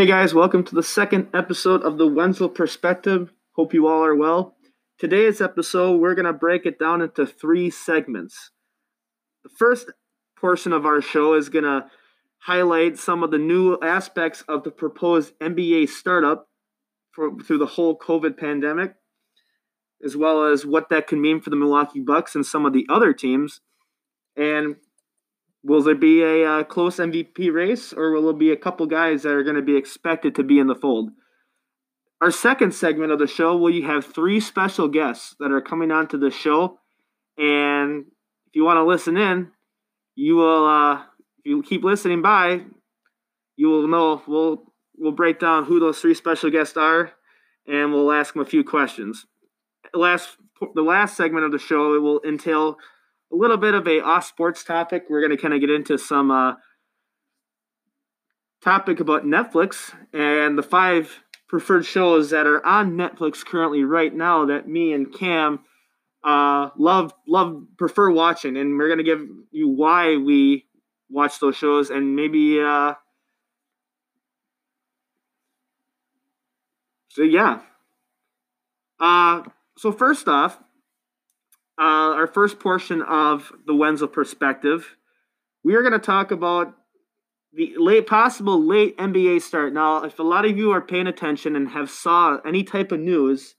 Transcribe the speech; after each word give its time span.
Hey 0.00 0.06
guys, 0.06 0.32
welcome 0.32 0.64
to 0.64 0.74
the 0.74 0.82
second 0.82 1.28
episode 1.34 1.82
of 1.82 1.98
the 1.98 2.06
Wenzel 2.06 2.48
Perspective. 2.48 3.34
Hope 3.52 3.74
you 3.74 3.86
all 3.86 4.02
are 4.02 4.16
well. 4.16 4.56
Today's 4.98 5.42
episode, 5.42 6.00
we're 6.00 6.14
going 6.14 6.24
to 6.24 6.32
break 6.32 6.64
it 6.64 6.78
down 6.78 7.02
into 7.02 7.26
three 7.26 7.68
segments. 7.68 8.50
The 9.44 9.50
first 9.58 9.92
portion 10.38 10.72
of 10.72 10.86
our 10.86 11.02
show 11.02 11.34
is 11.34 11.50
going 11.50 11.66
to 11.66 11.84
highlight 12.38 12.96
some 12.96 13.22
of 13.22 13.30
the 13.30 13.36
new 13.36 13.78
aspects 13.82 14.42
of 14.48 14.64
the 14.64 14.70
proposed 14.70 15.38
NBA 15.38 15.90
startup 15.90 16.48
for, 17.10 17.38
through 17.38 17.58
the 17.58 17.66
whole 17.66 17.98
COVID 17.98 18.38
pandemic, 18.38 18.94
as 20.02 20.16
well 20.16 20.46
as 20.46 20.64
what 20.64 20.88
that 20.88 21.08
can 21.08 21.20
mean 21.20 21.42
for 21.42 21.50
the 21.50 21.56
Milwaukee 21.56 22.00
Bucks 22.00 22.34
and 22.34 22.46
some 22.46 22.64
of 22.64 22.72
the 22.72 22.86
other 22.88 23.12
teams. 23.12 23.60
And 24.34 24.76
will 25.62 25.82
there 25.82 25.94
be 25.94 26.22
a 26.22 26.44
uh, 26.44 26.64
close 26.64 26.96
MVP 26.96 27.52
race, 27.52 27.92
or 27.92 28.12
will 28.12 28.24
there 28.24 28.32
be 28.32 28.52
a 28.52 28.56
couple 28.56 28.86
guys 28.86 29.22
that 29.22 29.32
are 29.32 29.42
going 29.42 29.56
to 29.56 29.62
be 29.62 29.76
expected 29.76 30.34
to 30.36 30.42
be 30.42 30.58
in 30.58 30.66
the 30.66 30.74
fold? 30.74 31.10
Our 32.20 32.30
second 32.30 32.74
segment 32.74 33.12
of 33.12 33.18
the 33.18 33.26
show, 33.26 33.56
we 33.56 33.82
have 33.82 34.04
three 34.04 34.40
special 34.40 34.88
guests 34.88 35.34
that 35.40 35.52
are 35.52 35.60
coming 35.60 35.90
on 35.90 36.06
to 36.08 36.18
the 36.18 36.30
show. 36.30 36.78
And 37.38 38.04
if 38.46 38.54
you 38.54 38.64
want 38.64 38.76
to 38.76 38.84
listen 38.84 39.16
in, 39.16 39.52
you 40.16 40.36
will, 40.36 40.66
uh, 40.66 41.02
if 41.38 41.46
you 41.46 41.62
keep 41.62 41.82
listening 41.82 42.20
by, 42.20 42.62
you 43.56 43.68
will 43.68 43.88
know 43.88 44.22
we'll 44.26 44.62
we'll 44.96 45.12
break 45.12 45.38
down 45.38 45.64
who 45.64 45.80
those 45.80 45.98
three 45.98 46.14
special 46.14 46.50
guests 46.50 46.76
are, 46.76 47.12
and 47.66 47.92
we'll 47.92 48.12
ask 48.12 48.34
them 48.34 48.42
a 48.42 48.46
few 48.46 48.64
questions. 48.64 49.26
Last 49.94 50.36
the 50.74 50.82
last 50.82 51.16
segment 51.16 51.46
of 51.46 51.52
the 51.52 51.58
show 51.58 51.94
it 51.94 52.00
will 52.00 52.20
entail 52.26 52.76
a 53.32 53.36
little 53.36 53.56
bit 53.56 53.74
of 53.74 53.86
a 53.86 54.00
off 54.00 54.26
sports 54.26 54.64
topic. 54.64 55.04
We're 55.08 55.20
going 55.20 55.36
to 55.36 55.40
kind 55.40 55.54
of 55.54 55.60
get 55.60 55.70
into 55.70 55.98
some 55.98 56.30
uh, 56.30 56.54
topic 58.62 59.00
about 59.00 59.24
Netflix 59.24 59.94
and 60.12 60.58
the 60.58 60.62
five 60.62 61.20
preferred 61.48 61.84
shows 61.84 62.30
that 62.30 62.46
are 62.46 62.64
on 62.64 62.92
Netflix 62.92 63.44
currently 63.44 63.84
right 63.84 64.14
now 64.14 64.46
that 64.46 64.68
me 64.68 64.92
and 64.92 65.12
Cam 65.12 65.60
uh, 66.22 66.68
love 66.76 67.14
love 67.26 67.64
prefer 67.78 68.10
watching, 68.10 68.56
and 68.56 68.76
we're 68.76 68.88
going 68.88 68.98
to 68.98 69.04
give 69.04 69.26
you 69.50 69.68
why 69.68 70.16
we 70.16 70.66
watch 71.08 71.40
those 71.40 71.56
shows 71.56 71.90
and 71.90 72.14
maybe. 72.14 72.60
Uh, 72.60 72.94
so 77.08 77.22
yeah. 77.22 77.60
Uh, 78.98 79.42
so 79.78 79.92
first 79.92 80.28
off, 80.28 80.58
uh, 81.80 82.12
our 82.14 82.26
first 82.26 82.60
portion 82.60 83.00
of 83.00 83.52
the 83.66 83.74
Wenzel 83.74 84.06
perspective, 84.06 84.96
we 85.64 85.74
are 85.74 85.80
going 85.80 85.94
to 85.94 85.98
talk 85.98 86.30
about 86.30 86.74
the 87.54 87.72
late 87.78 88.06
possible 88.06 88.62
late 88.62 88.98
NBA 88.98 89.40
start. 89.40 89.72
Now, 89.72 90.04
if 90.04 90.18
a 90.18 90.22
lot 90.22 90.44
of 90.44 90.58
you 90.58 90.72
are 90.72 90.82
paying 90.82 91.06
attention 91.06 91.56
and 91.56 91.70
have 91.70 91.90
saw 91.90 92.38
any 92.46 92.64
type 92.64 92.92
of 92.92 93.00
news, 93.00 93.54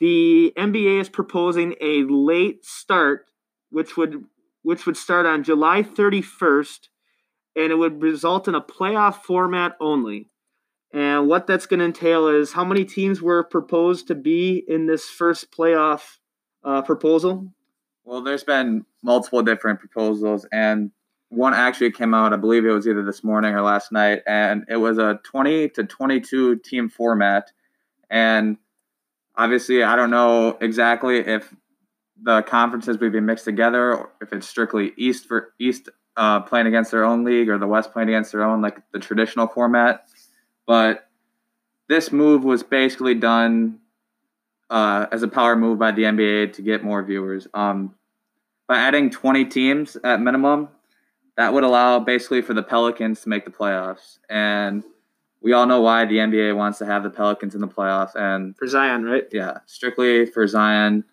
the 0.00 0.52
NBA 0.56 1.00
is 1.00 1.08
proposing 1.08 1.76
a 1.80 2.02
late 2.02 2.64
start, 2.64 3.26
which 3.70 3.96
would 3.96 4.24
which 4.62 4.84
would 4.84 4.98
start 4.98 5.24
on 5.24 5.42
July 5.42 5.82
31st, 5.82 6.88
and 7.56 7.72
it 7.72 7.76
would 7.76 8.02
result 8.02 8.48
in 8.48 8.54
a 8.54 8.60
playoff 8.60 9.22
format 9.22 9.76
only. 9.80 10.28
And 10.92 11.26
what 11.26 11.46
that's 11.46 11.64
going 11.64 11.80
to 11.80 11.86
entail 11.86 12.28
is 12.28 12.52
how 12.52 12.64
many 12.64 12.84
teams 12.84 13.22
were 13.22 13.42
proposed 13.42 14.08
to 14.08 14.14
be 14.14 14.62
in 14.68 14.86
this 14.86 15.08
first 15.08 15.50
playoff 15.50 16.18
uh, 16.64 16.82
proposal? 16.82 17.52
Well, 18.04 18.22
there's 18.22 18.44
been 18.44 18.84
multiple 19.02 19.42
different 19.42 19.80
proposals, 19.80 20.46
and 20.52 20.90
one 21.28 21.54
actually 21.54 21.92
came 21.92 22.12
out. 22.12 22.32
I 22.32 22.36
believe 22.36 22.64
it 22.64 22.72
was 22.72 22.88
either 22.88 23.04
this 23.04 23.22
morning 23.22 23.54
or 23.54 23.62
last 23.62 23.92
night, 23.92 24.22
and 24.26 24.64
it 24.68 24.76
was 24.76 24.98
a 24.98 25.20
20 25.24 25.68
to 25.70 25.84
22 25.84 26.56
team 26.56 26.88
format. 26.88 27.52
And 28.10 28.56
obviously, 29.36 29.82
I 29.82 29.96
don't 29.96 30.10
know 30.10 30.58
exactly 30.60 31.18
if 31.18 31.54
the 32.22 32.42
conferences 32.42 32.98
would 32.98 33.12
be 33.12 33.20
mixed 33.20 33.44
together, 33.44 33.94
or 33.94 34.10
if 34.20 34.32
it's 34.32 34.48
strictly 34.48 34.92
East 34.96 35.26
for 35.26 35.54
East 35.58 35.88
uh, 36.16 36.40
playing 36.40 36.66
against 36.66 36.90
their 36.90 37.04
own 37.04 37.24
league, 37.24 37.48
or 37.48 37.58
the 37.58 37.66
West 37.66 37.92
playing 37.92 38.08
against 38.08 38.32
their 38.32 38.42
own, 38.42 38.60
like 38.60 38.78
the 38.92 38.98
traditional 38.98 39.46
format. 39.46 40.08
But 40.66 41.08
this 41.88 42.12
move 42.12 42.44
was 42.44 42.62
basically 42.62 43.14
done 43.14 43.79
uh, 44.70 45.06
as 45.12 45.22
a 45.22 45.28
power 45.28 45.56
move 45.56 45.78
by 45.78 45.90
the 45.90 46.02
NBA 46.02 46.54
to 46.54 46.62
get 46.62 46.82
more 46.82 47.02
viewers. 47.02 47.46
Um, 47.52 47.94
by 48.68 48.78
adding 48.78 49.10
20 49.10 49.46
teams 49.46 49.96
at 50.04 50.20
minimum, 50.20 50.68
that 51.36 51.52
would 51.52 51.64
allow 51.64 51.98
basically 51.98 52.40
for 52.40 52.54
the 52.54 52.62
Pelicans 52.62 53.20
to 53.22 53.28
make 53.28 53.44
the 53.44 53.50
playoffs. 53.50 54.18
And 54.28 54.84
we 55.42 55.52
all 55.52 55.66
know 55.66 55.80
why 55.80 56.04
the 56.04 56.18
NBA 56.18 56.56
wants 56.56 56.78
to 56.78 56.86
have 56.86 57.02
the 57.02 57.10
Pelicans 57.10 57.54
in 57.54 57.60
the 57.60 57.68
playoffs. 57.68 58.14
And 58.14 58.56
for 58.56 58.68
Zion, 58.68 59.04
right? 59.04 59.26
Yeah, 59.32 59.58
strictly 59.66 60.26
for 60.26 60.46
Zion 60.46 61.04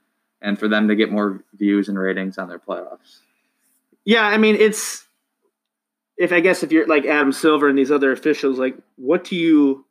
and 0.41 0.59
for 0.59 0.67
them 0.67 0.87
to 0.87 0.95
get 0.95 1.11
more 1.11 1.43
views 1.53 1.89
and 1.89 1.97
ratings 1.97 2.37
on 2.37 2.47
their 2.47 2.59
playoffs. 2.59 3.21
Yeah, 4.05 4.27
I 4.27 4.37
mean, 4.37 4.55
it's 4.55 5.07
if 6.17 6.31
I 6.31 6.39
guess 6.39 6.61
if 6.61 6.71
you're 6.71 6.87
like 6.87 7.05
Adam 7.05 7.31
Silver 7.31 7.67
and 7.67 7.77
these 7.77 7.91
other 7.91 8.11
officials, 8.11 8.59
like, 8.59 8.77
what 8.97 9.23
do 9.23 9.35
you 9.35 9.85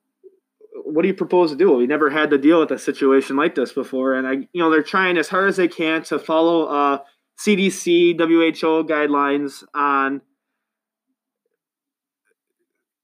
what 0.87 1.03
do 1.03 1.09
you 1.09 1.15
propose 1.15 1.51
to 1.51 1.57
do? 1.57 1.73
We 1.73 1.87
never 1.87 2.11
had 2.11 2.31
to 2.31 2.39
deal 2.39 2.61
with 2.61 2.71
a 2.71 2.79
situation 2.79 3.35
like 3.35 3.57
this 3.57 3.73
before, 3.73 4.15
and 4.15 4.27
I, 4.27 4.33
you 4.53 4.63
know, 4.63 4.71
they're 4.71 4.85
trying 4.85 5.19
as 5.19 5.29
hard 5.29 5.49
as 5.49 5.57
they 5.57 5.67
can 5.67 6.05
to 6.05 6.19
follow 6.19 6.67
uh, 6.67 6.99
CDC, 7.39 8.19
WHO 8.19 8.85
guidelines 8.85 9.65
on 9.75 10.23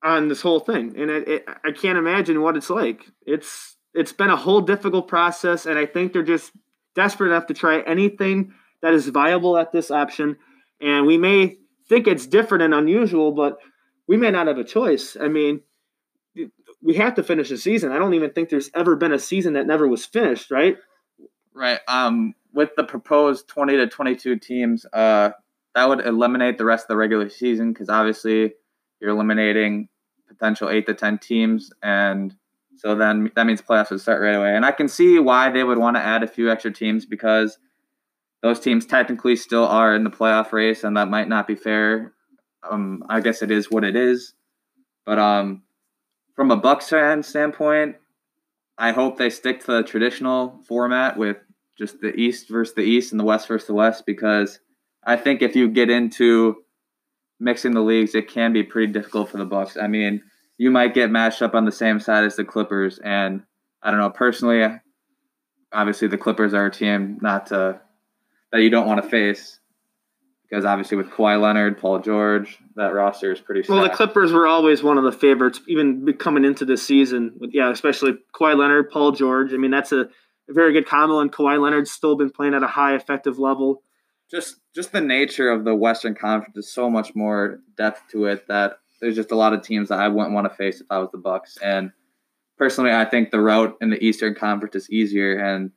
on 0.04 0.28
this 0.28 0.42
whole 0.42 0.60
thing, 0.60 0.94
and 0.96 1.10
it, 1.10 1.28
it, 1.28 1.48
I 1.64 1.72
can't 1.72 1.98
imagine 1.98 2.40
what 2.40 2.56
it's 2.56 2.70
like. 2.70 3.04
It's 3.26 3.76
it's 3.94 4.12
been 4.12 4.30
a 4.30 4.36
whole 4.36 4.60
difficult 4.60 5.08
process, 5.08 5.66
and 5.66 5.76
I 5.76 5.86
think 5.86 6.12
they're 6.12 6.22
just 6.22 6.52
desperate 6.94 7.30
enough 7.30 7.46
to 7.46 7.54
try 7.54 7.80
anything 7.80 8.54
that 8.80 8.94
is 8.94 9.08
viable 9.08 9.56
at 9.58 9.72
this 9.72 9.90
option. 9.90 10.36
And 10.80 11.06
we 11.06 11.18
may 11.18 11.56
think 11.88 12.06
it's 12.06 12.26
different 12.26 12.62
and 12.62 12.74
unusual, 12.74 13.32
but 13.32 13.58
we 14.06 14.16
may 14.16 14.30
not 14.30 14.46
have 14.46 14.58
a 14.58 14.64
choice. 14.64 15.16
I 15.20 15.28
mean, 15.28 15.62
we 16.82 16.94
have 16.94 17.14
to 17.14 17.22
finish 17.22 17.48
the 17.48 17.56
season. 17.56 17.92
I 17.92 17.98
don't 17.98 18.14
even 18.14 18.30
think 18.30 18.48
there's 18.48 18.70
ever 18.74 18.96
been 18.96 19.12
a 19.12 19.18
season 19.18 19.54
that 19.54 19.66
never 19.66 19.86
was 19.86 20.04
finished, 20.04 20.50
right? 20.50 20.76
Right. 21.54 21.78
Um, 21.86 22.34
with 22.52 22.70
the 22.76 22.84
proposed 22.84 23.48
20 23.48 23.76
to 23.76 23.86
22 23.86 24.38
teams, 24.38 24.84
uh, 24.92 25.30
that 25.74 25.88
would 25.88 26.04
eliminate 26.04 26.58
the 26.58 26.64
rest 26.64 26.84
of 26.84 26.88
the 26.88 26.96
regular 26.96 27.28
season 27.28 27.72
because 27.72 27.88
obviously 27.88 28.54
you're 29.00 29.10
eliminating 29.10 29.88
potential 30.28 30.68
eight 30.68 30.86
to 30.86 30.94
10 30.94 31.18
teams. 31.18 31.72
And 31.82 32.34
so 32.76 32.94
then 32.94 33.30
that 33.36 33.46
means 33.46 33.62
playoffs 33.62 33.90
would 33.90 34.00
start 34.00 34.20
right 34.20 34.34
away. 34.34 34.54
And 34.54 34.66
I 34.66 34.72
can 34.72 34.88
see 34.88 35.18
why 35.18 35.50
they 35.50 35.64
would 35.64 35.78
want 35.78 35.96
to 35.96 36.02
add 36.02 36.22
a 36.22 36.28
few 36.28 36.50
extra 36.50 36.72
teams 36.72 37.06
because 37.06 37.58
those 38.42 38.60
teams 38.60 38.86
technically 38.86 39.36
still 39.36 39.66
are 39.66 39.94
in 39.94 40.04
the 40.04 40.10
playoff 40.10 40.52
race 40.52 40.84
and 40.84 40.96
that 40.96 41.08
might 41.08 41.28
not 41.28 41.46
be 41.46 41.54
fair. 41.54 42.12
Um, 42.68 43.04
I 43.08 43.20
guess 43.20 43.42
it 43.42 43.50
is 43.50 43.70
what 43.70 43.84
it 43.84 43.96
is. 43.96 44.34
But 45.06 45.18
um, 45.18 45.62
from 46.34 46.50
a 46.50 46.56
Bucks 46.56 46.88
fan 46.88 47.22
standpoint, 47.22 47.96
I 48.78 48.92
hope 48.92 49.18
they 49.18 49.30
stick 49.30 49.60
to 49.60 49.72
the 49.72 49.82
traditional 49.82 50.60
format 50.66 51.16
with 51.16 51.36
just 51.78 52.00
the 52.00 52.14
East 52.14 52.48
versus 52.48 52.74
the 52.74 52.82
East 52.82 53.12
and 53.12 53.20
the 53.20 53.24
West 53.24 53.48
versus 53.48 53.66
the 53.66 53.74
West 53.74 54.04
because 54.06 54.60
I 55.04 55.16
think 55.16 55.42
if 55.42 55.56
you 55.56 55.68
get 55.68 55.90
into 55.90 56.56
mixing 57.40 57.72
the 57.72 57.80
leagues, 57.80 58.14
it 58.14 58.28
can 58.28 58.52
be 58.52 58.62
pretty 58.62 58.92
difficult 58.92 59.28
for 59.28 59.38
the 59.38 59.44
Bucks. 59.44 59.76
I 59.76 59.88
mean, 59.88 60.22
you 60.58 60.70
might 60.70 60.94
get 60.94 61.10
matched 61.10 61.42
up 61.42 61.54
on 61.54 61.64
the 61.64 61.72
same 61.72 61.98
side 61.98 62.24
as 62.24 62.36
the 62.36 62.44
Clippers, 62.44 62.98
and 62.98 63.42
I 63.82 63.90
don't 63.90 64.00
know 64.00 64.10
personally. 64.10 64.64
Obviously, 65.72 66.08
the 66.08 66.18
Clippers 66.18 66.54
are 66.54 66.66
a 66.66 66.70
team 66.70 67.18
not 67.20 67.46
to 67.46 67.80
that 68.52 68.60
you 68.60 68.70
don't 68.70 68.86
want 68.86 69.02
to 69.02 69.08
face 69.08 69.58
because 70.52 70.66
obviously 70.66 70.98
with 70.98 71.08
Kawhi 71.08 71.40
Leonard, 71.40 71.78
Paul 71.78 72.00
George, 72.00 72.58
that 72.76 72.92
roster 72.92 73.32
is 73.32 73.40
pretty. 73.40 73.62
Stacked. 73.62 73.74
Well, 73.74 73.88
the 73.88 73.94
Clippers 73.94 74.32
were 74.32 74.46
always 74.46 74.82
one 74.82 74.98
of 74.98 75.04
the 75.04 75.10
favorites, 75.10 75.62
even 75.66 76.12
coming 76.18 76.44
into 76.44 76.66
this 76.66 76.82
season. 76.82 77.32
With 77.38 77.54
yeah, 77.54 77.70
especially 77.70 78.18
Kawhi 78.34 78.54
Leonard, 78.58 78.90
Paul 78.90 79.12
George. 79.12 79.54
I 79.54 79.56
mean, 79.56 79.70
that's 79.70 79.92
a, 79.92 80.00
a 80.02 80.52
very 80.52 80.74
good 80.74 80.86
combo, 80.86 81.20
and 81.20 81.32
Kawhi 81.32 81.58
Leonard's 81.58 81.90
still 81.90 82.16
been 82.16 82.28
playing 82.28 82.52
at 82.52 82.62
a 82.62 82.66
high 82.66 82.94
effective 82.94 83.38
level. 83.38 83.82
Just 84.30 84.56
just 84.74 84.92
the 84.92 85.00
nature 85.00 85.50
of 85.50 85.64
the 85.64 85.74
Western 85.74 86.14
Conference 86.14 86.58
is 86.58 86.70
so 86.70 86.90
much 86.90 87.14
more 87.14 87.60
depth 87.78 88.02
to 88.10 88.26
it 88.26 88.46
that 88.48 88.76
there's 89.00 89.16
just 89.16 89.32
a 89.32 89.36
lot 89.36 89.54
of 89.54 89.62
teams 89.62 89.88
that 89.88 90.00
I 90.00 90.08
wouldn't 90.08 90.34
want 90.34 90.50
to 90.50 90.54
face 90.54 90.82
if 90.82 90.86
I 90.90 90.98
was 90.98 91.08
the 91.12 91.18
Bucks. 91.18 91.56
And 91.62 91.92
personally, 92.58 92.92
I 92.92 93.06
think 93.06 93.30
the 93.30 93.40
route 93.40 93.78
in 93.80 93.88
the 93.88 94.04
Eastern 94.04 94.34
Conference 94.34 94.74
is 94.74 94.90
easier, 94.90 95.38
and 95.38 95.70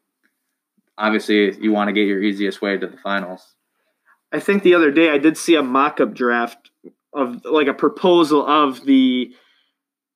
obviously, 0.97 1.57
you 1.61 1.71
want 1.71 1.87
to 1.87 1.93
get 1.93 2.07
your 2.07 2.21
easiest 2.21 2.61
way 2.61 2.77
to 2.77 2.87
the 2.87 2.97
finals. 2.97 3.55
I 4.35 4.39
think 4.41 4.63
the 4.63 4.73
other 4.73 4.91
day 4.91 5.09
I 5.09 5.17
did 5.17 5.37
see 5.37 5.55
a 5.55 5.63
mock-up 5.63 6.13
draft 6.13 6.69
of 7.13 7.45
like 7.45 7.67
a 7.67 7.73
proposal 7.73 8.45
of 8.45 8.83
the 8.85 9.33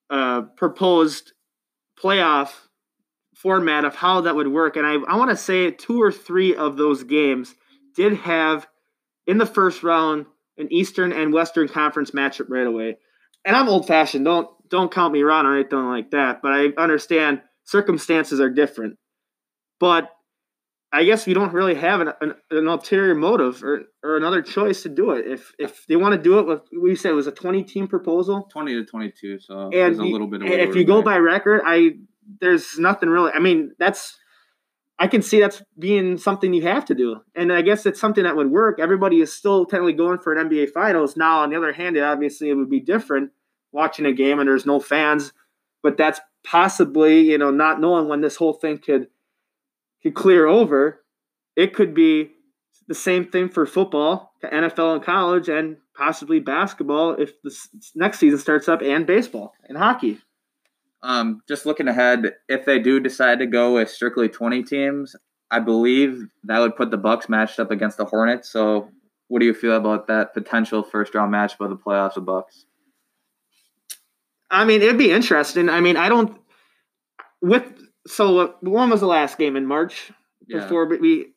uh, 0.09 0.41
proposed 0.57 1.31
playoff 1.97 2.51
format 3.33 3.85
of 3.85 3.95
how 3.95 4.19
that 4.21 4.35
would 4.35 4.49
work, 4.49 4.75
and 4.75 4.85
I 4.85 4.95
I 5.07 5.15
want 5.15 5.29
to 5.29 5.37
say 5.37 5.71
two 5.71 6.01
or 6.01 6.11
three 6.11 6.53
of 6.53 6.75
those 6.75 7.03
games 7.03 7.55
did 7.95 8.13
have 8.17 8.67
in 9.25 9.37
the 9.37 9.45
first 9.45 9.83
round 9.83 10.25
an 10.57 10.67
Eastern 10.69 11.13
and 11.13 11.31
Western 11.31 11.69
Conference 11.69 12.11
matchup 12.11 12.49
right 12.49 12.67
away. 12.67 12.97
And 13.45 13.55
I'm 13.55 13.69
old 13.69 13.87
fashioned. 13.87 14.25
Don't 14.25 14.49
don't 14.69 14.91
count 14.91 15.13
me 15.13 15.21
wrong 15.21 15.45
or 15.45 15.57
anything 15.57 15.85
like 15.85 16.11
that, 16.11 16.41
but 16.41 16.51
I 16.51 16.73
understand 16.77 17.41
circumstances 17.63 18.41
are 18.41 18.49
different. 18.49 18.97
But 19.79 20.09
I 20.91 21.03
guess 21.03 21.27
we 21.27 21.33
don't 21.33 21.53
really 21.53 21.75
have 21.75 22.01
an, 22.01 22.13
an, 22.19 22.33
an, 22.49 22.67
ulterior 22.67 23.13
motive 23.13 23.63
or, 23.63 23.83
or 24.03 24.17
another 24.17 24.41
choice 24.41 24.81
to 24.83 24.89
do 24.89 25.11
it. 25.11 25.27
If 25.27 25.53
if 25.59 25.85
they 25.87 25.95
want 25.95 26.15
to 26.15 26.21
do 26.21 26.39
it 26.39 26.47
with, 26.47 26.61
we 26.81 26.95
said 26.95 27.11
it 27.11 27.15
was 27.15 27.27
a 27.27 27.31
twenty 27.31 27.63
team 27.63 27.87
proposal, 27.87 28.49
twenty 28.51 28.73
to 28.73 28.85
twenty 28.85 29.11
two. 29.11 29.39
So 29.39 29.69
and 29.71 29.99
a 29.99 30.03
little 30.03 30.27
bit. 30.27 30.41
Of 30.41 30.49
if 30.49 30.75
you 30.75 30.83
go 30.83 30.95
there. 30.95 31.03
by 31.03 31.17
record, 31.17 31.61
I 31.63 31.91
there's 32.41 32.79
nothing 32.79 33.09
really. 33.09 33.31
I 33.31 33.39
mean, 33.39 33.73
that's 33.77 34.17
I 34.97 35.07
can 35.07 35.21
see 35.21 35.39
that's 35.39 35.61
being 35.77 36.17
something 36.17 36.53
you 36.53 36.63
have 36.63 36.85
to 36.85 36.95
do, 36.95 37.21
and 37.35 37.53
I 37.53 37.61
guess 37.61 37.85
it's 37.85 37.99
something 37.99 38.23
that 38.23 38.35
would 38.35 38.49
work. 38.49 38.79
Everybody 38.79 39.21
is 39.21 39.31
still 39.31 39.65
technically 39.65 39.93
going 39.93 40.19
for 40.19 40.33
an 40.33 40.49
NBA 40.49 40.71
Finals 40.71 41.15
now. 41.15 41.41
On 41.41 41.51
the 41.51 41.57
other 41.57 41.71
hand, 41.71 41.97
it 41.97 42.03
obviously 42.03 42.49
it 42.49 42.55
would 42.55 42.69
be 42.69 42.79
different 42.79 43.31
watching 43.71 44.07
a 44.07 44.11
game 44.13 44.39
and 44.39 44.49
there's 44.49 44.65
no 44.65 44.79
fans, 44.79 45.33
but 45.83 45.97
that's 45.97 46.19
possibly 46.43 47.29
you 47.29 47.37
know 47.37 47.51
not 47.51 47.79
knowing 47.79 48.07
when 48.07 48.21
this 48.21 48.37
whole 48.37 48.53
thing 48.53 48.79
could 48.79 49.07
could 50.03 50.15
clear 50.15 50.47
over. 50.47 51.01
It 51.55 51.73
could 51.73 51.93
be 51.93 52.31
the 52.87 52.95
same 52.95 53.25
thing 53.25 53.49
for 53.49 53.65
football, 53.65 54.33
NFL 54.43 54.95
and 54.95 55.03
college, 55.03 55.49
and 55.49 55.77
possibly 55.95 56.39
basketball 56.39 57.13
if 57.13 57.33
the 57.43 57.55
next 57.95 58.19
season 58.19 58.39
starts 58.39 58.67
up, 58.67 58.81
and 58.81 59.05
baseball 59.05 59.53
and 59.67 59.77
hockey. 59.77 60.19
Um, 61.01 61.41
just 61.47 61.65
looking 61.65 61.87
ahead, 61.87 62.33
if 62.47 62.65
they 62.65 62.79
do 62.79 62.99
decide 62.99 63.39
to 63.39 63.45
go 63.45 63.75
with 63.75 63.89
strictly 63.89 64.27
20 64.27 64.63
teams, 64.63 65.15
I 65.51 65.59
believe 65.59 66.27
that 66.43 66.59
would 66.59 66.75
put 66.75 66.91
the 66.91 66.97
Bucks 66.97 67.29
matched 67.29 67.59
up 67.59 67.71
against 67.71 67.97
the 67.97 68.05
Hornets. 68.05 68.49
So, 68.49 68.89
what 69.27 69.39
do 69.39 69.45
you 69.45 69.53
feel 69.53 69.75
about 69.75 70.07
that 70.07 70.33
potential 70.33 70.83
first 70.83 71.13
round 71.15 71.31
match 71.31 71.55
for 71.57 71.67
the 71.67 71.77
playoffs 71.77 72.17
of 72.17 72.25
Bucks? 72.25 72.65
I 74.49 74.65
mean, 74.65 74.81
it'd 74.81 74.97
be 74.97 75.11
interesting. 75.11 75.69
I 75.69 75.79
mean, 75.79 75.95
I 75.95 76.09
don't 76.09 76.39
with 77.41 77.63
so 78.07 78.39
uh, 78.39 78.51
when 78.61 78.89
was 78.89 79.01
the 79.01 79.07
last 79.07 79.37
game 79.37 79.55
in 79.55 79.65
March? 79.65 80.11
Yeah. 80.47 80.61
Before 80.61 80.87
we, 80.87 81.27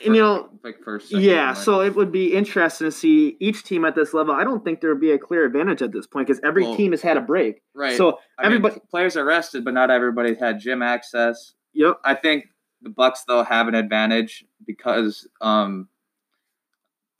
you 0.00 0.12
know, 0.14 0.48
like 0.64 0.76
first. 0.82 1.12
Yeah, 1.12 1.52
so 1.52 1.82
it 1.82 1.94
would 1.94 2.10
be 2.10 2.32
interesting 2.32 2.86
to 2.86 2.90
see 2.90 3.36
each 3.38 3.64
team 3.64 3.84
at 3.84 3.94
this 3.94 4.14
level. 4.14 4.34
I 4.34 4.44
don't 4.44 4.64
think 4.64 4.80
there 4.80 4.88
would 4.88 5.00
be 5.00 5.10
a 5.10 5.18
clear 5.18 5.44
advantage 5.44 5.82
at 5.82 5.92
this 5.92 6.06
point 6.06 6.26
because 6.26 6.40
every 6.42 6.62
well, 6.62 6.74
team 6.74 6.92
has 6.92 7.02
had 7.02 7.18
a 7.18 7.20
break. 7.20 7.60
Right. 7.74 7.98
So 7.98 8.18
I 8.38 8.46
everybody 8.46 8.76
mean, 8.76 8.82
players 8.90 9.14
are 9.14 9.26
rested, 9.26 9.62
but 9.62 9.74
not 9.74 9.90
everybody's 9.90 10.38
had 10.38 10.58
gym 10.58 10.80
access. 10.80 11.52
Yep. 11.74 12.00
I 12.02 12.14
think 12.14 12.46
the 12.80 12.88
Bucks 12.88 13.24
though 13.28 13.42
have 13.42 13.68
an 13.68 13.74
advantage 13.74 14.46
because 14.66 15.28
um, 15.42 15.88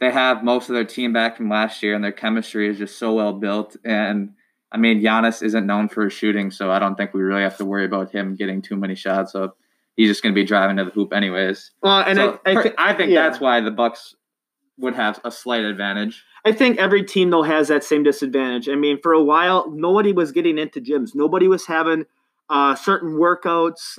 they 0.01 0.11
have 0.11 0.43
most 0.43 0.71
of 0.71 0.75
their 0.75 0.85
team 0.87 1.13
back 1.13 1.37
from 1.37 1.51
last 1.51 1.83
year, 1.83 1.95
and 1.95 2.03
their 2.03 2.13
chemistry 2.13 2.67
is 2.67 2.79
just 2.79 2.99
so 2.99 3.13
well 3.13 3.35
built 3.35 3.77
and 3.85 4.31
I 4.73 4.79
mean, 4.79 5.03
Giannis 5.03 5.43
isn't 5.43 5.67
known 5.67 5.89
for 5.89 6.05
his 6.05 6.13
shooting, 6.13 6.51
so 6.51 6.71
I 6.71 6.79
don't 6.79 6.97
think 6.97 7.15
we 7.15 7.23
really 7.23 7.43
have 7.43 7.57
to 7.59 7.65
worry 7.65 7.85
about 7.85 8.11
him 8.11 8.35
getting 8.35 8.63
too 8.63 8.77
many 8.77 8.95
shots 8.95 9.35
up. 9.35 9.57
He's 9.97 10.09
just 10.09 10.23
going 10.23 10.35
to 10.35 10.39
be 10.39 10.45
driving 10.45 10.77
to 10.77 10.85
the 10.85 10.91
hoop 10.91 11.13
anyways. 11.13 11.71
Well, 11.83 12.01
and 12.01 12.17
so 12.19 12.41
I, 12.45 12.51
I, 12.51 12.63
th- 12.63 12.75
I, 12.77 12.95
think 12.95 13.11
yeah. 13.13 13.29
that's 13.29 13.41
why 13.41 13.61
the 13.61 13.71
Bucks 13.71 14.15
would 14.79 14.95
have 14.95 15.21
a 15.25 15.31
slight 15.31 15.65
advantage. 15.65 16.25
I 16.45 16.53
think 16.53 16.79
every 16.79 17.03
team 17.03 17.31
though 17.31 17.43
has 17.43 17.69
that 17.69 17.83
same 17.83 18.03
disadvantage. 18.03 18.69
I 18.69 18.75
mean, 18.75 18.99
for 19.03 19.13
a 19.13 19.23
while, 19.23 19.71
nobody 19.71 20.13
was 20.13 20.33
getting 20.33 20.59
into 20.59 20.81
gyms. 20.81 21.11
Nobody 21.15 21.49
was 21.49 21.67
having 21.67 22.05
uh, 22.49 22.75
certain 22.75 23.15
workouts, 23.15 23.99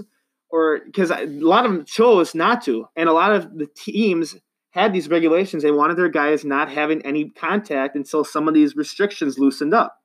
or 0.50 0.82
because 0.86 1.12
a 1.12 1.26
lot 1.26 1.66
of 1.66 1.72
them 1.72 1.86
chose 1.86 2.36
not 2.36 2.64
to, 2.66 2.88
and 2.96 3.10
a 3.10 3.14
lot 3.14 3.34
of 3.34 3.58
the 3.58 3.68
teams 3.68 4.36
had 4.70 4.94
these 4.94 5.10
regulations. 5.10 5.64
They 5.64 5.72
wanted 5.72 5.98
their 5.98 6.10
guys 6.10 6.46
not 6.46 6.72
having 6.72 7.02
any 7.02 7.30
contact 7.30 7.96
until 7.96 8.24
some 8.24 8.48
of 8.48 8.54
these 8.54 8.76
restrictions 8.76 9.40
loosened 9.40 9.74
up. 9.74 9.98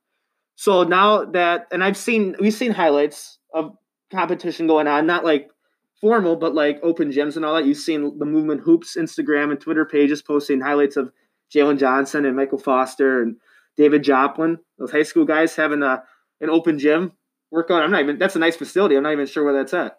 So 0.63 0.83
now 0.83 1.25
that, 1.25 1.67
and 1.73 1.83
I've 1.83 1.97
seen, 1.97 2.37
we've 2.39 2.53
seen 2.53 2.71
highlights 2.71 3.37
of 3.53 3.75
competition 4.13 4.65
going 4.65 4.87
on, 4.87 5.05
not 5.05 5.25
like 5.25 5.49
formal, 5.99 6.37
but 6.37 6.55
like 6.55 6.79
open 6.81 7.11
gyms 7.11 7.35
and 7.35 7.43
all 7.43 7.55
that. 7.55 7.65
You've 7.65 7.75
seen 7.75 8.17
the 8.17 8.23
Movement 8.23 8.61
Hoops 8.61 8.95
Instagram 8.95 9.51
and 9.51 9.59
Twitter 9.59 9.83
pages 9.83 10.21
posting 10.21 10.61
highlights 10.61 10.95
of 10.95 11.11
Jalen 11.53 11.79
Johnson 11.79 12.25
and 12.25 12.37
Michael 12.37 12.59
Foster 12.59 13.21
and 13.21 13.35
David 13.75 14.05
Joplin, 14.05 14.57
those 14.79 14.89
high 14.89 15.03
school 15.03 15.25
guys 15.25 15.53
having 15.53 15.83
a 15.83 16.01
an 16.39 16.49
open 16.49 16.79
gym 16.79 17.11
workout. 17.51 17.83
I'm 17.83 17.91
not 17.91 17.99
even. 17.99 18.17
That's 18.17 18.37
a 18.37 18.39
nice 18.39 18.55
facility. 18.55 18.95
I'm 18.95 19.03
not 19.03 19.11
even 19.11 19.27
sure 19.27 19.43
where 19.43 19.51
that's 19.51 19.73
at. 19.73 19.97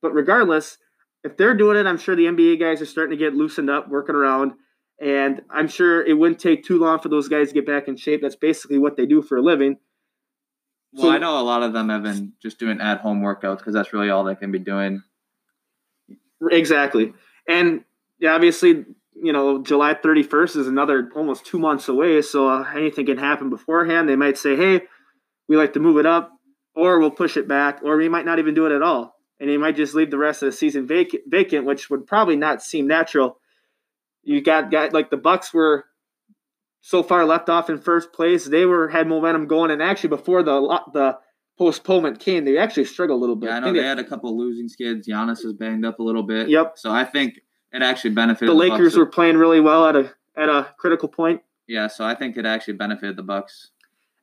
But 0.00 0.14
regardless, 0.14 0.78
if 1.24 1.36
they're 1.36 1.56
doing 1.56 1.76
it, 1.76 1.86
I'm 1.86 1.98
sure 1.98 2.14
the 2.14 2.26
NBA 2.26 2.60
guys 2.60 2.80
are 2.80 2.86
starting 2.86 3.18
to 3.18 3.24
get 3.24 3.34
loosened 3.34 3.68
up, 3.68 3.88
working 3.88 4.14
around. 4.14 4.52
And 5.00 5.42
I'm 5.50 5.66
sure 5.66 6.06
it 6.06 6.16
wouldn't 6.16 6.38
take 6.38 6.62
too 6.62 6.78
long 6.78 7.00
for 7.00 7.08
those 7.08 7.26
guys 7.26 7.48
to 7.48 7.54
get 7.54 7.66
back 7.66 7.88
in 7.88 7.96
shape. 7.96 8.22
That's 8.22 8.36
basically 8.36 8.78
what 8.78 8.96
they 8.96 9.06
do 9.06 9.20
for 9.20 9.38
a 9.38 9.42
living. 9.42 9.78
Well, 10.94 11.06
so, 11.06 11.10
I 11.10 11.18
know 11.18 11.40
a 11.40 11.42
lot 11.42 11.62
of 11.62 11.72
them 11.72 11.88
have 11.88 12.04
been 12.04 12.34
just 12.40 12.58
doing 12.58 12.80
at 12.80 13.00
home 13.00 13.20
workouts 13.20 13.58
because 13.58 13.74
that's 13.74 13.92
really 13.92 14.10
all 14.10 14.24
they 14.24 14.36
can 14.36 14.52
be 14.52 14.60
doing. 14.60 15.02
Exactly. 16.50 17.12
And 17.48 17.84
yeah, 18.20 18.34
obviously, 18.34 18.84
you 19.14 19.32
know, 19.32 19.62
July 19.62 19.94
31st 19.94 20.56
is 20.56 20.68
another 20.68 21.10
almost 21.16 21.46
two 21.46 21.58
months 21.58 21.88
away. 21.88 22.22
So 22.22 22.48
uh, 22.48 22.64
anything 22.74 23.06
can 23.06 23.18
happen 23.18 23.50
beforehand. 23.50 24.08
They 24.08 24.16
might 24.16 24.38
say, 24.38 24.56
hey, 24.56 24.82
we 25.48 25.56
like 25.56 25.72
to 25.72 25.80
move 25.80 25.98
it 25.98 26.06
up, 26.06 26.30
or 26.74 27.00
we'll 27.00 27.10
push 27.10 27.36
it 27.36 27.48
back, 27.48 27.80
or 27.82 27.96
we 27.96 28.08
might 28.08 28.24
not 28.24 28.38
even 28.38 28.54
do 28.54 28.66
it 28.66 28.72
at 28.72 28.82
all. 28.82 29.16
And 29.40 29.50
they 29.50 29.56
might 29.56 29.76
just 29.76 29.94
leave 29.94 30.10
the 30.10 30.18
rest 30.18 30.42
of 30.42 30.46
the 30.46 30.56
season 30.56 30.86
vacant, 30.86 31.24
vacant 31.26 31.66
which 31.66 31.90
would 31.90 32.06
probably 32.06 32.36
not 32.36 32.62
seem 32.62 32.86
natural. 32.86 33.38
You 34.22 34.40
got, 34.40 34.70
got 34.70 34.92
like 34.92 35.10
the 35.10 35.16
Bucks 35.16 35.52
were 35.52 35.86
so 36.86 37.02
far 37.02 37.24
left 37.24 37.48
off 37.48 37.70
in 37.70 37.78
first 37.78 38.12
place. 38.12 38.44
They 38.44 38.66
were 38.66 38.88
had 38.88 39.08
momentum 39.08 39.46
going, 39.46 39.70
and 39.70 39.82
actually 39.82 40.10
before 40.10 40.42
the 40.42 40.60
the 40.92 41.18
postponement 41.56 42.20
came, 42.20 42.44
they 42.44 42.58
actually 42.58 42.84
struggled 42.84 43.18
a 43.18 43.20
little 43.20 43.36
bit. 43.36 43.48
Yeah, 43.48 43.56
I 43.56 43.60
know 43.60 43.68
I 43.68 43.72
they, 43.72 43.80
they, 43.80 43.86
had 43.86 43.98
a 43.98 44.04
couple 44.04 44.36
losing 44.36 44.68
skids. 44.68 45.08
Giannis 45.08 45.46
is 45.46 45.54
banged 45.54 45.86
up 45.86 45.98
a 45.98 46.02
little 46.02 46.22
bit. 46.22 46.50
Yep. 46.50 46.74
So 46.76 46.92
I 46.92 47.04
think 47.04 47.40
it 47.72 47.80
actually 47.80 48.10
benefited. 48.10 48.50
The, 48.50 48.52
the 48.52 48.58
Lakers 48.58 48.92
Bucks. 48.92 48.96
were 48.96 49.06
playing 49.06 49.38
really 49.38 49.60
well 49.60 49.86
at 49.86 49.96
a 49.96 50.12
at 50.36 50.50
a 50.50 50.74
critical 50.78 51.08
point. 51.08 51.40
Yeah, 51.66 51.86
so 51.86 52.04
I 52.04 52.14
think 52.14 52.36
it 52.36 52.44
actually 52.44 52.74
benefited 52.74 53.16
the 53.16 53.22
Bucks. 53.22 53.70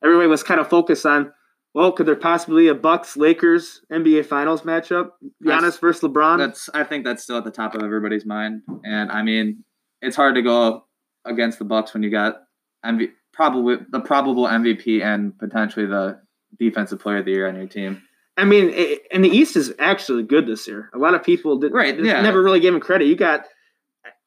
Everybody 0.04 0.28
was 0.28 0.44
kind 0.44 0.60
of 0.60 0.68
focused 0.68 1.04
on, 1.04 1.32
well, 1.74 1.90
could 1.90 2.06
there 2.06 2.14
possibly 2.14 2.68
a 2.68 2.74
Bucks 2.76 3.16
Lakers 3.16 3.80
NBA 3.90 4.26
Finals 4.26 4.62
matchup? 4.62 5.10
Giannis 5.44 5.62
that's, 5.62 5.78
versus 5.78 6.08
LeBron. 6.08 6.38
That's 6.38 6.70
I 6.72 6.84
think 6.84 7.04
that's 7.04 7.24
still 7.24 7.38
at 7.38 7.44
the 7.44 7.50
top 7.50 7.74
of 7.74 7.82
everybody's 7.82 8.24
mind, 8.24 8.62
and 8.84 9.10
I 9.10 9.24
mean, 9.24 9.64
it's 10.00 10.14
hard 10.14 10.36
to 10.36 10.42
go 10.42 10.84
against 11.24 11.58
the 11.58 11.64
Bucks 11.64 11.92
when 11.92 12.04
you 12.04 12.10
got 12.10 12.36
MV, 12.84 13.10
probably 13.32 13.76
the 13.90 14.00
probable 14.00 14.44
MVP 14.44 15.02
and 15.02 15.36
potentially 15.38 15.86
the 15.86 16.20
defensive 16.58 17.00
player 17.00 17.18
of 17.18 17.24
the 17.24 17.32
year 17.32 17.48
on 17.48 17.56
your 17.56 17.66
team. 17.66 18.02
I 18.36 18.44
mean, 18.44 18.72
and 19.10 19.24
the 19.24 19.28
East 19.28 19.56
is 19.56 19.74
actually 19.78 20.22
good 20.22 20.46
this 20.46 20.66
year. 20.66 20.90
A 20.94 20.98
lot 20.98 21.14
of 21.14 21.22
people 21.22 21.58
did 21.58 21.72
right, 21.72 21.98
yeah. 21.98 22.22
never 22.22 22.42
really 22.42 22.60
gave 22.60 22.74
him 22.74 22.80
credit. 22.80 23.06
You 23.06 23.16
got 23.16 23.44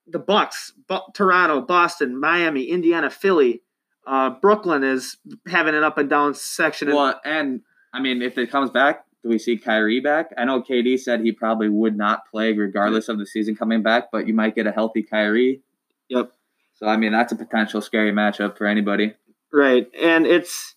the 0.07 0.19
Bucks, 0.19 0.73
Toronto, 1.13 1.61
Boston, 1.61 2.19
Miami, 2.19 2.65
Indiana, 2.65 3.09
Philly. 3.09 3.61
Uh, 4.05 4.29
Brooklyn 4.29 4.83
is 4.83 5.17
having 5.47 5.73
an 5.73 5.83
up 5.83 5.97
and 5.97 6.09
down 6.09 6.35
section. 6.35 6.93
Well, 6.93 7.19
and 7.25 7.61
I 7.93 7.99
mean, 7.99 8.21
if 8.21 8.37
it 8.37 8.51
comes 8.51 8.69
back, 8.69 9.05
do 9.23 9.29
we 9.29 9.39
see 9.39 9.57
Kyrie 9.57 10.01
back? 10.01 10.31
I 10.37 10.45
know 10.45 10.61
KD 10.61 10.99
said 10.99 11.21
he 11.21 11.31
probably 11.31 11.69
would 11.69 11.97
not 11.97 12.29
play 12.29 12.53
regardless 12.53 13.09
of 13.09 13.17
the 13.17 13.25
season 13.25 13.55
coming 13.55 13.81
back, 13.81 14.11
but 14.11 14.27
you 14.27 14.35
might 14.35 14.53
get 14.53 14.67
a 14.67 14.71
healthy 14.71 15.01
Kyrie. 15.01 15.61
Yep. 16.09 16.31
So 16.75 16.87
I 16.87 16.97
mean, 16.97 17.11
that's 17.11 17.31
a 17.31 17.35
potential 17.35 17.81
scary 17.81 18.11
matchup 18.11 18.57
for 18.57 18.67
anybody. 18.67 19.13
Right, 19.51 19.87
and 19.99 20.27
it's 20.27 20.75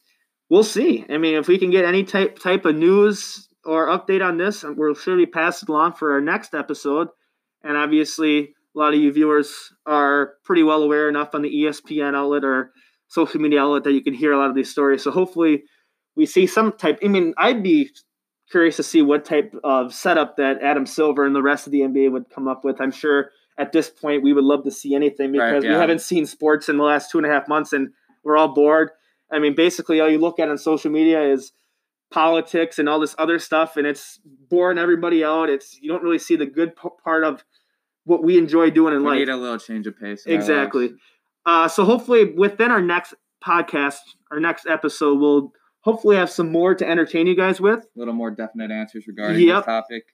we'll 0.48 0.64
see. 0.64 1.04
I 1.08 1.18
mean, 1.18 1.34
if 1.34 1.48
we 1.48 1.58
can 1.58 1.70
get 1.70 1.84
any 1.84 2.04
type 2.04 2.38
type 2.38 2.64
of 2.64 2.76
news 2.76 3.48
or 3.64 3.88
update 3.88 4.24
on 4.24 4.38
this, 4.38 4.64
we'll 4.66 4.94
surely 4.94 5.26
pass 5.26 5.62
it 5.62 5.68
along 5.68 5.94
for 5.94 6.12
our 6.12 6.20
next 6.20 6.54
episode. 6.54 7.08
And 7.62 7.76
obviously, 7.76 8.54
a 8.74 8.78
lot 8.78 8.94
of 8.94 9.00
you 9.00 9.12
viewers 9.12 9.72
are 9.86 10.34
pretty 10.44 10.62
well 10.62 10.82
aware 10.82 11.08
enough 11.08 11.34
on 11.34 11.42
the 11.42 11.50
ESPN 11.50 12.14
outlet 12.14 12.44
or 12.44 12.72
social 13.08 13.40
media 13.40 13.60
outlet 13.60 13.84
that 13.84 13.92
you 13.92 14.02
can 14.02 14.14
hear 14.14 14.32
a 14.32 14.38
lot 14.38 14.50
of 14.50 14.54
these 14.54 14.70
stories. 14.70 15.02
So 15.02 15.10
hopefully, 15.10 15.64
we 16.14 16.26
see 16.26 16.46
some 16.46 16.72
type. 16.72 17.00
I 17.04 17.08
mean, 17.08 17.34
I'd 17.36 17.62
be 17.62 17.90
curious 18.50 18.76
to 18.76 18.82
see 18.82 19.02
what 19.02 19.24
type 19.24 19.54
of 19.64 19.92
setup 19.92 20.36
that 20.36 20.62
Adam 20.62 20.86
Silver 20.86 21.26
and 21.26 21.34
the 21.34 21.42
rest 21.42 21.66
of 21.66 21.72
the 21.72 21.80
NBA 21.80 22.12
would 22.12 22.30
come 22.30 22.48
up 22.48 22.64
with. 22.64 22.80
I'm 22.80 22.92
sure 22.92 23.30
at 23.58 23.72
this 23.72 23.90
point 23.90 24.22
we 24.22 24.32
would 24.32 24.44
love 24.44 24.64
to 24.64 24.70
see 24.70 24.94
anything 24.94 25.32
because 25.32 25.52
right, 25.52 25.62
yeah. 25.64 25.70
we 25.70 25.76
haven't 25.76 26.00
seen 26.00 26.24
sports 26.26 26.68
in 26.68 26.76
the 26.76 26.84
last 26.84 27.10
two 27.10 27.18
and 27.18 27.26
a 27.26 27.30
half 27.30 27.48
months 27.48 27.72
and 27.72 27.90
we're 28.24 28.36
all 28.36 28.54
bored. 28.54 28.90
I 29.30 29.38
mean, 29.38 29.54
basically, 29.54 30.00
all 30.00 30.08
you 30.08 30.18
look 30.18 30.38
at 30.38 30.48
on 30.48 30.58
social 30.58 30.90
media 30.90 31.22
is 31.22 31.52
politics 32.10 32.78
and 32.78 32.88
all 32.88 33.00
this 33.00 33.14
other 33.18 33.38
stuff, 33.38 33.76
and 33.76 33.86
it's 33.86 34.20
boring 34.48 34.78
everybody 34.78 35.24
out. 35.24 35.50
It's 35.50 35.78
you 35.80 35.90
don't 35.90 36.02
really 36.02 36.18
see 36.18 36.36
the 36.36 36.46
good 36.46 36.76
p- 36.76 36.88
part 37.04 37.24
of 37.24 37.44
what 38.04 38.22
we 38.22 38.38
enjoy 38.38 38.70
doing 38.70 38.94
in 38.94 39.00
we 39.00 39.08
life. 39.10 39.18
Need 39.18 39.28
a 39.28 39.36
little 39.36 39.58
change 39.58 39.86
of 39.86 39.98
pace. 39.98 40.24
Exactly. 40.26 40.94
Uh, 41.44 41.68
so 41.68 41.84
hopefully, 41.84 42.24
within 42.24 42.70
our 42.70 42.82
next 42.82 43.14
podcast, 43.44 43.98
our 44.30 44.40
next 44.40 44.66
episode, 44.66 45.18
we'll 45.18 45.52
hopefully 45.80 46.16
have 46.16 46.30
some 46.30 46.50
more 46.50 46.74
to 46.74 46.88
entertain 46.88 47.26
you 47.26 47.36
guys 47.36 47.60
with. 47.60 47.80
A 47.80 47.98
little 47.98 48.14
more 48.14 48.30
definite 48.30 48.70
answers 48.70 49.06
regarding 49.06 49.46
yep. 49.46 49.58
this 49.58 49.66
topic. 49.66 50.04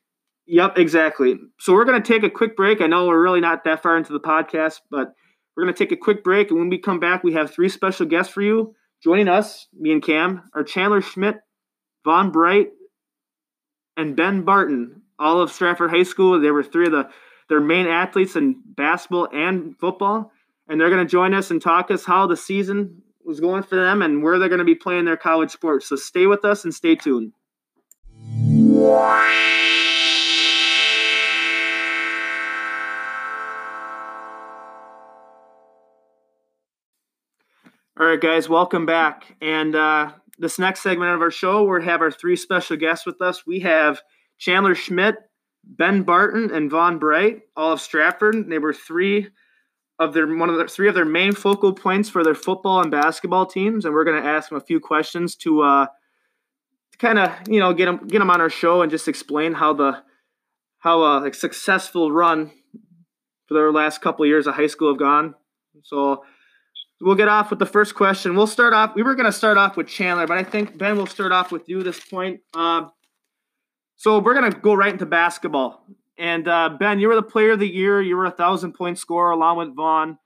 Yep, 0.46 0.76
exactly. 0.76 1.36
So 1.58 1.72
we're 1.72 1.86
going 1.86 2.02
to 2.02 2.12
take 2.12 2.22
a 2.22 2.30
quick 2.30 2.56
break. 2.56 2.80
I 2.80 2.86
know 2.86 3.06
we're 3.06 3.22
really 3.22 3.40
not 3.40 3.64
that 3.64 3.82
far 3.82 3.96
into 3.96 4.12
the 4.12 4.20
podcast, 4.20 4.80
but 4.90 5.14
we're 5.56 5.64
going 5.64 5.74
to 5.74 5.78
take 5.78 5.92
a 5.92 5.96
quick 5.96 6.22
break. 6.22 6.50
And 6.50 6.58
when 6.58 6.68
we 6.68 6.78
come 6.78 7.00
back, 7.00 7.24
we 7.24 7.32
have 7.34 7.50
three 7.50 7.68
special 7.68 8.06
guests 8.06 8.32
for 8.32 8.42
you. 8.42 8.74
Joining 9.02 9.28
us, 9.28 9.68
me 9.78 9.92
and 9.92 10.02
Cam, 10.02 10.42
are 10.54 10.64
Chandler 10.64 11.00
Schmidt 11.00 11.36
Vaughn 12.04 12.30
Bright, 12.30 12.68
and 13.96 14.14
Ben 14.14 14.42
Barton, 14.42 15.02
all 15.18 15.40
of 15.40 15.50
Stratford 15.50 15.90
High 15.90 16.02
School. 16.02 16.38
They 16.40 16.50
were 16.50 16.62
three 16.62 16.86
of 16.86 16.92
the 16.92 17.08
their 17.48 17.60
main 17.60 17.86
athletes 17.86 18.36
in 18.36 18.62
basketball 18.64 19.28
and 19.32 19.76
football, 19.78 20.32
and 20.68 20.80
they're 20.80 20.90
going 20.90 21.04
to 21.04 21.10
join 21.10 21.34
us 21.34 21.50
and 21.50 21.60
talk 21.60 21.90
us 21.90 22.04
how 22.04 22.26
the 22.26 22.36
season 22.36 23.02
was 23.22 23.40
going 23.40 23.62
for 23.62 23.76
them 23.76 24.00
and 24.00 24.22
where 24.22 24.38
they're 24.38 24.48
going 24.48 24.60
to 24.60 24.64
be 24.64 24.74
playing 24.74 25.04
their 25.04 25.16
college 25.16 25.50
sports. 25.50 25.86
So 25.86 25.96
stay 25.96 26.26
with 26.26 26.44
us 26.44 26.64
and 26.64 26.74
stay 26.74 26.94
tuned. 26.94 27.32
All 37.96 38.04
right, 38.04 38.20
guys, 38.20 38.48
welcome 38.48 38.86
back. 38.86 39.36
And 39.40 39.76
uh, 39.76 40.10
this 40.36 40.58
next 40.58 40.82
segment 40.82 41.14
of 41.14 41.20
our 41.20 41.30
show, 41.30 41.62
we 41.62 41.84
have 41.84 42.00
our 42.00 42.10
three 42.10 42.34
special 42.34 42.76
guests 42.76 43.06
with 43.06 43.22
us. 43.22 43.46
We 43.46 43.60
have 43.60 44.02
Chandler 44.36 44.74
Schmidt, 44.74 45.14
Ben 45.62 46.02
Barton, 46.02 46.50
and 46.52 46.68
Vaughn 46.68 46.98
Bright, 46.98 47.42
all 47.56 47.70
of 47.70 47.80
Stratford. 47.80 48.50
They 48.50 48.58
were 48.58 48.72
three 48.72 49.28
of 50.00 50.12
their 50.12 50.26
one 50.26 50.50
of 50.50 50.56
the 50.56 50.66
three 50.66 50.88
of 50.88 50.96
their 50.96 51.04
main 51.04 51.34
focal 51.34 51.72
points 51.72 52.10
for 52.10 52.24
their 52.24 52.34
football 52.34 52.80
and 52.80 52.90
basketball 52.90 53.46
teams, 53.46 53.84
and 53.84 53.94
we're 53.94 54.02
going 54.02 54.20
to 54.20 54.28
ask 54.28 54.48
them 54.48 54.58
a 54.58 54.64
few 54.64 54.80
questions 54.80 55.36
to 55.36 55.62
uh, 55.62 55.86
to 56.90 56.98
kind 56.98 57.20
of 57.20 57.30
you 57.46 57.60
know 57.60 57.72
get 57.72 57.84
them 57.84 58.08
get 58.08 58.18
them 58.18 58.30
on 58.30 58.40
our 58.40 58.50
show 58.50 58.82
and 58.82 58.90
just 58.90 59.06
explain 59.06 59.52
how 59.52 59.72
the 59.72 60.02
how 60.80 61.00
a, 61.00 61.28
a 61.28 61.32
successful 61.32 62.10
run 62.10 62.50
for 63.46 63.54
their 63.54 63.70
last 63.70 64.00
couple 64.00 64.26
years 64.26 64.48
of 64.48 64.56
high 64.56 64.66
school 64.66 64.90
have 64.90 64.98
gone. 64.98 65.36
So 65.84 66.24
we'll 67.00 67.14
get 67.14 67.28
off 67.28 67.50
with 67.50 67.58
the 67.58 67.66
first 67.66 67.94
question. 67.94 68.36
We'll 68.36 68.46
start 68.46 68.72
off. 68.72 68.94
We 68.94 69.02
were 69.02 69.14
going 69.14 69.26
to 69.26 69.32
start 69.32 69.56
off 69.56 69.76
with 69.76 69.88
Chandler, 69.88 70.26
but 70.26 70.38
I 70.38 70.44
think 70.44 70.78
Ben 70.78 70.96
will 70.96 71.06
start 71.06 71.32
off 71.32 71.52
with 71.52 71.68
you 71.68 71.82
this 71.82 72.00
point. 72.00 72.40
Uh, 72.54 72.86
so 73.96 74.18
we're 74.18 74.34
going 74.34 74.50
to 74.50 74.58
go 74.58 74.74
right 74.74 74.92
into 74.92 75.06
basketball. 75.06 75.84
And 76.16 76.46
uh, 76.46 76.70
Ben, 76.78 77.00
you 77.00 77.08
were 77.08 77.14
the 77.16 77.22
player 77.22 77.52
of 77.52 77.58
the 77.58 77.68
year. 77.68 78.00
You 78.00 78.16
were 78.16 78.26
a 78.26 78.30
thousand 78.30 78.72
point 78.72 78.98
scorer 78.98 79.32
along 79.32 79.58
with 79.58 79.74
Vaughn. 79.74 80.18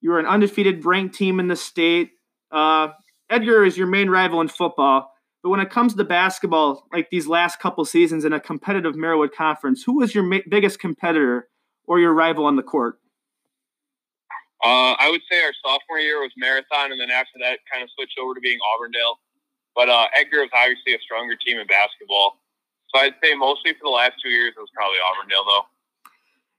You 0.00 0.10
were 0.10 0.18
an 0.18 0.26
undefeated 0.26 0.84
ranked 0.84 1.14
team 1.14 1.40
in 1.40 1.48
the 1.48 1.56
state. 1.56 2.10
Uh, 2.50 2.88
Edgar 3.28 3.64
is 3.64 3.76
your 3.76 3.86
main 3.86 4.10
rival 4.10 4.40
in 4.40 4.48
football. 4.48 5.12
But 5.42 5.50
when 5.50 5.60
it 5.60 5.70
comes 5.70 5.94
to 5.94 6.04
basketball, 6.04 6.86
like 6.92 7.08
these 7.10 7.26
last 7.26 7.60
couple 7.60 7.84
seasons 7.84 8.24
in 8.24 8.32
a 8.32 8.40
competitive 8.40 8.94
Marawood 8.94 9.32
conference, 9.32 9.82
who 9.82 9.98
was 9.98 10.14
your 10.14 10.24
ma- 10.24 10.38
biggest 10.48 10.78
competitor 10.78 11.48
or 11.86 11.98
your 11.98 12.12
rival 12.12 12.44
on 12.44 12.56
the 12.56 12.62
court? 12.62 12.99
Uh, 14.62 14.92
I 14.98 15.08
would 15.10 15.22
say 15.30 15.40
our 15.42 15.52
sophomore 15.64 15.98
year 15.98 16.20
was 16.20 16.32
Marathon, 16.36 16.92
and 16.92 17.00
then 17.00 17.10
after 17.10 17.38
that, 17.40 17.60
kind 17.72 17.82
of 17.82 17.88
switched 17.96 18.18
over 18.18 18.34
to 18.34 18.40
being 18.40 18.58
Auburndale. 18.74 19.18
But 19.74 19.88
uh, 19.88 20.06
Edgar 20.14 20.40
was 20.40 20.50
obviously 20.52 20.94
a 20.94 20.98
stronger 21.00 21.36
team 21.36 21.58
in 21.58 21.66
basketball. 21.66 22.36
So 22.94 23.00
I'd 23.00 23.14
say 23.22 23.34
mostly 23.34 23.72
for 23.72 23.84
the 23.84 23.90
last 23.90 24.14
two 24.22 24.28
years, 24.28 24.52
it 24.56 24.60
was 24.60 24.68
probably 24.74 24.98
Auburndale, 24.98 25.44
though. 25.46 25.66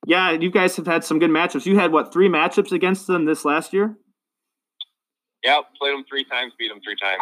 Yeah, 0.08 0.32
you 0.32 0.50
guys 0.50 0.76
have 0.78 0.88
had 0.88 1.04
some 1.04 1.20
good 1.20 1.30
matchups. 1.30 1.66
You 1.66 1.78
had, 1.78 1.92
what, 1.92 2.12
three 2.12 2.30
matchups 2.30 2.72
against 2.72 3.06
them 3.06 3.26
this 3.26 3.46
last 3.46 3.72
year? 3.72 3.96
Yeah, 5.44 5.60
played 5.78 5.94
them 5.94 6.06
three 6.10 6.24
times, 6.24 6.54
beat 6.58 6.70
them 6.70 6.82
three 6.84 6.96
times. 6.96 7.22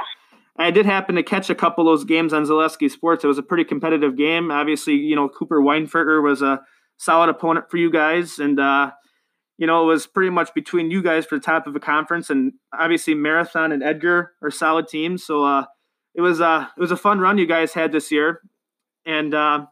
I 0.58 0.72
did 0.72 0.86
happen 0.86 1.16
to 1.16 1.24
catch 1.24 1.50
a 1.50 1.56
couple 1.56 1.88
of 1.88 1.92
those 1.92 2.06
games 2.06 2.32
on 2.32 2.44
Zaleski 2.44 2.90
Sports. 2.90 3.24
It 3.24 3.28
was 3.28 3.38
a 3.38 3.44
pretty 3.44 3.64
competitive 3.64 4.16
game. 4.16 4.52
Obviously, 4.52 4.94
you 4.94 5.16
know, 5.16 5.28
Cooper 5.28 5.60
Weinferger 5.60 6.24
was 6.24 6.42
a 6.42 6.62
solid 6.98 7.30
opponent 7.30 7.70
for 7.70 7.78
you 7.78 7.92
guys. 7.92 8.40
And, 8.40 8.60
uh, 8.60 8.92
you 9.60 9.68
know, 9.68 9.84
it 9.84 9.88
was 9.88 10.08
pretty 10.08 10.30
much 10.30 10.54
between 10.54 10.90
you 10.90 11.04
guys 11.04 11.26
for 11.26 11.36
the 11.36 11.44
top 11.44 11.68
of 11.68 11.74
the 11.74 11.82
conference. 11.82 12.30
And 12.30 12.54
obviously, 12.74 13.14
Marathon 13.14 13.74
and 13.74 13.84
Edgar 13.84 14.32
are 14.42 14.50
solid 14.50 14.88
teams. 14.88 15.26
So 15.26 15.44
uh, 15.44 15.66
it 16.16 16.22
was 16.22 16.40
uh, 16.40 16.68
it 16.78 16.80
was 16.80 16.92
a 16.92 16.98
fun 16.98 17.20
run 17.20 17.38
you 17.38 17.46
guys 17.46 17.74
had 17.74 17.92
this 17.92 18.10
year. 18.10 18.40
And 19.06 19.34
uh, 19.34 19.66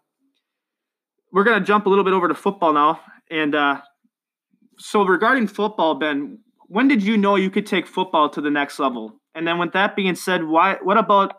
we're 1.32 1.46
to 1.46 1.62
jump 1.62 1.86
a 1.86 1.90
little 1.90 2.04
bit 2.04 2.12
over 2.12 2.28
to 2.28 2.36
football 2.36 2.74
now. 2.74 3.00
And 3.32 3.56
uh, 3.56 3.80
so, 4.78 5.06
regarding 5.06 5.48
football, 5.48 5.96
Ben, 5.96 6.40
when 6.68 6.90
did 6.90 7.02
you 7.02 7.16
know 7.16 7.38
you 7.38 7.50
could 7.50 7.66
take 7.66 7.88
football 7.88 8.28
to 8.32 8.42
the 8.42 8.52
next 8.52 8.80
level? 8.80 9.22
And 9.36 9.48
then, 9.48 9.58
with 9.58 9.72
that 9.72 9.96
being 9.96 10.16
said, 10.16 10.44
why? 10.44 10.80
What 10.84 10.98
about 10.98 11.34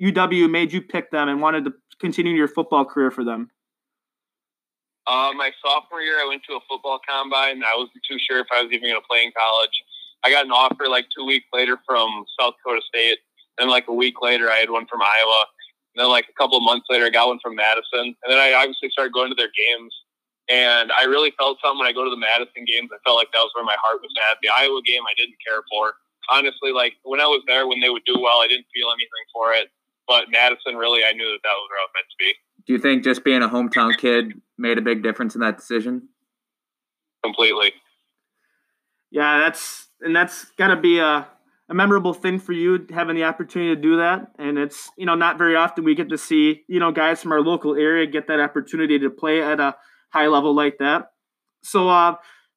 UW 0.00 0.50
made 0.50 0.72
you 0.72 0.80
pick 0.80 1.10
them 1.10 1.28
and 1.28 1.42
wanted 1.42 1.66
to 1.66 1.74
continue 2.00 2.34
your 2.34 2.48
football 2.48 2.86
career 2.86 3.10
for 3.10 3.24
them? 3.24 3.50
Uh, 5.08 5.32
my 5.32 5.50
sophomore 5.64 6.04
year, 6.04 6.20
I 6.20 6.28
went 6.28 6.44
to 6.44 6.60
a 6.60 6.60
football 6.68 7.00
combine. 7.08 7.64
I 7.64 7.72
wasn't 7.72 8.04
too 8.04 8.20
sure 8.20 8.40
if 8.40 8.46
I 8.52 8.60
was 8.60 8.68
even 8.70 8.92
going 8.92 9.00
to 9.00 9.08
play 9.08 9.24
in 9.24 9.32
college. 9.32 9.72
I 10.20 10.28
got 10.28 10.44
an 10.44 10.52
offer 10.52 10.84
like 10.84 11.08
two 11.16 11.24
weeks 11.24 11.48
later 11.50 11.80
from 11.88 12.28
South 12.38 12.60
Dakota 12.60 12.84
State. 12.84 13.16
Then, 13.56 13.72
like 13.72 13.88
a 13.88 13.94
week 13.94 14.20
later, 14.20 14.52
I 14.52 14.60
had 14.60 14.68
one 14.68 14.84
from 14.84 15.00
Iowa. 15.00 15.48
And 15.96 16.04
then, 16.04 16.12
like 16.12 16.28
a 16.28 16.36
couple 16.36 16.60
of 16.60 16.62
months 16.62 16.84
later, 16.92 17.06
I 17.06 17.10
got 17.10 17.32
one 17.32 17.40
from 17.40 17.56
Madison. 17.56 18.12
And 18.20 18.28
then 18.28 18.36
I 18.36 18.52
obviously 18.52 18.92
started 18.92 19.16
going 19.16 19.32
to 19.32 19.34
their 19.34 19.50
games. 19.56 19.96
And 20.52 20.92
I 20.92 21.08
really 21.08 21.32
felt 21.40 21.56
something 21.64 21.80
when 21.80 21.88
I 21.88 21.96
go 21.96 22.04
to 22.04 22.12
the 22.12 22.20
Madison 22.20 22.68
games. 22.68 22.92
I 22.92 23.00
felt 23.00 23.16
like 23.16 23.32
that 23.32 23.40
was 23.40 23.52
where 23.56 23.64
my 23.64 23.80
heart 23.80 24.04
was 24.04 24.12
at. 24.28 24.36
The 24.44 24.52
Iowa 24.52 24.84
game, 24.84 25.08
I 25.08 25.16
didn't 25.16 25.40
care 25.40 25.64
for. 25.72 25.96
Honestly, 26.28 26.68
like 26.68 27.00
when 27.08 27.24
I 27.24 27.28
was 27.28 27.40
there, 27.48 27.64
when 27.64 27.80
they 27.80 27.88
would 27.88 28.04
do 28.04 28.20
well, 28.20 28.44
I 28.44 28.48
didn't 28.48 28.68
feel 28.76 28.92
anything 28.92 29.26
for 29.32 29.56
it. 29.56 29.72
But 30.04 30.28
Madison, 30.28 30.76
really, 30.76 31.00
I 31.00 31.16
knew 31.16 31.32
that 31.32 31.40
that 31.44 31.56
was 31.56 31.66
where 31.72 31.80
I 31.80 31.88
was 31.88 31.96
meant 31.96 32.12
to 32.12 32.20
be. 32.20 32.32
Do 32.68 32.74
you 32.74 32.78
think 32.78 33.02
just 33.02 33.24
being 33.24 33.42
a 33.42 33.48
hometown 33.48 33.96
kid 33.96 34.34
made 34.58 34.76
a 34.76 34.82
big 34.82 35.02
difference 35.02 35.34
in 35.34 35.40
that 35.40 35.56
decision? 35.56 36.10
Completely. 37.24 37.72
Yeah, 39.10 39.38
that's 39.38 39.88
and 40.02 40.14
that's 40.14 40.44
got 40.58 40.68
to 40.68 40.76
be 40.76 40.98
a 40.98 41.26
a 41.70 41.74
memorable 41.74 42.14
thing 42.14 42.38
for 42.38 42.52
you 42.52 42.86
having 42.90 43.16
the 43.16 43.24
opportunity 43.24 43.74
to 43.74 43.80
do 43.80 43.96
that. 43.96 44.32
And 44.38 44.56
it's, 44.56 44.90
you 44.96 45.04
know, 45.04 45.14
not 45.14 45.36
very 45.36 45.54
often 45.54 45.84
we 45.84 45.94
get 45.94 46.08
to 46.08 46.18
see, 46.18 46.62
you 46.66 46.80
know, 46.80 46.92
guys 46.92 47.22
from 47.22 47.32
our 47.32 47.42
local 47.42 47.74
area 47.74 48.06
get 48.06 48.26
that 48.28 48.40
opportunity 48.40 48.98
to 48.98 49.10
play 49.10 49.42
at 49.42 49.60
a 49.60 49.76
high 50.10 50.28
level 50.28 50.54
like 50.54 50.78
that. 50.78 51.10
So, 51.62 51.88
uh, 51.88 52.14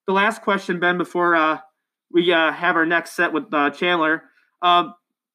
the 0.07 0.13
last 0.13 0.41
question, 0.41 0.79
Ben, 0.79 0.97
before 0.97 1.35
uh, 1.35 1.59
we 2.09 2.31
uh, 2.31 2.51
have 2.53 2.75
our 2.75 2.85
next 2.85 3.11
set 3.11 3.33
with 3.33 3.53
uh, 3.53 3.69
Chandler, 3.71 4.23
uh, 4.61 4.91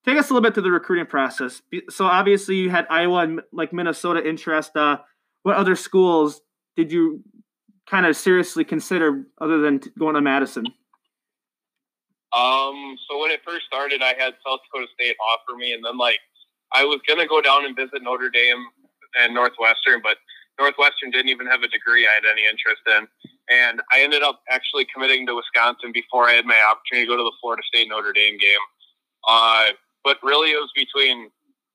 take 0.07 0.19
us 0.19 0.31
a 0.31 0.33
little 0.33 0.43
bit 0.43 0.55
to 0.55 0.61
the 0.61 0.71
recruiting 0.71 1.07
process. 1.07 1.63
So, 1.91 2.07
obviously, 2.07 2.57
you 2.57 2.71
had 2.71 2.87
Iowa 2.91 3.19
and 3.21 3.41
like 3.53 3.73
Minnesota 3.73 4.27
interest. 4.27 4.77
Uh, 4.77 4.99
what 5.43 5.57
other 5.57 5.77
schools 5.77 6.41
did 6.77 6.93
you 6.93 7.23
kind 7.89 8.07
of 8.07 8.17
seriously 8.17 8.65
consider 8.65 9.25
other 9.41 9.59
than 9.59 9.81
going 9.99 10.15
to 10.15 10.21
Madison? 10.21 10.67
Um, 12.37 12.99
so 13.09 13.19
when 13.19 13.31
it 13.31 13.41
first 13.47 13.65
started, 13.67 14.03
I 14.03 14.13
had 14.19 14.35
South 14.45 14.61
Dakota 14.67 14.87
State 14.93 15.17
offer 15.33 15.57
me, 15.57 15.73
and 15.73 15.85
then 15.85 15.97
like 15.97 16.19
I 16.73 16.85
was 16.85 17.01
gonna 17.09 17.27
go 17.27 17.41
down 17.41 17.65
and 17.65 17.75
visit 17.75 18.03
Notre 18.03 18.29
Dame 18.29 18.67
and 19.19 19.33
Northwestern, 19.33 20.03
but 20.03 20.19
Northwestern 20.59 21.11
didn't 21.11 21.31
even 21.31 21.47
have 21.47 21.63
a 21.63 21.69
degree 21.69 22.07
I 22.07 22.13
had 22.13 22.25
any 22.31 22.43
interest 22.45 22.83
in, 22.87 23.09
and 23.49 23.81
I 23.93 24.03
ended 24.03 24.23
up 24.23 24.41
actually 24.51 24.87
committing 24.93 25.27
to 25.29 25.35
Wisconsin 25.35 25.93
before 25.93 26.29
I 26.29 26.33
had 26.33 26.45
my 26.45 26.61
opportunity 26.61 27.07
to 27.07 27.13
go 27.13 27.17
to 27.17 27.25
the 27.25 27.37
Florida 27.41 27.63
State 27.73 27.89
Notre 27.89 28.13
Dame 28.13 28.37
game. 28.37 28.65
Uh, 29.27 29.73
but 30.07 30.19
really, 30.23 30.51
it 30.51 30.57
was 30.63 30.71
between 30.77 31.31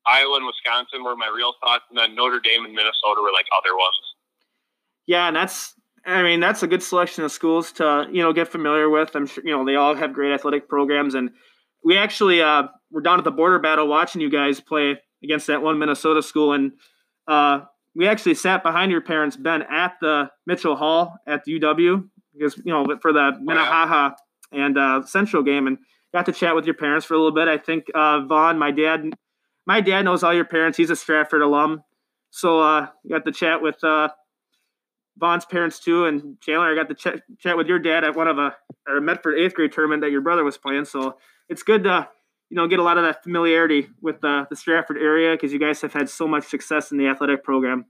Iowa 0.06 0.36
and 0.36 0.46
Wisconsin 0.46 1.04
were 1.04 1.14
my 1.14 1.28
real 1.28 1.52
thoughts, 1.60 1.84
and 1.90 1.98
then 1.98 2.16
Notre 2.16 2.40
Dame 2.40 2.64
and 2.64 2.72
Minnesota 2.72 3.20
were 3.20 3.30
like 3.30 3.44
other 3.54 3.76
ones. 3.76 4.00
Yeah, 5.06 5.28
and 5.28 5.36
that's 5.36 5.74
I 6.06 6.22
mean, 6.22 6.40
that's 6.40 6.62
a 6.62 6.66
good 6.66 6.82
selection 6.82 7.24
of 7.24 7.30
schools 7.30 7.72
to 7.72 8.08
you 8.10 8.22
know 8.22 8.32
get 8.32 8.48
familiar 8.48 8.88
with. 8.88 9.14
I'm 9.14 9.26
sure 9.26 9.44
you 9.44 9.54
know 9.54 9.66
they 9.66 9.76
all 9.76 9.94
have 9.94 10.14
great 10.14 10.32
athletic 10.32 10.66
programs, 10.66 11.14
and 11.14 11.28
we 11.84 11.98
actually 11.98 12.40
uh, 12.40 12.64
were 12.90 13.02
down 13.02 13.18
at 13.18 13.24
the 13.24 13.30
border 13.30 13.58
battle 13.58 13.86
watching 13.86 14.22
you 14.22 14.30
guys 14.30 14.60
play 14.60 14.98
against 15.22 15.46
that 15.48 15.62
one 15.62 15.78
Minnesota 15.78 16.22
school, 16.22 16.54
and 16.54 16.72
uh, 17.28 17.60
we 17.94 18.08
actually 18.08 18.34
sat 18.34 18.62
behind 18.62 18.90
your 18.90 19.02
parents, 19.02 19.36
Ben, 19.36 19.62
at 19.62 19.96
the 20.00 20.30
Mitchell 20.46 20.74
Hall 20.74 21.16
at 21.26 21.44
the 21.44 21.60
UW 21.60 22.08
because 22.32 22.56
you 22.64 22.72
know 22.72 22.86
for 23.02 23.12
the 23.12 23.32
Minnehaha 23.42 24.14
and 24.52 24.78
uh, 24.78 25.02
Central 25.02 25.42
game, 25.42 25.66
and 25.66 25.76
got 26.12 26.26
to 26.26 26.32
chat 26.32 26.54
with 26.54 26.66
your 26.66 26.74
parents 26.74 27.06
for 27.06 27.14
a 27.14 27.16
little 27.16 27.32
bit. 27.34 27.48
I 27.48 27.58
think 27.58 27.86
uh, 27.94 28.20
Vaughn, 28.20 28.58
my 28.58 28.70
dad, 28.70 29.10
my 29.66 29.80
dad 29.80 30.02
knows 30.02 30.22
all 30.22 30.34
your 30.34 30.44
parents. 30.44 30.76
He's 30.76 30.90
a 30.90 30.96
Stratford 30.96 31.42
alum, 31.42 31.82
so 32.30 32.60
uh, 32.60 32.88
got 33.08 33.24
to 33.24 33.32
chat 33.32 33.62
with 33.62 33.82
uh, 33.82 34.08
Vaughn's 35.18 35.44
parents 35.44 35.78
too, 35.78 36.06
and 36.06 36.40
Chandler. 36.40 36.72
I 36.72 36.74
got 36.74 36.88
to 36.88 36.94
chat, 36.94 37.22
chat 37.38 37.56
with 37.56 37.66
your 37.66 37.78
dad 37.78 38.04
at 38.04 38.16
one 38.16 38.28
of 38.28 38.38
a, 38.38 38.54
a 38.88 39.00
Medford 39.00 39.38
eighth 39.38 39.54
grade 39.54 39.72
tournament 39.72 40.02
that 40.02 40.10
your 40.10 40.20
brother 40.20 40.44
was 40.44 40.56
playing. 40.56 40.84
So 40.84 41.18
it's 41.48 41.62
good 41.62 41.84
to 41.84 42.08
you 42.50 42.56
know 42.56 42.66
get 42.66 42.78
a 42.78 42.82
lot 42.82 42.98
of 42.98 43.04
that 43.04 43.22
familiarity 43.22 43.88
with 44.00 44.22
uh, 44.24 44.46
the 44.50 44.56
Stratford 44.56 44.98
area 44.98 45.34
because 45.34 45.52
you 45.52 45.58
guys 45.58 45.80
have 45.82 45.92
had 45.92 46.08
so 46.08 46.26
much 46.26 46.44
success 46.44 46.92
in 46.92 46.98
the 46.98 47.06
athletic 47.06 47.44
program. 47.44 47.86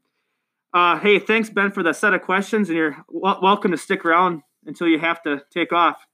Uh, 0.75 0.99
hey, 0.99 1.19
thanks 1.19 1.50
Ben 1.50 1.71
for 1.71 1.83
the 1.83 1.93
set 1.93 2.14
of 2.14 2.23
questions, 2.23 2.69
and 2.69 2.79
you're 2.79 2.97
w- 3.12 3.43
welcome 3.43 3.73
to 3.73 3.76
stick 3.76 4.05
around 4.05 4.43
until 4.64 4.88
you 4.88 4.99
have 4.99 5.23
to 5.23 5.43
take 5.52 5.73
off. 5.73 6.07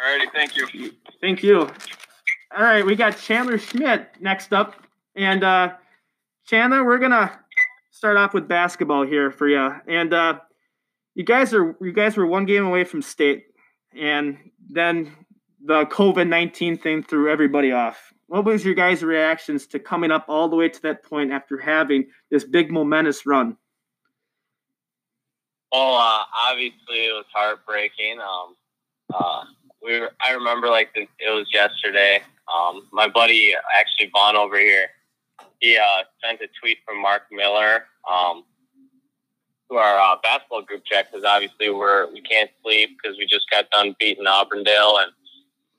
Alrighty, 0.00 0.26
thank 0.32 0.56
you. 0.56 0.92
Thank 1.20 1.42
you. 1.42 1.70
All 2.56 2.62
right, 2.62 2.84
we 2.84 2.96
got 2.96 3.16
Chandler 3.18 3.58
Schmidt 3.58 4.08
next 4.20 4.52
up, 4.52 4.74
and 5.16 5.42
uh, 5.42 5.74
Chandler, 6.46 6.84
we're 6.84 6.98
gonna 6.98 7.38
start 7.90 8.16
off 8.16 8.34
with 8.34 8.46
basketball 8.48 9.06
here 9.06 9.30
for 9.30 9.48
you. 9.48 9.74
And 9.88 10.12
uh, 10.12 10.40
you 11.14 11.24
guys 11.24 11.54
are 11.54 11.76
you 11.80 11.92
guys 11.92 12.16
were 12.16 12.26
one 12.26 12.44
game 12.44 12.64
away 12.64 12.84
from 12.84 13.02
state, 13.02 13.46
and 13.96 14.36
then 14.68 15.12
the 15.64 15.86
COVID 15.86 16.28
nineteen 16.28 16.76
thing 16.76 17.02
threw 17.02 17.30
everybody 17.30 17.72
off. 17.72 18.12
what 18.26 18.44
was 18.44 18.64
your 18.64 18.74
guys' 18.74 19.02
reactions 19.02 19.66
to 19.68 19.78
coming 19.78 20.10
up 20.10 20.24
all 20.28 20.48
the 20.48 20.56
way 20.56 20.68
to 20.68 20.82
that 20.82 21.04
point 21.04 21.32
after 21.32 21.58
having 21.58 22.06
this 22.30 22.44
big 22.44 22.70
momentous 22.70 23.26
run? 23.26 23.56
Well, 25.72 25.94
uh, 25.94 26.24
obviously 26.48 27.06
it 27.06 27.12
was 27.12 27.26
heartbreaking. 27.32 28.18
Um, 28.20 28.56
uh, 29.12 29.44
we 29.84 30.00
were, 30.00 30.10
I 30.26 30.32
remember 30.32 30.68
like 30.68 30.92
the, 30.94 31.02
it 31.02 31.30
was 31.30 31.46
yesterday. 31.52 32.22
Um, 32.52 32.88
my 32.92 33.08
buddy 33.08 33.54
actually 33.78 34.10
Vaughn 34.12 34.36
over 34.36 34.58
here, 34.58 34.88
he 35.60 35.76
uh, 35.76 36.04
sent 36.22 36.40
a 36.40 36.48
tweet 36.60 36.78
from 36.86 37.00
Mark 37.00 37.22
Miller 37.30 37.84
um, 38.10 38.44
to 39.70 39.76
our 39.76 39.98
uh, 39.98 40.16
basketball 40.22 40.62
group 40.62 40.84
chat 40.84 41.10
because 41.10 41.24
obviously 41.24 41.70
we're 41.70 42.10
we 42.12 42.20
can't 42.20 42.50
sleep 42.62 42.96
because 43.02 43.16
we 43.18 43.26
just 43.26 43.48
got 43.50 43.70
done 43.70 43.94
beating 43.98 44.26
Auburndale 44.26 44.98
and 44.98 45.12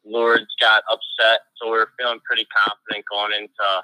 Lourdes 0.06 0.54
got 0.62 0.84
upset, 0.92 1.42
so 1.56 1.72
we 1.72 1.78
are 1.78 1.90
feeling 1.98 2.20
pretty 2.26 2.46
confident 2.46 3.06
going 3.12 3.32
into 3.34 3.84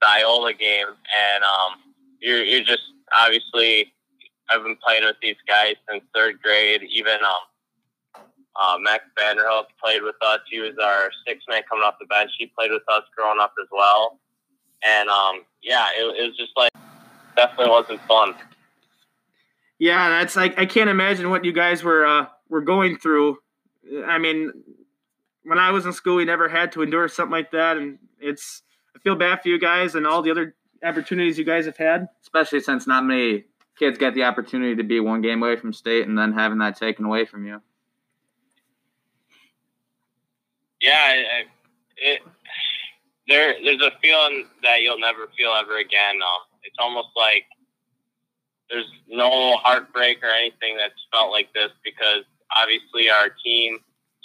the 0.00 0.06
Iola 0.06 0.52
game. 0.52 0.88
And 0.88 1.44
um, 1.44 1.94
you're 2.20 2.44
you're 2.44 2.64
just 2.64 2.82
obviously 3.18 3.92
I've 4.50 4.62
been 4.62 4.76
playing 4.84 5.04
with 5.04 5.16
these 5.22 5.36
guys 5.48 5.76
since 5.88 6.04
third 6.14 6.40
grade. 6.42 6.82
Even 6.82 7.14
um, 7.24 7.44
uh, 8.60 8.76
Max 8.78 9.04
Vanderhook 9.18 9.64
played 9.82 10.02
with 10.02 10.16
us. 10.22 10.40
He 10.50 10.60
was 10.60 10.74
our 10.82 11.10
sixth 11.26 11.46
man 11.48 11.62
coming 11.68 11.84
off 11.84 11.94
the 12.00 12.06
bench. 12.06 12.30
He 12.38 12.46
played 12.46 12.70
with 12.70 12.82
us 12.88 13.02
growing 13.16 13.40
up 13.40 13.54
as 13.60 13.68
well. 13.70 14.18
And 14.84 15.08
um, 15.08 15.42
yeah, 15.62 15.86
it, 15.96 16.04
it 16.18 16.26
was 16.28 16.36
just 16.36 16.52
like 16.56 16.72
definitely 17.36 17.70
wasn't 17.70 18.00
fun. 18.02 18.34
Yeah, 19.78 20.08
that's 20.10 20.36
like 20.36 20.58
I 20.58 20.66
can't 20.66 20.90
imagine 20.90 21.30
what 21.30 21.44
you 21.44 21.52
guys 21.52 21.82
were 21.82 22.06
uh, 22.06 22.26
were 22.48 22.60
going 22.60 22.98
through. 22.98 23.38
I 24.06 24.18
mean, 24.18 24.52
when 25.44 25.58
I 25.58 25.70
was 25.70 25.86
in 25.86 25.92
school, 25.92 26.16
we 26.16 26.24
never 26.24 26.48
had 26.48 26.72
to 26.72 26.82
endure 26.82 27.08
something 27.08 27.32
like 27.32 27.50
that, 27.52 27.76
and 27.76 27.98
it's 28.20 28.62
I 28.94 28.98
feel 29.00 29.16
bad 29.16 29.42
for 29.42 29.48
you 29.48 29.58
guys 29.58 29.94
and 29.94 30.06
all 30.06 30.22
the 30.22 30.30
other 30.30 30.54
opportunities 30.84 31.38
you 31.38 31.44
guys 31.44 31.66
have 31.66 31.76
had. 31.76 32.08
Especially 32.22 32.60
since 32.60 32.86
not 32.86 33.04
many 33.04 33.44
kids 33.78 33.98
get 33.98 34.14
the 34.14 34.24
opportunity 34.24 34.76
to 34.76 34.84
be 34.84 35.00
one 35.00 35.22
game 35.22 35.42
away 35.42 35.56
from 35.56 35.72
state 35.72 36.06
and 36.06 36.16
then 36.16 36.32
having 36.32 36.58
that 36.58 36.76
taken 36.76 37.04
away 37.04 37.24
from 37.24 37.46
you. 37.46 37.60
Yeah, 40.82 41.14
it, 41.96 42.20
there 43.28 43.54
there's 43.64 43.80
a 43.80 43.92
feeling 44.02 44.46
that 44.64 44.82
you'll 44.82 44.98
never 44.98 45.28
feel 45.38 45.52
ever 45.52 45.78
again. 45.78 46.18
It's 46.64 46.76
almost 46.78 47.08
like 47.16 47.44
there's 48.68 48.90
no 49.08 49.56
heartbreak 49.58 50.18
or 50.24 50.30
anything 50.30 50.76
that's 50.76 50.98
felt 51.12 51.30
like 51.30 51.52
this 51.54 51.70
because 51.84 52.24
obviously 52.60 53.10
our 53.10 53.28
team 53.44 53.78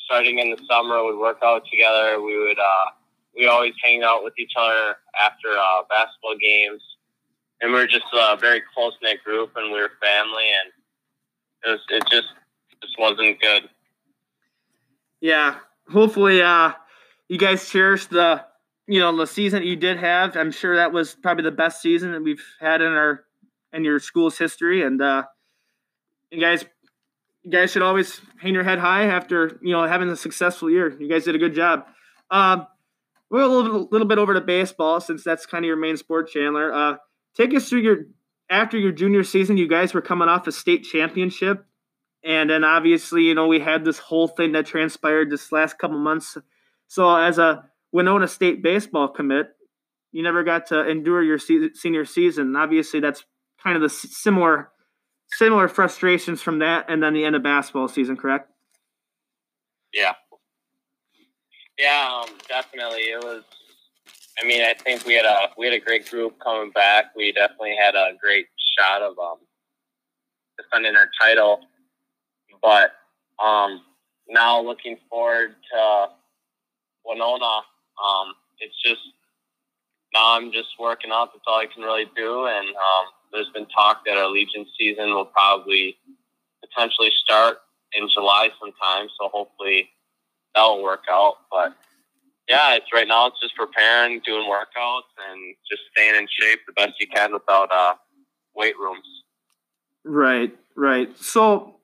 starting 0.06 0.40
in 0.40 0.50
the 0.50 0.58
summer 0.70 1.04
would 1.04 1.20
work 1.20 1.38
out 1.44 1.62
together. 1.70 2.22
We 2.22 2.38
would 2.40 2.58
uh, 2.58 2.90
we 3.36 3.46
always 3.46 3.74
hang 3.84 4.02
out 4.04 4.24
with 4.24 4.34
each 4.40 4.54
other 4.58 4.96
after 5.22 5.50
uh, 5.50 5.84
basketball 5.90 6.38
games, 6.42 6.82
and 7.62 7.72
we 7.72 7.80
are 7.80 7.88
just 7.88 8.06
a 8.14 8.36
very 8.36 8.64
close 8.74 8.94
knit 9.04 9.24
group, 9.24 9.52
and 9.56 9.72
we 9.72 9.80
were 9.80 9.92
family, 10.02 10.50
and 10.64 10.72
it 11.66 11.70
was 11.70 11.82
it 11.90 12.04
just 12.10 12.34
just 12.82 12.98
wasn't 12.98 13.40
good. 13.40 13.70
Yeah, 15.22 15.56
hopefully, 15.92 16.42
uh, 16.42 16.72
you 17.28 17.38
guys 17.38 17.70
cherish 17.70 18.08
the 18.08 18.44
you 18.88 19.00
know 19.00 19.16
the 19.16 19.28
season 19.28 19.64
you 19.64 19.76
did 19.76 19.98
have. 19.98 20.36
I'm 20.36 20.52
sure 20.52 20.76
that 20.76 20.92
was 20.92 21.16
probably 21.16 21.44
the 21.44 21.52
best 21.52 21.82
season 21.82 22.12
that 22.14 22.24
we've 22.24 22.44
had 22.60 22.82
in 22.82 22.92
our 22.92 23.24
in 23.74 23.84
your 23.84 24.00
school's 24.00 24.38
history, 24.38 24.84
and 24.84 25.02
uh, 25.02 25.24
you 26.32 26.40
guys 26.40 26.66
you 27.44 27.52
guys 27.52 27.72
should 27.72 27.82
always 27.82 28.20
hang 28.40 28.54
your 28.54 28.64
head 28.64 28.80
high 28.80 29.06
after 29.06 29.60
you 29.62 29.72
know 29.72 29.86
having 29.86 30.10
a 30.10 30.16
successful 30.16 30.70
year. 30.70 30.96
You 31.00 31.10
guys 31.10 31.26
did 31.26 31.36
a 31.36 31.40
good 31.40 31.56
job. 31.56 31.86
Um, 32.30 32.68
we're 33.30 33.42
a 33.42 33.48
little, 33.48 33.88
little 33.92 34.08
bit 34.08 34.18
over 34.18 34.34
to 34.34 34.42
baseball 34.42 35.00
since 35.00 35.24
that's 35.24 35.46
kind 35.46 35.66
of 35.66 35.68
your 35.68 35.76
main 35.78 35.98
sport, 35.98 36.30
Chandler. 36.30 36.74
Uh, 36.74 36.96
take 37.36 37.54
us 37.54 37.70
through 37.70 37.82
your 37.82 37.98
after 38.50 38.78
your 38.78 38.92
junior 38.92 39.24
season. 39.24 39.58
You 39.58 39.68
guys 39.68 39.94
were 39.94 40.02
coming 40.02 40.30
off 40.30 40.48
a 40.48 40.52
state 40.52 40.84
championship, 40.84 41.66
and 42.28 42.50
then 42.50 42.64
obviously 42.64 43.24
you 43.24 43.34
know 43.34 43.48
we 43.48 43.60
had 43.60 43.86
this 43.86 43.98
whole 43.98 44.28
thing 44.28 44.52
that 44.52 44.66
transpired 44.66 45.32
this 45.32 45.52
last 45.52 45.80
couple 45.80 45.98
months. 45.98 46.38
So 46.88 47.16
as 47.16 47.38
a 47.38 47.64
Winona 47.92 48.28
State 48.28 48.62
baseball 48.62 49.08
commit, 49.08 49.48
you 50.12 50.24
never 50.24 50.44
got 50.44 50.68
to 50.68 50.88
endure 50.88 51.24
your 51.24 51.40
se- 51.40 51.74
senior 51.74 52.06
season. 52.06 52.56
Obviously, 52.56 53.00
that's 53.00 53.24
kind 53.64 53.76
of 53.76 53.82
the 53.82 53.90
similar 53.90 54.70
similar 55.30 55.68
frustrations 55.68 56.42
from 56.42 56.60
that 56.60 56.86
and 56.90 57.02
then 57.04 57.14
the 57.14 57.26
end 57.26 57.36
of 57.36 57.44
basketball 57.44 57.88
season, 57.88 58.16
correct? 58.16 58.50
Yeah. 59.94 60.14
Yeah, 61.78 62.22
um, 62.24 62.34
definitely. 62.48 63.02
It 63.02 63.24
was. 63.24 63.44
I 64.42 64.46
mean, 64.46 64.62
I 64.62 64.74
think 64.74 65.06
we 65.06 65.14
had 65.14 65.26
a 65.26 65.50
we 65.58 65.66
had 65.66 65.74
a 65.74 65.80
great 65.80 66.10
group 66.10 66.40
coming 66.40 66.72
back. 66.72 67.16
We 67.16 67.32
definitely 67.32 67.76
had 67.80 67.96
a 67.96 68.12
great 68.22 68.48
shot 68.78 69.02
of 69.02 69.18
um, 69.20 69.38
defending 70.58 70.96
our 70.96 71.10
title, 71.22 71.60
but 72.62 72.92
um, 73.44 73.82
now 74.28 74.62
looking 74.62 74.98
forward 75.10 75.56
to 75.72 76.08
Winona. 77.06 77.62
Um, 78.04 78.36
it's 78.60 78.76
just 78.84 79.02
now 80.14 80.36
I'm 80.36 80.52
just 80.52 80.70
working 80.80 81.12
out. 81.12 81.30
That's 81.34 81.44
all 81.48 81.60
I 81.60 81.66
can 81.74 81.84
really 81.84 82.06
do, 82.16 82.46
and 82.46 82.68
um, 82.68 83.06
there's 83.32 83.50
been 83.54 83.68
talk 83.68 84.04
that 84.06 84.18
our 84.18 84.30
Legion 84.30 84.66
season 84.78 85.10
will 85.10 85.26
probably 85.26 85.98
potentially 86.62 87.12
start 87.24 87.60
in 87.94 88.08
July 88.14 88.50
sometime. 88.60 89.08
So 89.20 89.30
hopefully 89.30 89.90
that 90.56 90.64
will 90.64 90.84
work 90.84 91.04
out. 91.10 91.36
But 91.52 91.76
yeah, 92.48 92.76
it's 92.76 92.88
right 92.94 93.08
now. 93.08 93.28
It's 93.28 93.40
just 93.42 93.56
preparing, 93.56 94.22
doing 94.26 94.50
workouts, 94.50 95.12
and 95.30 95.56
just 95.70 95.84
staying 95.92 96.16
in 96.16 96.28
shape 96.30 96.60
the 96.66 96.74
best 96.74 96.94
you 97.00 97.08
can 97.08 97.34
without 97.34 97.70
uh, 97.72 97.96
weight 98.56 98.78
rooms. 98.80 99.06
Right, 100.04 100.56
right. 100.76 101.16
So, 101.18 101.77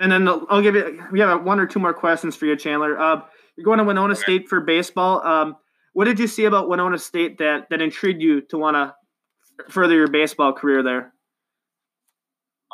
and 0.00 0.10
then 0.10 0.26
I'll 0.26 0.62
give 0.62 0.74
you. 0.74 1.04
We 1.12 1.20
have 1.20 1.44
one 1.44 1.60
or 1.60 1.66
two 1.66 1.78
more 1.78 1.92
questions 1.92 2.34
for 2.34 2.46
you, 2.46 2.56
Chandler. 2.56 2.98
Uh, 2.98 3.20
you're 3.56 3.64
going 3.64 3.78
to 3.78 3.84
Winona 3.84 4.14
okay. 4.14 4.22
State 4.22 4.48
for 4.48 4.60
baseball. 4.60 5.24
Um, 5.24 5.56
what 5.92 6.06
did 6.06 6.18
you 6.18 6.26
see 6.26 6.46
about 6.46 6.68
Winona 6.68 6.98
State 6.98 7.38
that 7.38 7.68
that 7.70 7.82
intrigued 7.82 8.22
you 8.22 8.40
to 8.42 8.56
want 8.56 8.76
to 8.76 8.94
further 9.70 9.94
your 9.94 10.08
baseball 10.08 10.54
career 10.54 10.82
there? 10.82 11.12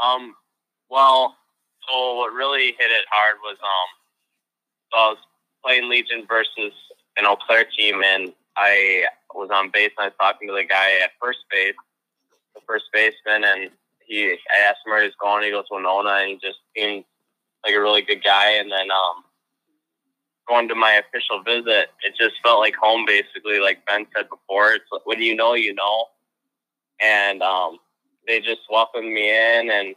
Um, 0.01 0.35
well, 0.89 1.35
so 1.89 2.15
what 2.17 2.33
really 2.33 2.67
hit 2.67 2.91
it 2.91 3.07
hard 3.11 3.37
was 3.43 3.57
um, 3.61 3.89
so 4.93 4.99
I 4.99 5.09
was 5.09 5.19
playing 5.65 5.89
Legion 5.91 6.25
versus 6.29 6.73
an 7.17 7.27
Eau 7.27 7.37
Claire 7.37 7.67
team, 7.77 8.03
and 8.05 8.33
I 8.57 9.07
was 9.35 9.51
on 9.53 9.71
base 9.73 9.91
and 9.99 10.05
I 10.05 10.09
was 10.09 10.15
talking 10.21 10.47
to 10.49 10.55
the 10.55 10.65
guy 10.65 10.99
at 11.03 11.11
first 11.21 11.41
base, 11.51 11.75
the 12.55 12.61
first 12.67 12.85
baseman, 12.93 13.45
and 13.45 13.71
he 14.07 14.31
I 14.31 14.69
asked 14.69 14.79
him 14.87 14.93
where 14.93 15.03
he's 15.03 15.15
going. 15.21 15.43
He 15.43 15.51
goes 15.51 15.67
to 15.69 15.75
Winona, 15.75 16.11
and 16.21 16.31
he 16.31 16.35
just 16.37 16.59
seemed 16.77 17.05
like 17.65 17.75
a 17.75 17.81
really 17.81 18.03
good 18.03 18.23
guy. 18.23 18.53
And 18.53 18.71
then 18.71 18.91
um, 18.91 19.25
going 20.49 20.69
to 20.69 20.75
my 20.75 20.93
official 20.93 21.43
visit, 21.43 21.91
it 22.03 22.15
just 22.19 22.35
felt 22.43 22.61
like 22.61 22.75
home, 22.75 23.05
basically. 23.07 23.61
Like 23.61 23.85
Ben 23.87 24.07
said 24.17 24.29
before, 24.29 24.73
it's 24.73 24.85
like, 24.91 25.07
when 25.07 25.23
you 25.23 25.35
know, 25.35 25.55
you 25.55 25.75
know 25.75 26.07
and 27.03 27.43
um, 27.43 27.79
they 28.27 28.41
just 28.41 28.63
welcomed 28.71 29.13
me 29.13 29.31
in, 29.31 29.71
and 29.71 29.95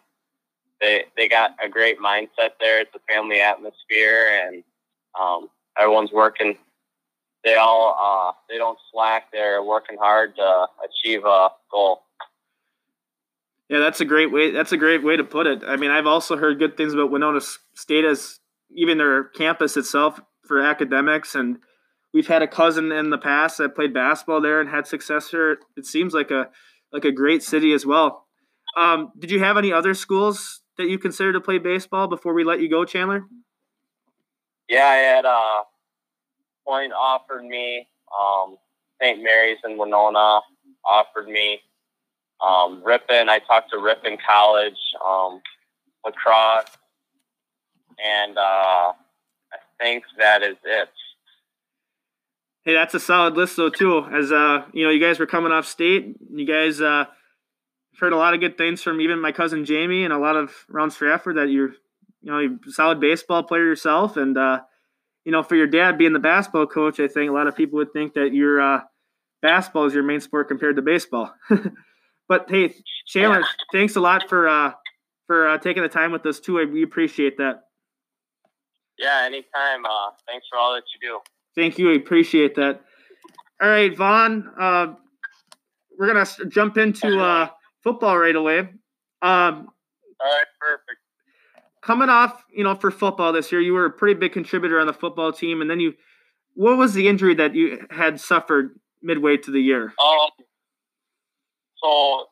they 0.81 1.05
they 1.17 1.27
got 1.27 1.55
a 1.63 1.69
great 1.69 1.99
mindset 1.99 2.51
there. 2.59 2.81
It's 2.81 2.93
a 2.95 3.13
family 3.13 3.41
atmosphere, 3.41 4.43
and 4.43 4.63
um, 5.19 5.49
everyone's 5.79 6.11
working. 6.11 6.57
They 7.43 7.55
all 7.55 7.97
uh, 7.99 8.33
they 8.49 8.57
don't 8.57 8.77
slack. 8.91 9.31
They're 9.31 9.63
working 9.63 9.97
hard 9.97 10.35
to 10.35 10.67
achieve 10.85 11.25
a 11.25 11.49
goal. 11.71 12.03
Yeah, 13.69 13.79
that's 13.79 14.01
a 14.01 14.05
great 14.05 14.31
way. 14.31 14.51
That's 14.51 14.71
a 14.71 14.77
great 14.77 15.03
way 15.03 15.15
to 15.15 15.23
put 15.23 15.45
it. 15.45 15.61
I 15.65 15.75
mean, 15.75 15.91
I've 15.91 16.07
also 16.07 16.35
heard 16.35 16.57
good 16.59 16.75
things 16.75 16.93
about 16.93 17.11
Winona 17.11 17.39
State 17.75 18.05
as 18.05 18.39
even 18.75 18.97
their 18.97 19.25
campus 19.25 19.77
itself 19.77 20.19
for 20.45 20.61
academics, 20.61 21.35
and 21.35 21.57
we've 22.13 22.27
had 22.27 22.41
a 22.41 22.47
cousin 22.47 22.91
in 22.91 23.11
the 23.11 23.17
past 23.17 23.59
that 23.59 23.75
played 23.75 23.93
basketball 23.93 24.41
there 24.41 24.59
and 24.59 24.69
had 24.69 24.87
success 24.87 25.29
there. 25.31 25.57
It 25.77 25.85
seems 25.85 26.13
like 26.13 26.31
a 26.31 26.49
like 26.91 27.05
a 27.05 27.11
great 27.11 27.43
city 27.43 27.71
as 27.71 27.85
well. 27.85 28.25
Um, 28.75 29.11
did 29.17 29.29
you 29.29 29.39
have 29.39 29.57
any 29.57 29.71
other 29.71 29.93
schools 29.93 30.61
that 30.77 30.89
you 30.89 30.97
consider 30.97 31.33
to 31.33 31.41
play 31.41 31.59
baseball 31.59 32.07
before 32.07 32.33
we 32.33 32.43
let 32.43 32.61
you 32.61 32.69
go, 32.69 32.85
Chandler? 32.85 33.23
Yeah, 34.67 34.85
I 34.85 34.95
had 34.95 35.25
uh, 35.25 35.63
Point 36.65 36.93
offered 36.93 37.43
me. 37.43 37.87
Um, 38.19 38.57
St. 39.01 39.23
Mary's 39.23 39.57
in 39.65 39.77
Winona 39.77 40.41
offered 40.85 41.27
me. 41.27 41.59
Um, 42.45 42.81
Ripon, 42.83 43.29
I 43.29 43.39
talked 43.39 43.71
to 43.71 43.79
Ripon 43.79 44.17
College, 44.25 44.77
um, 45.05 45.41
La 46.05 46.11
Crosse, 46.11 46.77
and 48.03 48.37
uh, 48.37 48.93
I 49.51 49.57
think 49.79 50.03
that 50.17 50.41
is 50.41 50.55
it. 50.63 50.89
Hey, 52.63 52.73
that's 52.73 52.93
a 52.93 52.99
solid 52.99 53.35
list 53.35 53.57
though 53.57 53.69
too. 53.69 54.05
As 54.05 54.31
uh, 54.31 54.63
you 54.73 54.85
know, 54.85 54.91
you 54.91 54.99
guys 54.99 55.19
were 55.19 55.25
coming 55.25 55.51
off 55.51 55.65
state. 55.65 56.15
You 56.31 56.45
guys 56.45 56.79
uh, 56.79 57.05
heard 57.99 58.13
a 58.13 58.17
lot 58.17 58.33
of 58.33 58.39
good 58.39 58.57
things 58.57 58.81
from 58.81 59.01
even 59.01 59.21
my 59.21 59.31
cousin 59.31 59.65
Jamie 59.65 60.03
and 60.03 60.13
a 60.13 60.17
lot 60.17 60.35
of 60.35 60.53
around 60.73 60.91
Stratford 60.91 61.37
that 61.37 61.49
you're, 61.49 61.71
you 62.21 62.31
know, 62.31 62.39
you're 62.39 62.57
a 62.67 62.71
solid 62.71 62.99
baseball 62.99 63.43
player 63.43 63.65
yourself, 63.65 64.17
and 64.17 64.37
uh, 64.37 64.61
you 65.25 65.31
know, 65.31 65.43
for 65.43 65.55
your 65.55 65.67
dad 65.67 65.97
being 65.97 66.13
the 66.13 66.19
basketball 66.19 66.67
coach, 66.67 66.99
I 66.99 67.07
think 67.07 67.29
a 67.29 67.33
lot 67.33 67.47
of 67.47 67.55
people 67.55 67.77
would 67.77 67.93
think 67.93 68.13
that 68.13 68.33
your 68.33 68.61
uh, 68.61 68.81
basketball 69.41 69.85
is 69.85 69.93
your 69.93 70.03
main 70.03 70.21
sport 70.21 70.47
compared 70.47 70.77
to 70.77 70.81
baseball. 70.81 71.33
but 72.29 72.45
hey, 72.47 72.73
Chandler, 73.07 73.43
thanks 73.73 73.95
a 73.95 73.99
lot 73.99 74.29
for 74.29 74.47
uh, 74.47 74.71
for 75.27 75.49
uh, 75.49 75.57
taking 75.57 75.83
the 75.83 75.89
time 75.89 76.11
with 76.11 76.25
us 76.25 76.39
too. 76.39 76.55
We 76.71 76.83
appreciate 76.83 77.37
that. 77.37 77.63
Yeah, 78.97 79.23
anytime. 79.25 79.85
Uh, 79.85 80.11
thanks 80.27 80.45
for 80.49 80.57
all 80.57 80.73
that 80.75 80.83
you 80.93 81.09
do. 81.09 81.19
Thank 81.59 81.77
you. 81.77 81.87
We 81.87 81.97
appreciate 81.97 82.55
that. 82.55 82.81
All 83.61 83.67
right, 83.67 83.95
Vaughn. 83.97 84.49
Uh, 84.57 84.93
we're 85.97 86.13
gonna 86.13 86.25
jump 86.47 86.77
into 86.77 87.19
uh, 87.19 87.49
football 87.83 88.17
right 88.17 88.35
away. 88.35 88.59
Um, 88.59 89.67
all 90.21 90.31
right, 90.31 90.45
perfect. 90.59 90.99
Coming 91.81 92.09
off, 92.09 92.43
you 92.53 92.63
know, 92.63 92.75
for 92.75 92.91
football 92.91 93.33
this 93.33 93.51
year, 93.51 93.59
you 93.59 93.73
were 93.73 93.85
a 93.85 93.91
pretty 93.91 94.19
big 94.19 94.33
contributor 94.33 94.79
on 94.79 94.85
the 94.85 94.93
football 94.93 95.33
team, 95.33 95.61
and 95.61 95.69
then 95.69 95.79
you, 95.79 95.93
what 96.53 96.77
was 96.77 96.93
the 96.93 97.07
injury 97.07 97.33
that 97.35 97.55
you 97.55 97.79
had 97.89 98.19
suffered 98.19 98.79
midway 99.01 99.37
to 99.37 99.51
the 99.51 99.59
year? 99.59 99.93
Um, 100.03 100.29
so 101.81 102.27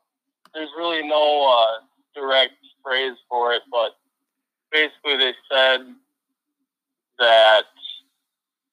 there's 0.53 0.69
really 0.77 1.07
no 1.07 1.49
uh, 1.49 1.83
direct 2.15 2.53
phrase 2.83 3.17
for 3.29 3.53
it, 3.53 3.61
but 3.71 3.91
basically 4.71 5.17
they 5.17 5.33
said 5.51 5.81
that 7.19 7.63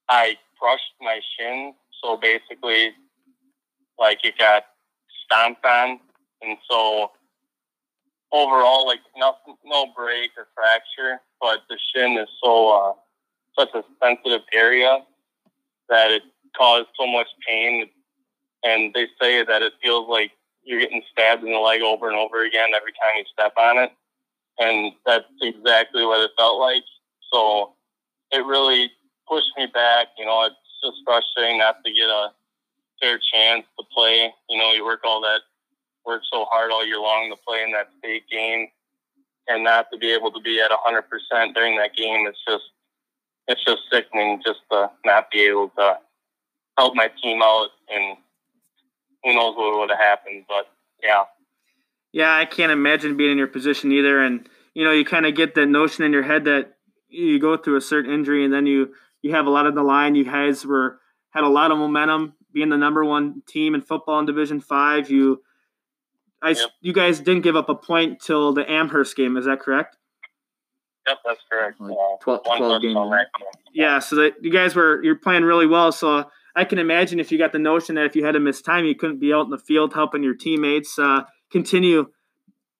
I 0.08 0.36
crushed 0.58 0.94
my 1.00 1.20
shin. 1.36 1.74
So 2.02 2.16
basically, 2.16 2.92
like 3.98 4.18
it 4.24 4.36
got 4.38 4.64
stomped 5.24 5.64
on, 5.64 5.98
and 6.42 6.58
so 6.70 7.12
overall, 8.32 8.86
like 8.86 9.00
nothing, 9.16 9.56
no 9.64 9.86
break 9.96 10.32
or 10.36 10.48
fracture, 10.54 11.20
but 11.40 11.60
the 11.68 11.78
shin 11.94 12.18
is 12.18 12.28
so 12.42 12.70
uh, 12.70 12.92
such 13.58 13.70
a 13.74 13.82
sensitive 14.02 14.42
area 14.52 14.98
that 15.88 16.10
it 16.10 16.22
caused 16.56 16.88
so 16.98 17.06
much 17.06 17.28
pain, 17.46 17.88
and 18.64 18.92
they 18.94 19.06
say 19.20 19.44
that 19.44 19.62
it 19.62 19.72
feels 19.82 20.08
like 20.08 20.32
you're 20.64 20.80
getting 20.80 21.02
stabbed 21.12 21.44
in 21.44 21.52
the 21.52 21.58
leg 21.58 21.82
over 21.82 22.08
and 22.08 22.16
over 22.16 22.44
again 22.44 22.70
every 22.74 22.92
time 22.92 23.12
you 23.18 23.24
step 23.32 23.52
on 23.58 23.78
it, 23.78 23.92
and 24.58 24.92
that's 25.06 25.24
exactly 25.42 26.04
what 26.04 26.20
it 26.20 26.30
felt 26.38 26.58
like. 26.58 26.82
So 27.32 27.74
it 28.32 28.44
really 28.44 28.90
pushed 29.28 29.52
me 29.56 29.66
back. 29.66 30.08
You 30.18 30.26
know, 30.26 30.44
it's 30.44 30.56
just 30.82 31.02
frustrating 31.04 31.58
not 31.58 31.76
to 31.84 31.92
get 31.92 32.08
a 32.08 32.28
fair 33.00 33.18
chance 33.32 33.64
to 33.78 33.84
play. 33.94 34.32
You 34.48 34.58
know, 34.58 34.72
you 34.72 34.84
work 34.84 35.00
all 35.04 35.20
that, 35.22 35.40
work 36.06 36.22
so 36.32 36.46
hard 36.50 36.70
all 36.70 36.86
year 36.86 37.00
long 37.00 37.30
to 37.30 37.42
play 37.46 37.62
in 37.62 37.72
that 37.72 37.88
state 37.98 38.24
game, 38.30 38.68
and 39.48 39.64
not 39.64 39.86
to 39.92 39.98
be 39.98 40.12
able 40.12 40.32
to 40.32 40.40
be 40.40 40.60
at 40.60 40.70
hundred 40.72 41.04
percent 41.10 41.54
during 41.54 41.76
that 41.76 41.94
game. 41.96 42.26
It's 42.26 42.42
just, 42.46 42.64
it's 43.48 43.64
just 43.64 43.82
sickening 43.92 44.40
just 44.44 44.60
to 44.70 44.90
not 45.04 45.30
be 45.30 45.42
able 45.42 45.70
to 45.78 45.98
help 46.78 46.94
my 46.94 47.10
team 47.22 47.42
out, 47.42 47.68
and 47.92 48.16
who 49.24 49.34
knows 49.34 49.56
what 49.56 49.78
would 49.80 49.90
have 49.90 49.98
happened. 49.98 50.44
But 50.46 50.68
yeah. 51.02 51.24
Yeah, 52.12 52.32
I 52.36 52.44
can't 52.44 52.70
imagine 52.70 53.16
being 53.16 53.32
in 53.32 53.38
your 53.38 53.48
position 53.48 53.90
either, 53.90 54.22
and 54.22 54.48
you 54.72 54.84
know, 54.84 54.92
you 54.92 55.04
kind 55.04 55.26
of 55.26 55.34
get 55.34 55.56
that 55.56 55.66
notion 55.66 56.04
in 56.04 56.12
your 56.12 56.22
head 56.22 56.44
that 56.44 56.74
you 57.08 57.40
go 57.40 57.56
through 57.56 57.76
a 57.76 57.80
certain 57.80 58.12
injury 58.12 58.44
and 58.44 58.52
then 58.52 58.66
you 58.66 58.92
you 59.22 59.34
have 59.34 59.46
a 59.46 59.50
lot 59.50 59.66
of 59.66 59.74
the 59.74 59.82
line. 59.82 60.14
You 60.14 60.24
guys 60.24 60.66
were 60.66 61.00
had 61.30 61.44
a 61.44 61.48
lot 61.48 61.70
of 61.70 61.78
momentum, 61.78 62.34
being 62.52 62.68
the 62.68 62.76
number 62.76 63.04
one 63.04 63.42
team 63.46 63.74
in 63.74 63.80
football 63.80 64.20
in 64.20 64.26
Division 64.26 64.60
Five. 64.60 65.10
You, 65.10 65.42
I, 66.42 66.50
yep. 66.50 66.70
you 66.80 66.92
guys 66.92 67.20
didn't 67.20 67.42
give 67.42 67.56
up 67.56 67.68
a 67.68 67.74
point 67.74 68.20
till 68.20 68.52
the 68.52 68.70
Amherst 68.70 69.16
game. 69.16 69.36
Is 69.36 69.46
that 69.46 69.60
correct? 69.60 69.96
Yep, 71.08 71.18
that's 71.24 71.40
correct. 71.50 71.80
Like 71.80 71.92
uh, 71.92 72.16
12, 72.20 72.44
12 72.44 72.82
game. 72.82 72.96
Yeah, 73.72 73.98
so 73.98 74.16
that 74.16 74.34
you 74.42 74.50
guys 74.50 74.74
were 74.74 75.02
you're 75.02 75.16
playing 75.16 75.44
really 75.44 75.66
well. 75.66 75.90
So 75.90 76.30
I 76.56 76.64
can 76.64 76.78
imagine 76.78 77.18
if 77.18 77.32
you 77.32 77.38
got 77.38 77.52
the 77.52 77.58
notion 77.58 77.96
that 77.96 78.06
if 78.06 78.14
you 78.14 78.24
had 78.24 78.32
to 78.32 78.40
miss 78.40 78.62
time, 78.62 78.84
you 78.84 78.94
couldn't 78.94 79.18
be 79.18 79.32
out 79.32 79.44
in 79.44 79.50
the 79.50 79.58
field 79.58 79.92
helping 79.92 80.22
your 80.22 80.34
teammates 80.34 80.98
uh, 80.98 81.22
continue 81.50 82.06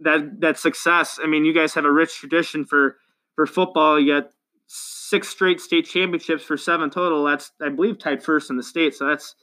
that 0.00 0.40
that 0.40 0.58
success. 0.58 1.18
I 1.22 1.26
mean, 1.26 1.44
you 1.44 1.52
guys 1.52 1.74
have 1.74 1.84
a 1.84 1.92
rich 1.92 2.14
tradition 2.18 2.64
for 2.64 2.96
for 3.34 3.46
football. 3.46 3.98
You 3.98 4.14
got 4.14 4.30
six 4.66 5.28
straight 5.28 5.60
state 5.60 5.86
championships 5.86 6.44
for 6.44 6.56
seven 6.56 6.90
total. 6.90 7.24
That's 7.24 7.52
I 7.60 7.68
believe 7.68 7.98
tied 7.98 8.22
first 8.22 8.50
in 8.50 8.56
the 8.56 8.62
state. 8.62 8.94
So 8.94 9.08
that's 9.08 9.34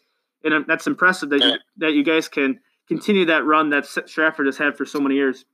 and 0.44 0.66
that's 0.68 0.88
impressive 0.88 1.30
that 1.30 1.42
you, 1.42 1.54
that 1.78 1.94
you 1.94 2.04
guys 2.04 2.28
can 2.28 2.60
continue 2.88 3.26
that 3.26 3.46
run 3.46 3.70
that 3.70 3.86
Stratford 3.86 4.48
has 4.48 4.58
had 4.58 4.76
for 4.76 4.86
so 4.86 5.00
many 5.00 5.16
years. 5.16 5.46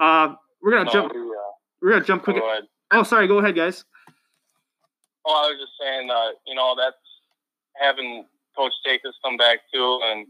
Uh, 0.00 0.34
we're 0.62 0.72
gonna 0.72 0.84
no, 0.84 0.92
jump. 0.92 1.12
We, 1.14 1.20
uh, 1.20 1.52
we're 1.82 1.90
gonna 1.90 2.04
jump 2.04 2.22
quick. 2.22 2.36
Go 2.36 2.58
oh, 2.92 3.02
sorry. 3.02 3.26
Go 3.26 3.38
ahead, 3.38 3.54
guys. 3.54 3.84
Oh, 5.26 5.32
I 5.32 5.48
was 5.48 5.58
just 5.58 5.72
saying, 5.80 6.10
uh, 6.10 6.30
you 6.46 6.54
know, 6.54 6.74
that's 6.76 6.96
having 7.80 8.24
Coach 8.56 8.72
Jacobs 8.84 9.16
come 9.24 9.36
back 9.36 9.58
too, 9.72 10.00
and 10.04 10.26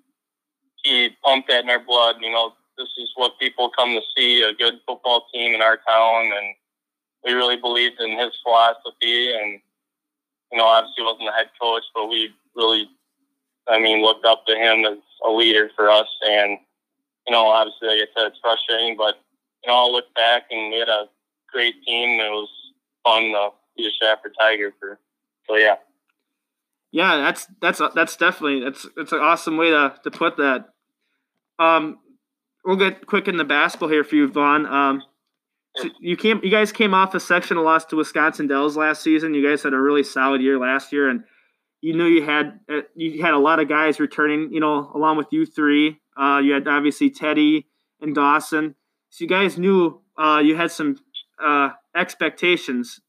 he 0.83 1.11
pumped 1.25 1.49
that 1.49 1.65
in 1.65 1.71
our 1.71 1.79
blood. 1.85 2.17
You 2.21 2.33
know, 2.33 2.53
this 2.77 2.89
is 2.99 3.11
what 3.17 3.39
people 3.39 3.71
come 3.77 3.91
to 3.91 4.01
see—a 4.17 4.55
good 4.55 4.75
football 4.87 5.27
team 5.33 5.55
in 5.55 5.63
our 5.63 5.79
town, 5.89 6.33
and 6.37 6.55
we 7.25 7.33
really 7.33 7.57
believed 7.57 8.01
in 8.01 8.19
his 8.19 8.33
philosophy, 8.43 9.33
and 9.35 9.61
you 10.53 10.59
know, 10.59 10.67
obviously 10.67 11.05
wasn't 11.05 11.27
the 11.27 11.33
head 11.33 11.51
coach, 11.61 11.83
but 11.95 12.09
we 12.09 12.31
really, 12.55 12.89
I 13.69 13.81
mean, 13.81 14.03
looked 14.03 14.25
up 14.25 14.47
to 14.47 14.55
him 14.55 14.85
as 14.85 14.99
a 15.25 15.31
leader 15.31 15.71
for 15.75 15.91
us. 15.91 16.07
And 16.29 16.59
you 17.27 17.33
know, 17.33 17.47
obviously, 17.47 17.89
like 17.89 18.09
I 18.09 18.21
said, 18.21 18.27
it's 18.29 18.39
frustrating, 18.41 18.97
but 18.97 19.17
you 19.65 19.73
know, 19.73 19.79
I'll 19.79 19.93
look 19.93 20.15
back 20.15 20.45
and 20.51 20.71
we 20.71 20.79
had 20.79 20.89
a 20.89 21.07
great 21.51 21.75
team. 21.85 22.21
It 22.21 22.31
was 22.31 22.49
fun 23.05 23.33
to 23.33 23.51
be 23.77 23.87
a 23.87 23.91
Stratford 23.91 24.35
Tiger 24.39 24.73
for. 24.79 24.99
So 25.49 25.57
yeah. 25.57 25.77
Yeah, 26.95 27.17
that's 27.17 27.49
that's 27.61 27.83
that's 27.97 28.17
definitely 28.17 28.61
that's 28.61 28.87
it's 28.97 29.11
an 29.11 29.19
awesome 29.19 29.57
way 29.57 29.71
to, 29.71 29.97
to 30.05 30.13
put 30.13 30.37
that. 30.37 30.67
Um, 31.59 31.99
we'll 32.65 32.77
get 32.77 33.09
quick 33.09 33.27
in 33.27 33.37
the 33.37 33.43
basketball 33.45 33.89
here 33.89 34.05
for 34.05 34.15
you, 34.15 34.29
Vaughn. 34.29 34.65
Um, 34.65 35.03
so 35.75 35.89
you 35.99 36.17
came, 36.17 36.41
you 36.45 36.53
guys 36.53 36.71
came 36.71 36.95
off 36.95 37.13
a 37.17 37.19
sectional 37.19 37.65
loss 37.65 37.85
to 37.87 37.97
Wisconsin 37.97 38.47
Dells 38.47 38.77
last 38.77 39.03
season. 39.03 39.35
You 39.35 39.45
guys 39.45 39.65
had 39.65 39.75
a 39.75 39.77
really 39.77 40.05
solid 40.05 40.41
year 40.41 40.57
last 40.57 40.93
year, 40.93 41.09
and 41.09 41.25
you 41.81 41.95
knew 41.95 42.07
you 42.07 42.23
had 42.23 42.61
uh, 42.71 42.83
you 42.95 43.21
had 43.23 43.35
a 43.35 43.39
lot 43.39 43.59
of 43.59 43.69
guys 43.69 43.99
returning. 43.99 44.53
You 44.53 44.61
know, 44.61 44.93
along 44.95 45.17
with 45.17 45.33
you 45.33 45.47
three, 45.47 46.01
uh, 46.17 46.41
you 46.45 46.53
had 46.53 46.69
obviously 46.69 47.11
Teddy 47.11 47.67
and 48.01 48.15
Dawson. 48.15 48.77
So 49.11 49.25
you 49.25 49.29
guys 49.29 49.59
knew 49.59 50.01
uh, 50.17 50.41
you 50.45 50.55
had 50.55 50.71
some 50.71 50.99
uh, 51.45 51.71
expectations 51.97 53.01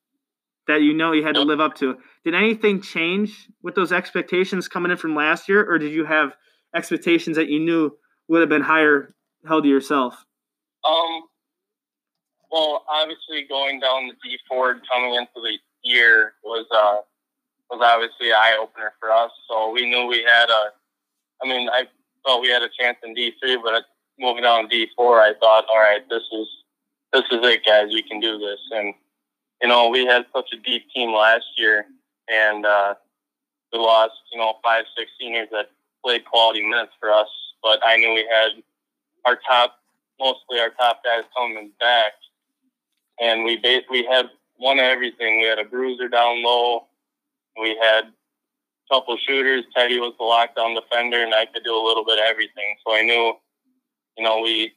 that 0.68 0.82
you 0.82 0.94
know 0.94 1.12
you 1.12 1.24
had 1.24 1.36
to 1.36 1.42
live 1.42 1.60
up 1.60 1.76
to. 1.76 1.98
Did 2.24 2.34
anything 2.34 2.82
change 2.82 3.50
with 3.62 3.76
those 3.76 3.92
expectations 3.92 4.68
coming 4.68 4.92
in 4.92 4.98
from 4.98 5.16
last 5.16 5.48
year, 5.48 5.64
or 5.64 5.78
did 5.78 5.92
you 5.92 6.06
have 6.06 6.34
expectations 6.76 7.38
that 7.38 7.50
you 7.50 7.60
knew 7.60 7.92
would 8.28 8.42
have 8.42 8.50
been 8.50 8.62
higher 8.62 9.16
held 9.48 9.64
to 9.64 9.70
yourself? 9.70 10.26
Um, 10.84 11.24
well, 12.52 12.84
obviously 12.90 13.46
going 13.48 13.80
down 13.80 14.08
the 14.08 14.14
D 14.24 14.38
four 14.48 14.80
coming 14.92 15.16
into 15.16 15.32
the 15.36 15.58
year 15.84 16.34
was 16.44 16.66
uh, 16.72 17.02
was 17.70 17.82
obviously 17.84 18.30
an 18.30 18.36
eye 18.38 18.58
opener 18.60 18.94
for 19.00 19.12
us. 19.12 19.32
So 19.50 19.72
we 19.72 19.90
knew 19.90 20.08
we 20.08 20.24
had 20.24 20.50
a. 20.50 20.72
I 21.44 21.48
mean, 21.48 21.70
I 21.70 21.84
thought 22.26 22.42
we 22.42 22.50
had 22.50 22.62
a 22.62 22.70
chance 22.80 22.98
in 23.04 23.14
D 23.14 23.34
three, 23.40 23.58
but 23.64 23.84
moving 24.20 24.44
down 24.44 24.68
D 24.68 24.88
four, 24.96 25.20
I 25.20 25.34
thought, 25.40 25.66
all 25.70 25.78
right, 25.78 26.02
this 26.10 26.24
is 26.32 26.48
this 27.14 27.24
is 27.32 27.40
it, 27.46 27.62
guys. 27.66 27.88
We 27.94 28.04
can 28.04 28.20
do 28.20 28.38
this. 28.38 28.60
And 28.72 28.94
you 29.62 29.68
know, 29.70 29.90
we 29.90 30.06
had 30.06 30.26
such 30.36 30.50
a 30.54 30.58
deep 30.58 30.84
team 30.94 31.14
last 31.14 31.46
year, 31.58 31.86
and 32.30 32.66
uh, 32.66 32.96
we 33.72 33.80
lost, 33.80 34.14
you 34.32 34.40
know, 34.40 34.56
five, 34.64 34.86
six 34.98 35.12
seniors 35.20 35.48
that 35.52 35.70
played 36.04 36.26
quality 36.26 36.62
minutes 36.62 36.92
for 37.00 37.12
us. 37.12 37.28
But 37.64 37.80
I 37.86 37.98
knew 37.98 38.14
we 38.14 38.28
had 38.30 38.62
our 39.26 39.40
top, 39.48 39.78
mostly 40.20 40.60
our 40.60 40.70
top 40.70 41.04
guys 41.04 41.24
coming 41.36 41.72
back, 41.80 42.14
and 43.20 43.44
we 43.44 43.62
we 43.90 44.08
had 44.10 44.30
one 44.58 44.80
of 44.80 44.86
everything. 44.86 45.40
We 45.40 45.48
had 45.48 45.60
a 45.60 45.64
bruiser 45.64 46.08
down 46.08 46.44
low. 46.44 46.88
We 47.60 47.78
had 47.82 48.06
a 48.06 48.94
couple 48.94 49.18
shooters. 49.28 49.64
Teddy 49.76 50.00
was 50.00 50.14
the 50.20 50.26
lockdown 50.26 50.76
defender, 50.76 51.24
and 51.24 51.34
I 51.34 51.46
could 51.46 51.64
do 51.64 51.76
a 51.76 51.84
little 51.86 52.06
bit 52.06 52.20
of 52.20 52.26
everything. 52.26 52.76
So 52.86 52.94
I 52.94 53.02
knew, 53.02 53.34
you 54.18 54.24
know, 54.24 54.42
we 54.42 54.74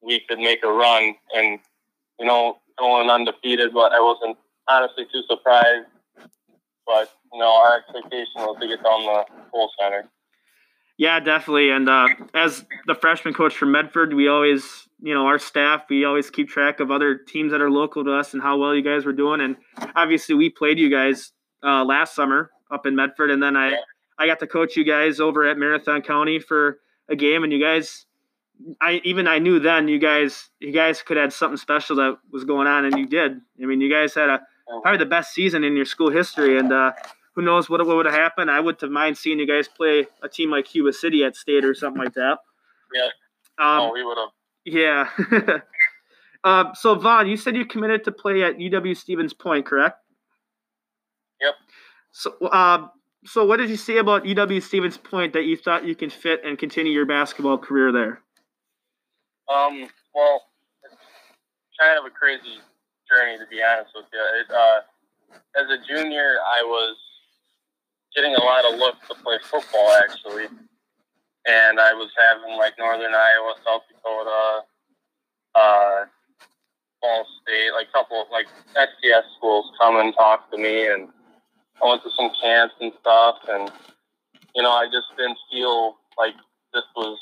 we 0.00 0.20
could 0.28 0.38
make 0.38 0.62
a 0.62 0.70
run, 0.70 1.14
and 1.34 1.58
you 2.18 2.26
know, 2.26 2.58
going 2.78 3.10
undefeated. 3.10 3.72
But 3.72 3.92
I 3.92 4.00
wasn't 4.00 4.36
honestly 4.68 5.04
too 5.12 5.22
surprised. 5.28 5.86
But 6.86 7.10
you 7.32 7.38
know, 7.38 7.52
our 7.52 7.78
expectation 7.78 8.36
was 8.36 8.56
to 8.60 8.68
get 8.68 8.82
down 8.82 9.04
the 9.04 9.24
full 9.50 9.70
center. 9.80 10.08
Yeah, 10.98 11.20
definitely. 11.20 11.70
And 11.70 11.88
uh, 11.88 12.08
as 12.34 12.64
the 12.86 12.94
freshman 12.94 13.34
coach 13.34 13.56
for 13.56 13.66
Medford, 13.66 14.14
we 14.14 14.28
always, 14.28 14.88
you 15.00 15.14
know, 15.14 15.26
our 15.26 15.38
staff, 15.38 15.84
we 15.88 16.04
always 16.04 16.30
keep 16.30 16.48
track 16.48 16.80
of 16.80 16.90
other 16.90 17.16
teams 17.16 17.50
that 17.52 17.60
are 17.60 17.70
local 17.70 18.04
to 18.04 18.12
us 18.12 18.34
and 18.34 18.42
how 18.42 18.58
well 18.58 18.74
you 18.74 18.82
guys 18.82 19.04
were 19.04 19.12
doing. 19.12 19.40
And 19.40 19.56
obviously, 19.96 20.34
we 20.34 20.50
played 20.50 20.78
you 20.78 20.90
guys 20.90 21.32
uh, 21.64 21.84
last 21.84 22.14
summer 22.14 22.50
up 22.70 22.86
in 22.86 22.94
Medford, 22.94 23.30
and 23.30 23.42
then 23.42 23.56
I, 23.56 23.78
I 24.18 24.26
got 24.26 24.38
to 24.40 24.46
coach 24.46 24.76
you 24.76 24.84
guys 24.84 25.18
over 25.18 25.48
at 25.48 25.58
Marathon 25.58 26.02
County 26.02 26.38
for 26.38 26.78
a 27.08 27.16
game, 27.16 27.42
and 27.42 27.52
you 27.52 27.60
guys, 27.60 28.06
I 28.80 29.00
even 29.04 29.26
I 29.26 29.38
knew 29.38 29.58
then 29.58 29.88
you 29.88 29.98
guys, 29.98 30.50
you 30.60 30.72
guys 30.72 31.02
could 31.02 31.16
have 31.16 31.32
something 31.32 31.56
special 31.56 31.96
that 31.96 32.18
was 32.30 32.44
going 32.44 32.66
on, 32.66 32.84
and 32.84 32.98
you 32.98 33.06
did. 33.06 33.40
I 33.60 33.66
mean, 33.66 33.80
you 33.80 33.90
guys 33.90 34.14
had 34.14 34.28
a 34.28 34.40
probably 34.80 34.98
the 34.98 35.06
best 35.06 35.34
season 35.34 35.64
in 35.64 35.76
your 35.76 35.84
school 35.84 36.10
history. 36.10 36.58
And 36.58 36.72
uh, 36.72 36.92
who 37.34 37.42
knows 37.42 37.68
what, 37.68 37.84
what 37.86 37.96
would 37.96 38.06
have 38.06 38.14
happened? 38.14 38.50
I 38.50 38.60
wouldn't 38.60 38.80
have 38.80 38.90
mind 38.90 39.18
seeing 39.18 39.38
you 39.38 39.46
guys 39.46 39.68
play 39.68 40.06
a 40.22 40.28
team 40.28 40.50
like 40.50 40.66
Cuba 40.66 40.92
City 40.92 41.24
at 41.24 41.36
state 41.36 41.64
or 41.64 41.74
something 41.74 42.02
like 42.02 42.14
that. 42.14 42.38
Yeah. 42.94 43.08
Um, 43.58 43.80
oh, 43.80 43.92
we 43.92 44.04
would 44.04 44.18
have. 44.18 44.30
Yeah. 44.64 45.08
uh, 46.44 46.72
so 46.74 46.94
Vaughn, 46.94 47.28
you 47.28 47.36
said 47.36 47.56
you 47.56 47.66
committed 47.66 48.04
to 48.04 48.12
play 48.12 48.42
at 48.42 48.56
UW 48.56 48.96
Stevens 48.96 49.34
Point, 49.34 49.66
correct? 49.66 49.98
Yep. 51.40 51.54
So, 52.12 52.36
uh, 52.46 52.86
so 53.24 53.44
what 53.44 53.58
did 53.58 53.70
you 53.70 53.76
see 53.76 53.98
about 53.98 54.24
UW 54.24 54.62
Stevens 54.62 54.96
Point 54.96 55.32
that 55.32 55.44
you 55.44 55.56
thought 55.56 55.84
you 55.84 55.94
can 55.94 56.10
fit 56.10 56.42
and 56.44 56.58
continue 56.58 56.92
your 56.92 57.06
basketball 57.06 57.58
career 57.58 57.92
there? 57.92 58.20
Um. 59.48 59.88
Well, 60.14 60.42
it's 60.84 60.94
kind 61.78 61.98
of 61.98 62.04
a 62.04 62.10
crazy 62.10 62.60
journey 63.08 63.38
to 63.38 63.46
be 63.50 63.62
honest 63.62 63.90
with 63.94 64.06
you. 64.12 64.24
It, 64.40 64.50
uh, 64.50 64.80
as 65.56 65.68
a 65.70 65.78
junior, 65.86 66.36
I 66.44 66.62
was 66.62 66.96
getting 68.14 68.34
a 68.34 68.42
lot 68.42 68.64
of 68.64 68.78
looks 68.78 69.06
to 69.08 69.14
play 69.22 69.38
football 69.42 69.92
actually, 70.02 70.46
and 71.46 71.80
I 71.80 71.92
was 71.94 72.10
having 72.18 72.56
like 72.58 72.74
Northern 72.78 73.14
Iowa, 73.14 73.54
South 73.64 73.82
Dakota, 73.88 74.62
uh, 75.54 76.04
Ball 77.00 77.26
State, 77.42 77.72
like 77.72 77.88
a 77.88 77.92
couple 77.92 78.20
of 78.22 78.28
like 78.30 78.46
FCS 78.76 79.24
schools 79.36 79.70
come 79.80 79.96
and 79.96 80.14
talk 80.14 80.50
to 80.50 80.58
me, 80.58 80.86
and 80.86 81.08
I 81.82 81.88
went 81.88 82.02
to 82.04 82.10
some 82.16 82.30
camps 82.40 82.74
and 82.80 82.92
stuff, 83.00 83.36
and 83.48 83.70
you 84.54 84.62
know 84.62 84.70
I 84.70 84.86
just 84.86 85.08
didn't 85.16 85.38
feel 85.50 85.96
like 86.18 86.34
this 86.72 86.84
was 86.96 87.18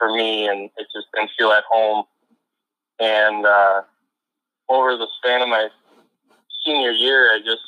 for 0.00 0.12
me, 0.12 0.48
and 0.48 0.70
it 0.76 0.86
just 0.92 1.06
didn't 1.14 1.30
feel 1.38 1.52
at 1.52 1.62
home. 1.70 2.04
And 2.98 3.46
uh, 3.46 3.82
over 4.68 4.96
the 4.96 5.06
span 5.18 5.42
of 5.42 5.48
my 5.48 5.68
senior 6.64 6.90
year, 6.90 7.32
I 7.32 7.38
just 7.38 7.62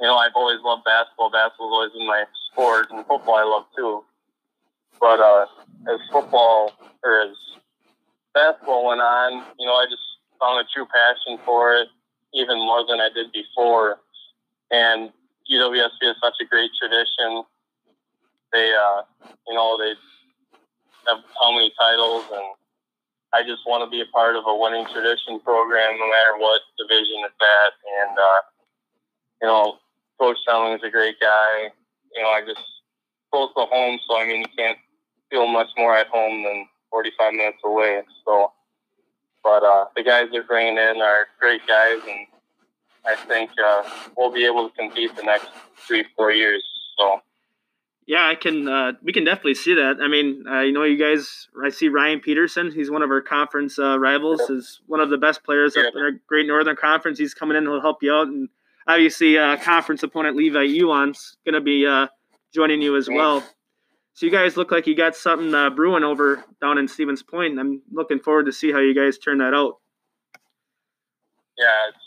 you 0.00 0.06
know 0.06 0.16
I've 0.16 0.36
always 0.36 0.60
loved 0.62 0.84
basketball. 0.84 1.30
Basketball's 1.30 1.72
always 1.72 1.92
been 1.92 2.06
my 2.06 2.24
sport, 2.52 2.86
and 2.90 3.04
football 3.06 3.36
I 3.36 3.44
love 3.44 3.64
too. 3.74 4.04
But 5.00 5.18
uh, 5.18 5.46
as 5.92 6.00
football 6.12 6.72
or 7.02 7.20
as 7.22 7.36
basketball 8.34 8.86
went 8.86 9.00
on, 9.00 9.44
you 9.58 9.66
know, 9.66 9.74
I 9.74 9.86
just 9.90 10.02
found 10.40 10.60
a 10.60 10.68
true 10.72 10.86
passion 10.86 11.38
for 11.44 11.74
it, 11.74 11.88
even 12.34 12.58
more 12.58 12.84
than 12.86 13.00
I 13.00 13.08
did 13.14 13.32
before. 13.32 13.98
And 14.70 15.10
UWSP 15.50 16.02
is 16.02 16.16
such 16.22 16.34
a 16.40 16.44
great 16.44 16.70
tradition. 16.78 17.44
They, 18.52 18.72
uh, 18.72 19.02
you 19.46 19.54
know, 19.54 19.76
they 19.78 19.94
how 21.06 21.52
many 21.52 21.72
titles, 21.78 22.24
and 22.32 22.44
I 23.32 23.42
just 23.42 23.66
want 23.66 23.84
to 23.84 23.90
be 23.90 24.00
a 24.00 24.06
part 24.06 24.36
of 24.36 24.44
a 24.46 24.54
winning 24.54 24.86
tradition 24.86 25.40
program, 25.40 25.98
no 25.98 26.06
matter 26.06 26.38
what 26.38 26.60
division 26.78 27.24
it's 27.24 27.34
at. 27.40 27.72
And 28.02 28.18
uh, 28.18 28.40
you 29.42 29.48
know, 29.48 29.78
Coach 30.18 30.38
Semling's 30.46 30.82
a 30.84 30.90
great 30.90 31.20
guy. 31.20 31.70
You 32.14 32.22
know, 32.22 32.28
I 32.30 32.42
just 32.46 32.62
close 33.32 33.50
to 33.56 33.66
home, 33.66 33.98
so 34.08 34.16
I 34.18 34.26
mean, 34.26 34.40
you 34.40 34.52
can't 34.56 34.78
feel 35.30 35.46
much 35.46 35.68
more 35.76 35.96
at 35.96 36.06
home 36.08 36.44
than 36.44 36.66
45 36.90 37.32
minutes 37.32 37.58
away. 37.64 38.02
So, 38.24 38.52
but 39.42 39.62
uh, 39.62 39.86
the 39.96 40.02
guys 40.02 40.28
they're 40.30 40.44
bringing 40.44 40.78
in 40.78 41.02
are 41.02 41.26
great 41.40 41.66
guys, 41.66 41.98
and 42.06 42.26
I 43.04 43.16
think 43.16 43.50
uh, 43.64 43.82
we'll 44.16 44.32
be 44.32 44.46
able 44.46 44.68
to 44.68 44.76
compete 44.76 45.14
the 45.16 45.22
next 45.22 45.48
three, 45.86 46.04
four 46.16 46.30
years. 46.30 46.64
So. 46.98 47.20
Yeah, 48.06 48.26
I 48.26 48.34
can. 48.34 48.68
Uh, 48.68 48.92
we 49.02 49.12
can 49.14 49.24
definitely 49.24 49.54
see 49.54 49.74
that. 49.74 49.96
I 50.02 50.08
mean, 50.08 50.44
you 50.46 50.72
know, 50.72 50.82
you 50.84 50.98
guys. 50.98 51.48
I 51.64 51.70
see 51.70 51.88
Ryan 51.88 52.20
Peterson. 52.20 52.70
He's 52.70 52.90
one 52.90 53.02
of 53.02 53.10
our 53.10 53.22
conference 53.22 53.78
uh, 53.78 53.98
rivals. 53.98 54.40
Is 54.50 54.80
one 54.86 55.00
of 55.00 55.08
the 55.08 55.16
best 55.16 55.42
players 55.42 55.74
Yeah. 55.74 55.84
up 55.88 55.94
in 55.94 56.02
our 56.02 56.10
Great 56.26 56.46
Northern 56.46 56.76
Conference. 56.76 57.18
He's 57.18 57.32
coming 57.32 57.56
in. 57.56 57.64
He'll 57.64 57.80
help 57.80 58.02
you 58.02 58.12
out, 58.12 58.26
and 58.28 58.50
obviously, 58.86 59.38
uh, 59.38 59.56
conference 59.56 60.02
opponent 60.02 60.36
Levi 60.36 60.64
Yuan's 60.64 61.38
going 61.46 61.54
to 61.54 61.62
be 61.62 61.86
uh, 61.86 62.08
joining 62.54 62.82
you 62.82 62.94
as 62.96 63.08
well. 63.08 63.42
So 64.12 64.26
you 64.26 64.30
guys 64.32 64.56
look 64.58 64.70
like 64.70 64.86
you 64.86 64.94
got 64.94 65.16
something 65.16 65.54
uh, 65.54 65.70
brewing 65.70 66.04
over 66.04 66.44
down 66.60 66.76
in 66.78 66.86
Stevens 66.86 67.22
Point. 67.22 67.58
I'm 67.58 67.80
looking 67.90 68.20
forward 68.20 68.46
to 68.46 68.52
see 68.52 68.70
how 68.70 68.78
you 68.80 68.94
guys 68.94 69.16
turn 69.18 69.38
that 69.38 69.54
out. 69.54 69.78
yeah, 71.56 71.88
it's 71.88 71.98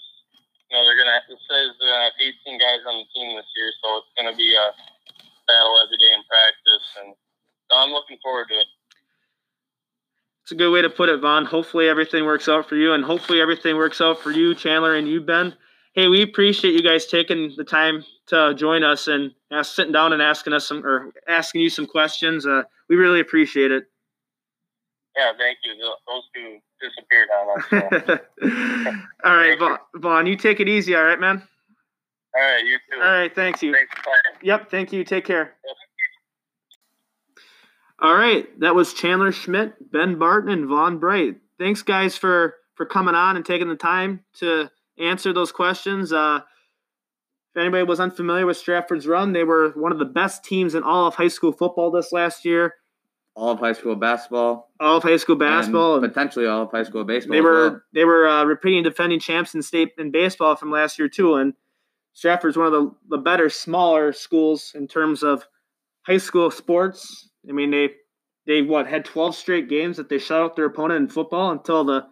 you 0.70 0.78
know 0.78 0.84
they're 0.86 0.98
gonna. 1.04 1.20
It 1.28 1.40
says 1.50 1.76
uh, 1.82 2.10
18 2.48 2.60
guys 2.60 2.80
on 2.88 2.98
the 3.00 3.06
team 3.16 3.36
this 3.36 3.46
year, 3.58 3.72
so 3.84 3.98
it's 3.98 4.08
gonna 4.16 4.36
be 4.38 4.56
a 4.56 4.72
battle 5.48 5.80
every 5.84 5.98
day 5.98 6.12
in 6.14 6.24
practice, 6.28 6.86
and 7.02 7.16
I'm 7.72 7.92
looking 7.92 8.18
forward 8.22 8.48
to 8.50 8.56
it. 8.56 8.68
It's 10.44 10.52
a 10.52 10.56
good 10.56 10.72
way 10.72 10.82
to 10.82 10.90
put 10.90 11.10
it, 11.10 11.20
Vaughn. 11.20 11.46
Hopefully 11.46 11.90
everything 11.90 12.26
works 12.26 12.48
out 12.48 12.70
for 12.70 12.76
you, 12.76 12.94
and 12.94 13.04
hopefully 13.04 13.42
everything 13.42 13.76
works 13.76 14.00
out 14.00 14.20
for 14.20 14.32
you, 14.32 14.56
Chandler, 14.56 14.96
and 14.96 15.08
you, 15.08 15.20
Ben. 15.20 15.56
Hey, 15.94 16.08
we 16.08 16.22
appreciate 16.22 16.74
you 16.74 16.84
guys 16.84 17.06
taking 17.06 17.54
the 17.58 17.64
time 17.64 18.06
to 18.28 18.54
join 18.54 18.84
us 18.84 19.08
and 19.08 19.32
ask, 19.52 19.74
sitting 19.76 19.92
down 19.92 20.14
and 20.14 20.22
asking 20.22 20.54
us 20.54 20.68
some 20.68 20.86
or 20.86 21.12
asking 21.28 21.62
you 21.62 21.70
some 21.70 21.88
questions. 21.88 22.46
Uh, 22.46 22.64
we 22.88 22.96
really 22.96 23.20
appreciate 23.20 23.72
it. 23.72 23.86
Yeah, 25.18 25.32
thank 25.38 25.58
you. 25.64 25.74
Those 26.08 26.24
two 26.34 26.60
disappeared 26.80 27.30
on 27.36 27.60
us. 27.60 27.66
So. 27.70 28.94
all 29.26 29.36
right, 29.36 29.58
Vaughn, 29.58 29.78
Vaughn, 29.96 30.28
you 30.28 30.36
take 30.36 30.60
it 30.60 30.70
easy. 30.70 30.96
All 30.96 31.04
right, 31.04 31.20
man. 31.20 31.42
All 32.40 32.44
right, 32.54 32.64
you 32.64 32.78
too. 32.92 33.02
All 33.02 33.12
right, 33.12 33.34
thanks 33.34 33.64
you. 33.64 33.74
Thanks. 33.74 33.94
Yep, 34.44 34.70
thank 34.70 34.94
you. 34.94 35.04
Take 35.04 35.26
care. 35.26 35.54
All 38.00 38.16
right, 38.16 38.48
that 38.60 38.76
was 38.76 38.94
Chandler 38.94 39.32
Schmidt, 39.32 39.92
Ben 39.92 40.20
Barton, 40.20 40.52
and 40.52 40.68
Vaughn 40.68 41.00
Bright. 41.00 41.38
Thanks, 41.60 41.82
guys, 41.82 42.16
for 42.16 42.56
for 42.76 42.86
coming 42.86 43.16
on 43.16 43.36
and 43.36 43.44
taking 43.46 43.68
the 43.70 43.76
time 43.76 44.20
to 44.36 44.70
answer 45.00 45.34
those 45.34 45.52
questions. 45.52 46.14
Uh, 46.14 46.42
if 47.56 47.60
anybody 47.60 47.84
was 47.84 48.00
unfamiliar 48.00 48.46
with 48.46 48.58
Stratford's 48.58 49.08
run, 49.08 49.34
they 49.34 49.44
were 49.44 49.72
one 49.72 49.92
of 49.92 49.98
the 49.98 50.06
best 50.06 50.44
teams 50.44 50.76
in 50.76 50.84
all 50.84 51.08
of 51.08 51.16
high 51.16 51.28
school 51.28 51.52
football 51.52 51.90
this 51.90 52.12
last 52.12 52.46
year, 52.46 52.76
All 53.36 53.50
of 53.50 53.60
high 53.60 53.74
school 53.74 53.96
basketball, 53.96 54.70
all 54.80 54.98
of 54.98 55.04
high 55.04 55.18
school 55.18 55.38
basketball. 55.38 55.96
and 55.96 56.04
and 56.06 56.14
potentially 56.14 56.46
all 56.46 56.62
of 56.64 56.70
high 56.72 56.84
school 56.84 57.04
baseball. 57.04 57.34
they 57.34 57.42
were 57.42 57.70
well. 57.72 57.82
they 57.96 58.06
were 58.06 58.28
uh, 58.28 58.44
repeating 58.44 58.84
defending 58.84 59.20
champs 59.20 59.56
in 59.56 59.64
state 59.64 59.94
in 59.98 60.12
baseball 60.12 60.56
from 60.56 60.70
last 60.70 61.00
year 61.00 61.10
too. 61.10 61.34
And 61.34 61.56
Stratford's 62.18 62.58
one 62.58 62.66
of 62.66 62.72
the, 62.72 62.92
the 63.10 63.18
better 63.20 63.48
smaller 63.48 64.12
schools 64.12 64.72
in 64.74 64.88
terms 64.88 65.22
of 65.22 65.46
high 66.02 66.18
school 66.18 66.50
sports. 66.50 67.30
I 67.48 67.52
mean 67.52 67.70
they 67.70 67.92
they 68.48 68.64
what 68.64 68.88
had 68.88 69.06
12 69.06 69.36
straight 69.36 69.70
games 69.70 69.98
that 69.98 70.10
they 70.10 70.18
shut 70.18 70.42
out 70.42 70.56
their 70.56 70.66
opponent 70.66 71.00
in 71.00 71.10
football 71.10 71.52
until 71.52 71.84
the 71.84 72.08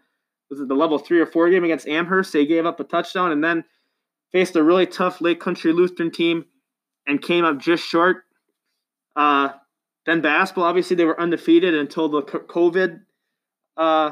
was 0.52 0.60
it 0.60 0.68
the 0.68 0.76
level 0.76 1.00
three 1.00 1.20
or 1.20 1.26
four 1.26 1.50
game 1.50 1.64
against 1.64 1.88
Amherst. 1.88 2.34
They 2.34 2.46
gave 2.46 2.68
up 2.68 2.80
a 2.80 2.84
touchdown 2.84 3.32
and 3.32 3.44
then 3.44 3.64
faced 4.32 4.56
a 4.56 4.62
really 4.62 4.86
tough 4.86 5.22
Lake 5.22 5.40
Country 5.40 5.74
Lutheran 5.74 6.12
team 6.12 6.46
and 7.08 7.20
came 7.20 7.44
up 7.44 7.58
just 7.58 7.84
short. 7.84 8.26
Uh, 9.16 9.54
then 10.06 10.22
basketball, 10.22 10.66
obviously 10.66 10.96
they 10.96 11.06
were 11.06 11.20
undefeated 11.20 11.74
until 11.74 12.10
the 12.10 12.22
COVID 12.22 13.02
uh, 13.76 14.12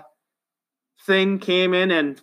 thing 1.05 1.37
came 1.37 1.75
in 1.75 1.91
and 1.91 2.19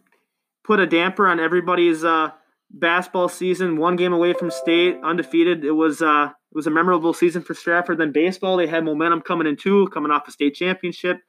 put 0.64 0.80
a 0.80 0.88
damper 0.88 1.28
on 1.28 1.38
everybody's 1.38 2.02
uh, 2.02 2.32
basketball 2.70 3.28
season. 3.28 3.76
One 3.76 3.96
game 3.96 4.12
away 4.12 4.32
from 4.32 4.50
state, 4.50 4.96
undefeated. 5.02 5.64
It 5.64 5.72
was 5.72 6.02
uh, 6.02 6.28
it 6.30 6.54
was 6.56 6.66
a 6.66 6.70
memorable 6.70 7.12
season 7.12 7.42
for 7.42 7.54
Stratford. 7.54 7.98
Then 7.98 8.12
baseball, 8.12 8.56
they 8.56 8.66
had 8.66 8.84
momentum 8.84 9.22
coming 9.22 9.46
in 9.46 9.56
too, 9.56 9.88
coming 9.88 10.10
off 10.10 10.28
a 10.28 10.32
state 10.32 10.54
championship. 10.54 11.20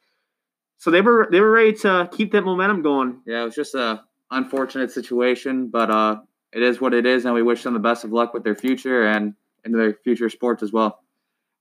So 0.77 0.89
they 0.89 1.01
were 1.01 1.27
they 1.32 1.39
were 1.39 1.51
ready 1.51 1.73
to 1.73 2.10
keep 2.12 2.32
that 2.32 2.43
momentum 2.43 2.82
going. 2.82 3.21
Yeah, 3.25 3.41
it 3.41 3.45
was 3.45 3.56
just 3.56 3.75
a 3.75 4.04
unfortunate 4.32 4.91
situation, 4.91 5.67
but 5.67 5.91
uh, 5.91 6.21
it 6.54 6.63
is 6.63 6.82
what 6.82 6.93
it 6.93 7.06
is, 7.06 7.25
and 7.25 7.34
we 7.34 7.43
wish 7.43 7.63
them 7.63 7.73
the 7.73 7.80
best 7.80 8.04
of 8.04 8.12
luck 8.12 8.34
with 8.34 8.43
their 8.43 8.56
future 8.56 9.06
and 9.06 9.36
into 9.63 9.77
their 9.77 9.93
future 10.04 10.30
sports 10.30 10.63
as 10.63 10.71
well. 10.71 11.04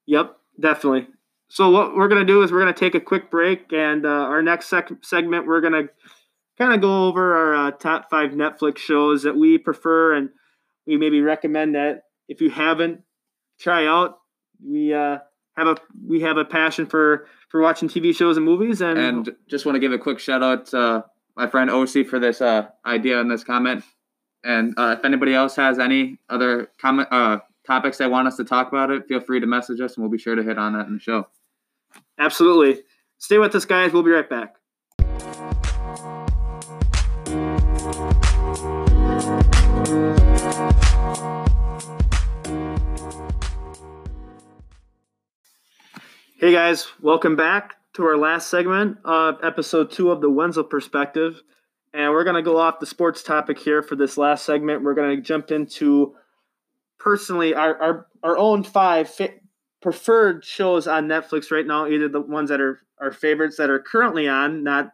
Yep, 0.07 0.37
definitely. 0.59 1.09
So 1.49 1.69
what 1.71 1.97
we're 1.97 2.09
gonna 2.09 2.25
do 2.25 2.43
is 2.43 2.53
we're 2.53 2.61
gonna 2.61 2.73
take 2.73 2.95
a 2.95 3.01
quick 3.01 3.31
break, 3.31 3.73
and 3.73 4.07
uh, 4.07 4.09
our 4.09 4.41
next 4.41 4.69
sec- 4.69 5.03
segment 5.03 5.47
we're 5.47 5.61
gonna 5.61 5.89
kind 6.61 6.75
of 6.75 6.83
go 6.83 7.07
over 7.07 7.35
our 7.35 7.69
uh, 7.69 7.71
top 7.71 8.11
five 8.11 8.33
Netflix 8.33 8.79
shows 8.79 9.23
that 9.23 9.35
we 9.35 9.57
prefer, 9.57 10.15
and 10.15 10.29
we 10.87 10.99
maybe 10.99 11.23
recommend 11.23 11.75
that 11.75 12.03
if 12.29 12.41
you 12.41 12.51
haven't 12.51 13.03
try 13.59 13.87
out. 13.87 14.19
We 14.63 14.93
uh, 14.93 15.19
have 15.57 15.69
a 15.69 15.77
we 16.07 16.21
have 16.21 16.37
a 16.37 16.45
passion 16.45 16.87
for 16.87 17.27
for 17.49 17.61
watching 17.61 17.89
TV 17.89 18.15
shows 18.15 18.37
and 18.37 18.45
movies, 18.45 18.83
and, 18.83 18.99
And 18.99 19.37
just 19.49 19.65
want 19.65 19.77
to 19.77 19.81
give 19.81 19.93
a 19.93 19.99
quick 19.99 20.19
shout 20.19 20.43
out 20.43 20.67
to 20.67 21.05
my 21.35 21.47
friend 21.47 21.71
OC 21.71 22.07
for 22.07 22.19
this 22.19 22.43
uh, 22.43 22.69
idea 22.85 23.21
and 23.21 23.31
this 23.31 23.43
comment. 23.43 23.83
And 24.45 24.75
uh, 24.79 24.97
if 24.99 25.05
anybody 25.05 25.35
else 25.35 25.57
has 25.57 25.79
any 25.79 26.19
other 26.29 26.71
comment 26.79 27.09
uh, 27.11 27.39
topics 27.67 27.99
they 27.99 28.07
want 28.07 28.29
us 28.29 28.37
to 28.37 28.45
talk 28.45 28.69
about 28.69 28.91
it, 28.91 29.07
feel 29.09 29.21
free 29.21 29.41
to 29.41 29.47
message 29.47 29.81
us, 29.81 29.95
and 29.95 30.03
we'll 30.03 30.11
be 30.11 30.19
sure 30.19 30.35
to 30.35 30.43
hit 30.43 30.59
on 30.59 30.75
that 30.75 30.87
in 30.87 30.95
the 30.95 31.01
show. 31.01 31.27
absolutely 32.19 32.83
stay 33.19 33.39
with 33.39 33.55
us, 33.55 33.65
guys. 33.65 33.93
We'll 33.93 34.03
be 34.03 34.11
right 34.11 34.29
back. 34.29 34.57
Hey 46.41 46.53
guys, 46.53 46.89
welcome 47.03 47.37
back 47.37 47.75
to 47.93 48.03
our 48.05 48.17
last 48.17 48.49
segment 48.49 48.97
of 49.05 49.37
episode 49.43 49.91
two 49.91 50.11
of 50.11 50.23
the 50.23 50.31
Wenzel 50.31 50.65
Perspective. 50.65 51.43
and 51.93 52.13
we're 52.13 52.25
gonna 52.25 52.41
go 52.41 52.57
off 52.57 52.81
the 52.81 52.87
sports 52.87 53.23
topic 53.23 53.59
here 53.59 53.83
for 53.83 53.95
this 53.95 54.17
last 54.17 54.47
segment. 54.47 54.83
We're 54.83 54.95
gonna 54.95 55.21
jump 55.21 55.51
into 55.51 56.15
personally 56.99 57.53
our 57.53 57.77
our, 57.83 58.07
our 58.23 58.39
own 58.39 58.63
five 58.63 59.11
fi- 59.11 59.39
preferred 59.83 60.43
shows 60.43 60.87
on 60.87 61.09
Netflix 61.09 61.51
right 61.51 61.67
now. 61.67 61.87
Either 61.87 62.09
the 62.09 62.23
ones 62.23 62.49
that 62.49 62.63
are 62.63 62.81
our 62.99 63.13
favorites 63.13 63.59
that 63.59 63.69
are 63.69 63.79
currently 63.79 64.27
on, 64.27 64.65
not 64.65 64.93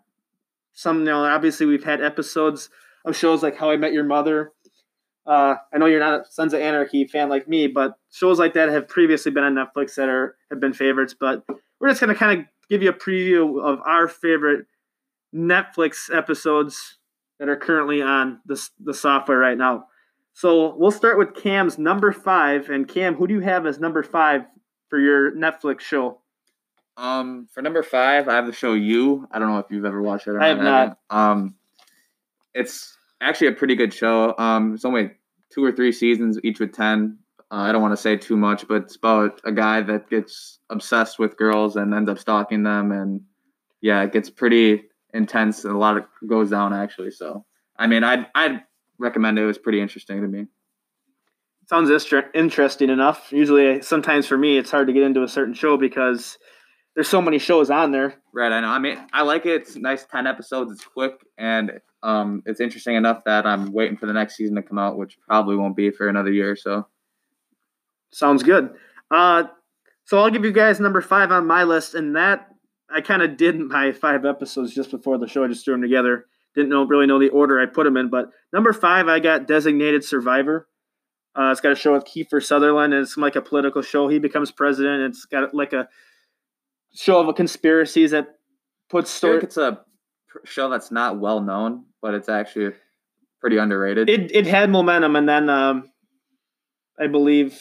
some. 0.72 0.98
You 0.98 1.04
know, 1.04 1.24
obviously 1.24 1.64
we've 1.64 1.84
had 1.84 2.02
episodes 2.02 2.70
of 3.04 3.14
shows 3.14 3.44
like 3.44 3.56
How 3.56 3.70
I 3.70 3.76
Met 3.76 3.92
Your 3.92 4.02
Mother. 4.02 4.50
Uh, 5.26 5.56
I 5.72 5.78
know 5.78 5.86
you're 5.86 6.00
not 6.00 6.20
a 6.20 6.24
Sons 6.30 6.52
of 6.54 6.60
Anarchy 6.60 7.06
fan 7.06 7.28
like 7.28 7.48
me, 7.48 7.66
but 7.66 7.98
shows 8.12 8.38
like 8.38 8.54
that 8.54 8.68
have 8.68 8.88
previously 8.88 9.32
been 9.32 9.44
on 9.44 9.54
Netflix 9.54 9.94
that 9.96 10.08
are 10.08 10.36
have 10.50 10.60
been 10.60 10.72
favorites. 10.72 11.14
But 11.18 11.44
we're 11.80 11.88
just 11.88 12.00
gonna 12.00 12.14
kind 12.14 12.40
of 12.40 12.46
give 12.68 12.82
you 12.82 12.90
a 12.90 12.94
preview 12.94 13.62
of 13.62 13.80
our 13.84 14.08
favorite 14.08 14.66
Netflix 15.34 16.14
episodes 16.14 16.98
that 17.38 17.48
are 17.48 17.56
currently 17.56 18.02
on 18.02 18.40
the, 18.46 18.68
the 18.80 18.94
software 18.94 19.38
right 19.38 19.58
now. 19.58 19.86
So 20.32 20.74
we'll 20.76 20.90
start 20.90 21.18
with 21.18 21.34
Cam's 21.34 21.78
number 21.78 22.12
five. 22.12 22.68
And 22.70 22.86
Cam, 22.86 23.14
who 23.14 23.26
do 23.26 23.34
you 23.34 23.40
have 23.40 23.66
as 23.66 23.78
number 23.78 24.02
five 24.02 24.42
for 24.88 24.98
your 24.98 25.32
Netflix 25.32 25.80
show? 25.80 26.20
Um, 26.96 27.48
for 27.52 27.62
number 27.62 27.82
five, 27.82 28.28
I 28.28 28.34
have 28.34 28.46
the 28.46 28.52
show 28.52 28.72
You. 28.72 29.28
I 29.30 29.38
don't 29.38 29.48
know 29.48 29.58
if 29.58 29.66
you've 29.70 29.84
ever 29.84 30.00
watched 30.00 30.26
it. 30.26 30.30
Or 30.30 30.40
I 30.40 30.48
have 30.48 30.58
not. 30.58 30.98
Um, 31.10 31.54
it's 32.54 32.95
actually 33.20 33.48
a 33.48 33.52
pretty 33.52 33.74
good 33.74 33.92
show. 33.92 34.34
Um, 34.38 34.74
it's 34.74 34.84
only 34.84 35.12
two 35.52 35.64
or 35.64 35.72
three 35.72 35.92
seasons, 35.92 36.38
each 36.42 36.60
with 36.60 36.72
ten. 36.72 37.18
Uh, 37.50 37.56
I 37.56 37.72
don't 37.72 37.82
want 37.82 37.92
to 37.92 38.00
say 38.00 38.16
too 38.16 38.36
much, 38.36 38.66
but 38.66 38.82
it's 38.82 38.96
about 38.96 39.40
a 39.44 39.52
guy 39.52 39.80
that 39.82 40.10
gets 40.10 40.58
obsessed 40.68 41.18
with 41.18 41.36
girls 41.36 41.76
and 41.76 41.94
ends 41.94 42.10
up 42.10 42.18
stalking 42.18 42.62
them, 42.64 42.92
and 42.92 43.20
yeah, 43.80 44.02
it 44.02 44.12
gets 44.12 44.30
pretty 44.30 44.84
intense 45.14 45.64
and 45.64 45.74
a 45.74 45.78
lot 45.78 45.96
of 45.96 46.04
goes 46.26 46.50
down 46.50 46.74
actually. 46.74 47.10
So, 47.10 47.44
I 47.76 47.86
mean, 47.86 48.04
I'd 48.04 48.26
I'd 48.34 48.62
recommend 48.98 49.38
it. 49.38 49.42
It 49.42 49.46
was 49.46 49.58
pretty 49.58 49.80
interesting 49.80 50.22
to 50.22 50.28
me. 50.28 50.46
Sounds 51.68 51.90
interesting 52.34 52.90
enough. 52.90 53.32
Usually, 53.32 53.82
sometimes 53.82 54.26
for 54.26 54.38
me, 54.38 54.56
it's 54.56 54.70
hard 54.70 54.86
to 54.86 54.92
get 54.92 55.02
into 55.02 55.24
a 55.24 55.28
certain 55.28 55.54
show 55.54 55.76
because 55.76 56.38
there's 56.96 57.08
so 57.08 57.22
many 57.22 57.38
shows 57.38 57.70
on 57.70 57.92
there. 57.92 58.14
Right, 58.32 58.50
I 58.50 58.60
know. 58.60 58.68
I 58.68 58.78
mean, 58.78 58.98
I 59.12 59.22
like 59.22 59.46
it. 59.46 59.62
It's 59.62 59.76
nice, 59.76 60.04
ten 60.04 60.26
episodes. 60.26 60.72
It's 60.72 60.84
quick 60.84 61.20
and 61.38 61.80
um, 62.02 62.42
it's 62.46 62.60
interesting 62.60 62.96
enough 62.96 63.22
that 63.24 63.46
I'm 63.46 63.72
waiting 63.72 63.96
for 63.96 64.06
the 64.06 64.12
next 64.12 64.36
season 64.36 64.56
to 64.56 64.62
come 64.62 64.78
out, 64.78 64.96
which 64.96 65.18
probably 65.28 65.56
won't 65.56 65.76
be 65.76 65.90
for 65.90 66.08
another 66.08 66.32
year 66.32 66.50
or 66.50 66.56
so. 66.56 66.86
Sounds 68.12 68.42
good. 68.42 68.70
Uh, 69.10 69.44
so 70.04 70.18
I'll 70.18 70.30
give 70.30 70.44
you 70.44 70.52
guys 70.52 70.80
number 70.80 71.00
five 71.00 71.30
on 71.30 71.46
my 71.46 71.64
list, 71.64 71.94
and 71.94 72.16
that 72.16 72.48
I 72.90 73.02
kind 73.02 73.22
of 73.22 73.36
did 73.36 73.58
my 73.58 73.92
five 73.92 74.24
episodes 74.24 74.74
just 74.74 74.90
before 74.90 75.18
the 75.18 75.28
show. 75.28 75.44
I 75.44 75.48
just 75.48 75.64
threw 75.64 75.74
them 75.74 75.82
together. 75.82 76.26
Didn't 76.54 76.70
know 76.70 76.86
really 76.86 77.06
know 77.06 77.18
the 77.18 77.28
order 77.28 77.60
I 77.60 77.66
put 77.66 77.84
them 77.84 77.98
in, 77.98 78.08
but 78.08 78.30
number 78.52 78.72
five 78.72 79.08
I 79.08 79.20
got 79.20 79.46
Designated 79.46 80.02
Survivor. 80.02 80.66
Uh, 81.38 81.50
it's 81.50 81.60
got 81.60 81.72
a 81.72 81.76
show 81.76 81.92
with 81.92 82.04
Kiefer 82.04 82.42
Sutherland. 82.42 82.94
And 82.94 83.02
it's 83.02 83.16
like 83.18 83.36
a 83.36 83.42
political 83.42 83.82
show. 83.82 84.08
He 84.08 84.18
becomes 84.18 84.50
president. 84.50 85.02
It's 85.02 85.26
got 85.26 85.54
like 85.54 85.74
a 85.74 85.86
show 86.96 87.20
of 87.20 87.28
a 87.28 87.32
conspiracies 87.32 88.10
that 88.10 88.38
puts 88.88 89.10
story. 89.10 89.38
it's 89.42 89.56
a 89.56 89.80
show 90.44 90.68
that's 90.68 90.90
not 90.90 91.18
well 91.20 91.40
known, 91.40 91.84
but 92.02 92.14
it's 92.14 92.28
actually 92.28 92.72
pretty 93.40 93.58
underrated. 93.58 94.08
It 94.08 94.34
it 94.34 94.46
had 94.46 94.70
momentum, 94.70 95.16
and 95.16 95.28
then 95.28 95.48
um, 95.48 95.90
I 96.98 97.06
believe 97.06 97.60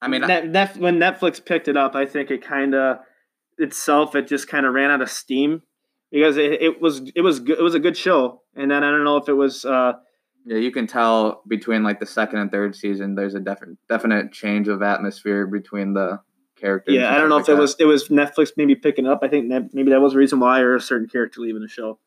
I 0.00 0.08
mean, 0.08 0.22
Net, 0.22 0.46
Net, 0.48 0.76
when 0.76 0.98
Netflix 0.98 1.44
picked 1.44 1.68
it 1.68 1.76
up, 1.76 1.94
I 1.94 2.06
think 2.06 2.30
it 2.30 2.42
kind 2.42 2.74
of 2.74 2.98
itself 3.58 4.14
it 4.14 4.28
just 4.28 4.48
kind 4.48 4.66
of 4.66 4.74
ran 4.74 4.90
out 4.90 5.00
of 5.00 5.10
steam 5.10 5.62
because 6.10 6.36
it, 6.36 6.62
it 6.62 6.80
was 6.80 7.10
it 7.14 7.22
was 7.22 7.40
good, 7.40 7.58
it 7.58 7.62
was 7.62 7.74
a 7.74 7.80
good 7.80 7.96
show, 7.96 8.42
and 8.54 8.70
then 8.70 8.84
I 8.84 8.90
don't 8.90 9.04
know 9.04 9.16
if 9.16 9.28
it 9.28 9.34
was 9.34 9.64
uh, 9.64 9.94
yeah, 10.44 10.58
you 10.58 10.70
can 10.70 10.86
tell 10.86 11.42
between 11.48 11.82
like 11.82 11.98
the 11.98 12.06
second 12.06 12.38
and 12.38 12.50
third 12.50 12.76
season, 12.76 13.14
there's 13.14 13.34
a 13.34 13.40
definite 13.40 13.78
definite 13.88 14.32
change 14.32 14.68
of 14.68 14.82
atmosphere 14.82 15.46
between 15.46 15.94
the 15.94 16.20
characters. 16.56 16.94
yeah 16.94 17.14
I 17.14 17.18
don't 17.18 17.28
know 17.28 17.38
if 17.38 17.44
stuff 17.44 17.58
it 17.58 17.60
was 17.60 17.76
it 17.78 17.84
was 17.84 18.08
Netflix 18.08 18.52
maybe 18.56 18.74
picking 18.74 19.06
it 19.06 19.12
up. 19.12 19.20
I 19.22 19.28
think 19.28 19.48
that 19.50 19.72
maybe 19.74 19.90
that 19.90 20.00
was 20.00 20.12
the 20.12 20.18
reason 20.18 20.40
why 20.40 20.60
or 20.60 20.74
a 20.76 20.80
certain 20.80 21.08
character 21.08 21.40
leaving 21.40 21.62
the 21.62 21.68
show. 21.68 21.98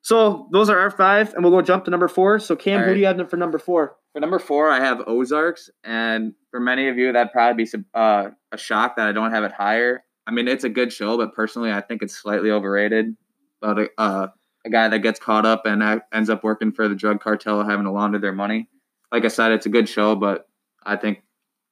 So 0.00 0.48
those 0.52 0.70
are 0.70 0.78
our 0.78 0.90
five, 0.90 1.34
and 1.34 1.42
we'll 1.42 1.52
go 1.52 1.60
jump 1.60 1.84
to 1.86 1.90
number 1.90 2.08
four. 2.08 2.38
So 2.38 2.54
Cam, 2.56 2.80
All 2.80 2.86
who 2.86 2.94
do 2.94 3.00
you 3.00 3.06
have 3.06 3.28
for 3.28 3.36
number 3.36 3.58
four? 3.58 3.96
For 4.12 4.20
number 4.20 4.38
four, 4.38 4.70
I 4.70 4.80
have 4.80 5.02
Ozarks, 5.06 5.70
and 5.84 6.34
for 6.50 6.60
many 6.60 6.88
of 6.88 6.96
you, 6.96 7.12
that'd 7.12 7.32
probably 7.32 7.62
be 7.64 7.66
some- 7.66 7.84
uh, 7.94 8.30
a 8.52 8.56
shock 8.56 8.96
that 8.96 9.08
I 9.08 9.12
don't 9.12 9.32
have 9.32 9.44
it 9.44 9.52
higher. 9.52 10.04
I 10.26 10.30
mean, 10.30 10.46
it's 10.48 10.64
a 10.64 10.68
good 10.68 10.92
show, 10.92 11.16
but 11.16 11.34
personally, 11.34 11.72
I 11.72 11.80
think 11.80 12.02
it's 12.02 12.14
slightly 12.14 12.50
overrated. 12.50 13.16
But 13.60 13.78
a, 13.78 13.88
uh, 13.98 14.28
a 14.64 14.70
guy 14.70 14.88
that 14.88 15.00
gets 15.00 15.18
caught 15.18 15.44
up 15.44 15.66
and 15.66 16.00
ends 16.12 16.30
up 16.30 16.44
working 16.44 16.70
for 16.72 16.88
the 16.88 16.94
drug 16.94 17.20
cartel, 17.20 17.62
having 17.64 17.84
to 17.84 17.90
launder 17.90 18.18
their 18.18 18.32
money. 18.32 18.68
Like 19.10 19.24
I 19.24 19.28
said, 19.28 19.52
it's 19.52 19.66
a 19.66 19.70
good 19.70 19.88
show, 19.88 20.14
but 20.14 20.48
I 20.84 20.96
think 20.96 21.22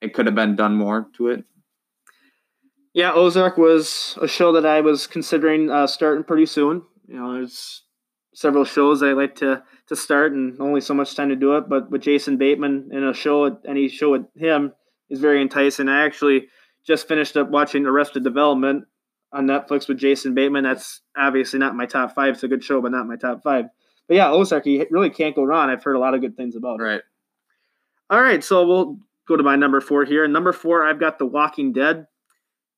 it 0.01 0.15
could 0.15 0.27
have 0.27 0.35
been 0.35 0.57
done 0.57 0.75
more 0.75 1.07
to 1.17 1.29
it. 1.29 1.45
Yeah, 2.97 3.13
Ozark 3.13 3.59
was 3.59 4.17
a 4.23 4.27
show 4.27 4.53
that 4.53 4.65
I 4.65 4.81
was 4.81 5.07
considering 5.07 5.71
uh, 5.71 5.87
starting 5.87 6.25
pretty 6.25 6.47
soon. 6.47 6.83
You 7.07 7.21
know, 7.21 7.35
there's 7.35 7.83
several 8.33 8.65
shows 8.65 9.03
I 9.03 9.13
like 9.13 9.35
to 9.37 9.63
to 9.89 9.95
start, 9.95 10.33
and 10.33 10.59
only 10.63 10.81
so 10.81 10.95
much 10.95 11.15
time 11.15 11.29
to 11.29 11.37
do 11.37 11.59
it. 11.59 11.69
But 11.69 11.91
with 11.91 12.01
Jason 12.01 12.39
Bateman 12.39 12.89
in 12.91 13.05
a 13.05 13.13
show, 13.13 13.61
any 13.69 13.91
show 13.91 14.13
with 14.13 14.25
him 14.35 14.73
is 15.11 15.21
very 15.21 15.43
enticing. 15.43 15.91
I 15.91 16.07
actually 16.07 16.47
just 16.87 17.07
finished 17.07 17.37
up 17.37 17.51
watching 17.51 17.85
Arrested 17.85 18.25
Development 18.25 18.85
on 19.31 19.47
Netflix 19.47 19.89
with 19.89 19.99
Jason 19.99 20.33
Bateman. 20.33 20.65
That's 20.65 21.03
obviously 21.15 21.59
not 21.59 21.77
my 21.77 21.85
top 21.85 22.15
five. 22.15 22.33
It's 22.33 22.45
a 22.45 22.49
good 22.49 22.65
show, 22.65 22.81
but 22.81 22.93
not 22.93 23.07
my 23.07 23.17
top 23.17 23.43
five. 23.43 23.67
But 24.09 24.17
yeah, 24.17 24.31
Ozark, 24.31 24.65
you 24.65 24.87
really 24.91 25.11
can't 25.11 25.37
go 25.37 25.45
wrong. 25.45 25.69
I've 25.69 25.85
heard 25.85 25.97
a 25.97 26.01
lot 26.01 26.15
of 26.15 26.23
good 26.23 26.35
things 26.39 26.57
about 26.57 26.81
it. 26.81 26.85
Right. 26.85 27.03
All 28.09 28.23
right, 28.23 28.43
so 28.43 28.67
we'll 28.67 29.01
go 29.29 29.37
to 29.37 29.43
my 29.43 29.57
number 29.57 29.83
four 29.83 30.07
here. 30.07 30.25
And 30.25 30.33
number 30.33 30.55
four, 30.55 30.83
I've 30.83 30.99
got 30.99 31.19
The 31.19 31.27
Walking 31.27 31.75
Dead. 31.75 32.07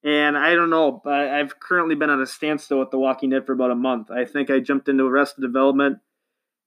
And 0.05 0.39
I 0.39 0.55
don't 0.55 0.71
know, 0.71 1.01
but 1.03 1.29
I've 1.29 1.59
currently 1.59 1.95
been 1.97 2.11
on 2.11 2.21
a 2.23 2.27
standstill 2.27 2.79
with 2.79 2.91
The 2.91 2.99
Walking 2.99 3.31
Dead 3.31 3.45
for 3.45 3.53
about 3.53 3.73
a 3.73 3.75
month. 3.75 4.11
I 4.11 4.25
think 4.25 4.49
I 4.49 4.61
jumped 4.61 4.89
into 4.89 5.05
Arrested 5.05 5.41
Development 5.43 5.99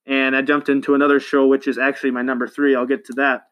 and 0.05 0.35
I 0.35 0.41
jumped 0.41 0.67
into 0.67 0.95
another 0.95 1.19
show, 1.19 1.47
which 1.47 1.67
is 1.67 1.77
actually 1.77 2.11
my 2.11 2.21
number 2.23 2.47
three. 2.47 2.75
I'll 2.75 2.85
get 2.85 3.05
to 3.05 3.13
that. 3.13 3.43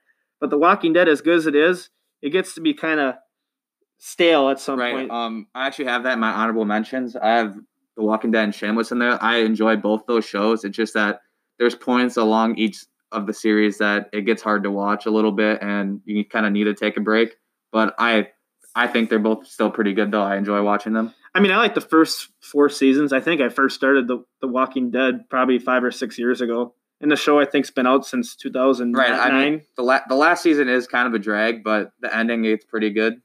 But 0.41 0.49
The 0.49 0.57
Walking 0.57 0.93
Dead, 0.93 1.07
as 1.07 1.21
good 1.21 1.37
as 1.37 1.47
it 1.47 1.55
is, 1.55 1.89
it 2.21 2.31
gets 2.31 2.53
to 2.55 2.61
be 2.61 2.73
kind 2.73 2.99
of 2.99 3.15
stale 3.99 4.49
at 4.49 4.59
some 4.59 4.79
Right. 4.79 4.93
point. 4.93 5.11
Um, 5.11 5.47
I 5.55 5.67
actually 5.67 5.85
have 5.85 6.03
that 6.03 6.13
in 6.13 6.19
my 6.19 6.31
honorable 6.31 6.65
mentions. 6.65 7.15
I 7.15 7.29
have 7.37 7.55
The 7.95 8.03
Walking 8.03 8.31
Dead 8.31 8.43
and 8.43 8.55
Shameless 8.55 8.91
in 8.91 8.99
there. 8.99 9.21
I 9.23 9.37
enjoy 9.37 9.77
both 9.77 10.05
those 10.07 10.25
shows. 10.25 10.63
It's 10.65 10.75
just 10.75 10.93
that 10.93 11.21
there's 11.57 11.75
points 11.75 12.17
along 12.17 12.57
each 12.57 12.77
of 13.11 13.27
the 13.27 13.33
series 13.33 13.77
that 13.79 14.09
it 14.13 14.21
gets 14.21 14.41
hard 14.41 14.63
to 14.63 14.71
watch 14.71 15.05
a 15.05 15.11
little 15.11 15.31
bit, 15.31 15.61
and 15.61 16.01
you 16.05 16.23
kind 16.25 16.45
of 16.45 16.51
need 16.51 16.65
to 16.65 16.73
take 16.73 16.95
a 16.97 17.01
break. 17.01 17.35
But 17.71 17.95
I, 17.99 18.29
I 18.75 18.87
think 18.87 19.09
they're 19.09 19.19
both 19.19 19.47
still 19.47 19.71
pretty 19.71 19.93
good, 19.93 20.11
though. 20.11 20.21
I 20.21 20.37
enjoy 20.37 20.61
watching 20.63 20.93
them. 20.93 21.13
I 21.33 21.39
mean, 21.39 21.51
I 21.51 21.57
like 21.57 21.75
the 21.75 21.81
first 21.81 22.29
four 22.39 22.69
seasons. 22.69 23.13
I 23.13 23.19
think 23.19 23.41
I 23.41 23.49
first 23.49 23.75
started 23.75 24.07
The, 24.07 24.23
the 24.41 24.47
Walking 24.47 24.91
Dead 24.91 25.29
probably 25.29 25.59
five 25.59 25.83
or 25.83 25.91
six 25.91 26.17
years 26.17 26.41
ago. 26.41 26.73
And 27.01 27.09
the 27.09 27.15
show, 27.15 27.39
I 27.39 27.45
think, 27.45 27.65
has 27.65 27.71
been 27.71 27.87
out 27.87 28.05
since 28.05 28.35
2009. 28.35 28.99
Right. 28.99 29.19
I 29.19 29.31
mean, 29.31 29.61
the 29.77 29.83
la- 29.83 30.01
the 30.09 30.15
last 30.15 30.43
season 30.43 30.67
is 30.67 30.85
kind 30.85 31.07
of 31.07 31.13
a 31.13 31.19
drag, 31.19 31.63
but 31.63 31.93
the 32.01 32.13
ending 32.13 32.43
it's 32.43 32.65
pretty 32.65 32.89
good. 32.89 33.21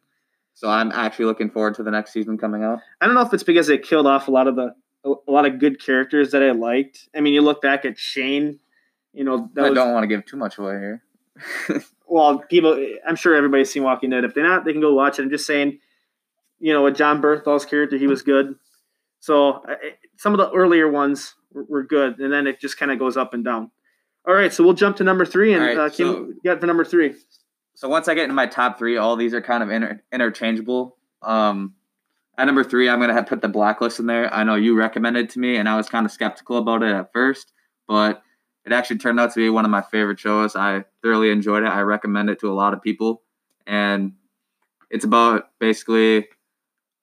So 0.55 0.69
I'm 0.69 0.93
actually 0.93 1.25
looking 1.25 1.51
forward 1.51 1.75
to 1.75 1.83
the 1.83 1.91
next 1.91 2.13
season 2.13 2.39
coming 2.39 2.63
out. 2.63 2.79
I 3.01 3.07
don't 3.07 3.17
know 3.17 3.23
if 3.23 3.35
it's 3.35 3.43
because 3.43 3.67
they 3.67 3.79
killed 3.79 4.07
off 4.07 4.29
a 4.29 4.31
lot 4.31 4.47
of 4.47 4.55
the 4.55 4.75
a 5.05 5.31
lot 5.31 5.45
of 5.45 5.59
good 5.59 5.85
characters 5.85 6.31
that 6.31 6.43
I 6.43 6.53
liked. 6.53 7.09
I 7.15 7.21
mean, 7.21 7.35
you 7.35 7.43
look 7.43 7.61
back 7.61 7.85
at 7.85 7.99
Shane, 7.99 8.61
you 9.13 9.25
know, 9.25 9.51
that 9.55 9.65
I 9.65 9.71
was 9.71 9.77
don't 9.77 9.93
want 9.93 10.05
to 10.05 10.07
give 10.07 10.25
too 10.25 10.37
much 10.37 10.57
away 10.59 10.75
here. 10.75 11.03
well, 12.07 12.39
people. 12.39 12.79
I'm 13.07 13.17
sure 13.17 13.35
everybody's 13.35 13.71
seen 13.73 13.83
Walking 13.83 14.11
Dead. 14.11 14.25
If 14.25 14.35
they're 14.35 14.47
not, 14.49 14.65
they 14.65 14.73
can 14.73 14.81
go 14.81 14.95
watch 14.95 15.19
it. 15.19 15.23
I'm 15.23 15.31
just 15.31 15.47
saying, 15.47 15.79
you 16.61 16.73
know, 16.73 16.83
with 16.85 16.97
Jon 16.97 17.21
Bernthal's 17.23 17.65
character, 17.65 17.97
he 17.97 18.07
was 18.07 18.23
good. 18.23 18.55
So 19.21 19.63
I- 19.67 19.95
some 20.17 20.33
of 20.33 20.39
the 20.39 20.51
earlier 20.53 20.89
ones 20.89 21.35
were, 21.53 21.65
were 21.65 21.83
good, 21.83 22.19
and 22.21 22.33
then 22.33 22.47
it 22.47 22.61
just 22.61 22.79
kind 22.79 22.93
of 22.93 22.99
goes 22.99 23.17
up 23.17 23.35
and 23.35 23.45
down. 23.45 23.71
All 24.27 24.35
right, 24.35 24.53
so 24.53 24.63
we'll 24.65 24.75
jump 24.75 24.97
to 24.99 25.05
number 25.05 25.25
three, 25.27 25.53
and 25.55 25.63
right, 25.63 25.77
uh, 25.77 25.91
Kim, 25.91 26.07
so- 26.07 26.33
got 26.45 26.61
for 26.61 26.67
number 26.67 26.85
three. 26.85 27.15
so 27.75 27.89
once 27.89 28.07
I 28.09 28.15
get 28.15 28.25
into 28.25 28.35
my 28.35 28.47
top 28.47 28.79
three, 28.79 28.97
all 28.97 29.17
these 29.17 29.35
are 29.35 29.43
kind 29.43 29.63
of 29.63 29.71
inter- 29.71 30.01
interchangeable. 30.13 30.97
Um, 31.23 31.75
at 32.39 32.45
number 32.47 32.65
three, 32.65 32.89
I'm 32.89 33.01
gonna 33.01 33.13
have 33.13 33.27
put 33.27 33.43
the 33.43 33.49
blacklist 33.49 33.99
in 34.01 34.07
there. 34.07 34.33
I 34.33 34.45
know 34.45 34.55
you 34.55 34.75
recommended 34.77 35.31
to 35.31 35.39
me, 35.41 35.57
and 35.57 35.69
I 35.69 35.77
was 35.77 35.89
kind 35.89 36.05
of 36.07 36.13
skeptical 36.13 36.59
about 36.59 36.83
it 36.83 36.93
at 36.95 37.13
first, 37.13 37.53
but 37.87 38.23
it 38.65 38.73
actually 38.73 38.99
turned 38.99 39.21
out 39.21 39.33
to 39.33 39.41
be 39.41 39.51
one 39.51 39.65
of 39.65 39.71
my 39.71 39.83
favorite 39.83 40.19
shows. 40.19 40.57
I 40.57 40.85
thoroughly 41.03 41.31
enjoyed 41.31 41.65
it. 41.65 41.69
I 41.69 41.81
recommend 41.81 42.31
it 42.31 42.41
to 42.41 42.51
a 42.51 42.55
lot 42.55 42.73
of 42.73 42.83
people, 42.83 43.23
and 43.67 44.13
it's 44.91 45.05
about 45.05 45.51
basically 45.59 46.29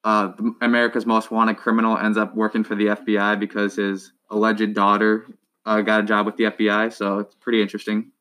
uh, 0.03 0.31
America's 0.61 1.05
most 1.05 1.31
wanted 1.31 1.57
criminal 1.57 1.97
ends 1.97 2.17
up 2.17 2.35
working 2.35 2.63
for 2.63 2.75
the 2.75 2.87
FBI 2.87 3.39
because 3.39 3.75
his 3.75 4.11
alleged 4.29 4.73
daughter 4.73 5.27
uh, 5.65 5.81
got 5.81 6.01
a 6.01 6.03
job 6.03 6.25
with 6.25 6.37
the 6.37 6.45
FBI. 6.45 6.91
So 6.93 7.19
it's 7.19 7.35
pretty 7.35 7.61
interesting. 7.61 8.11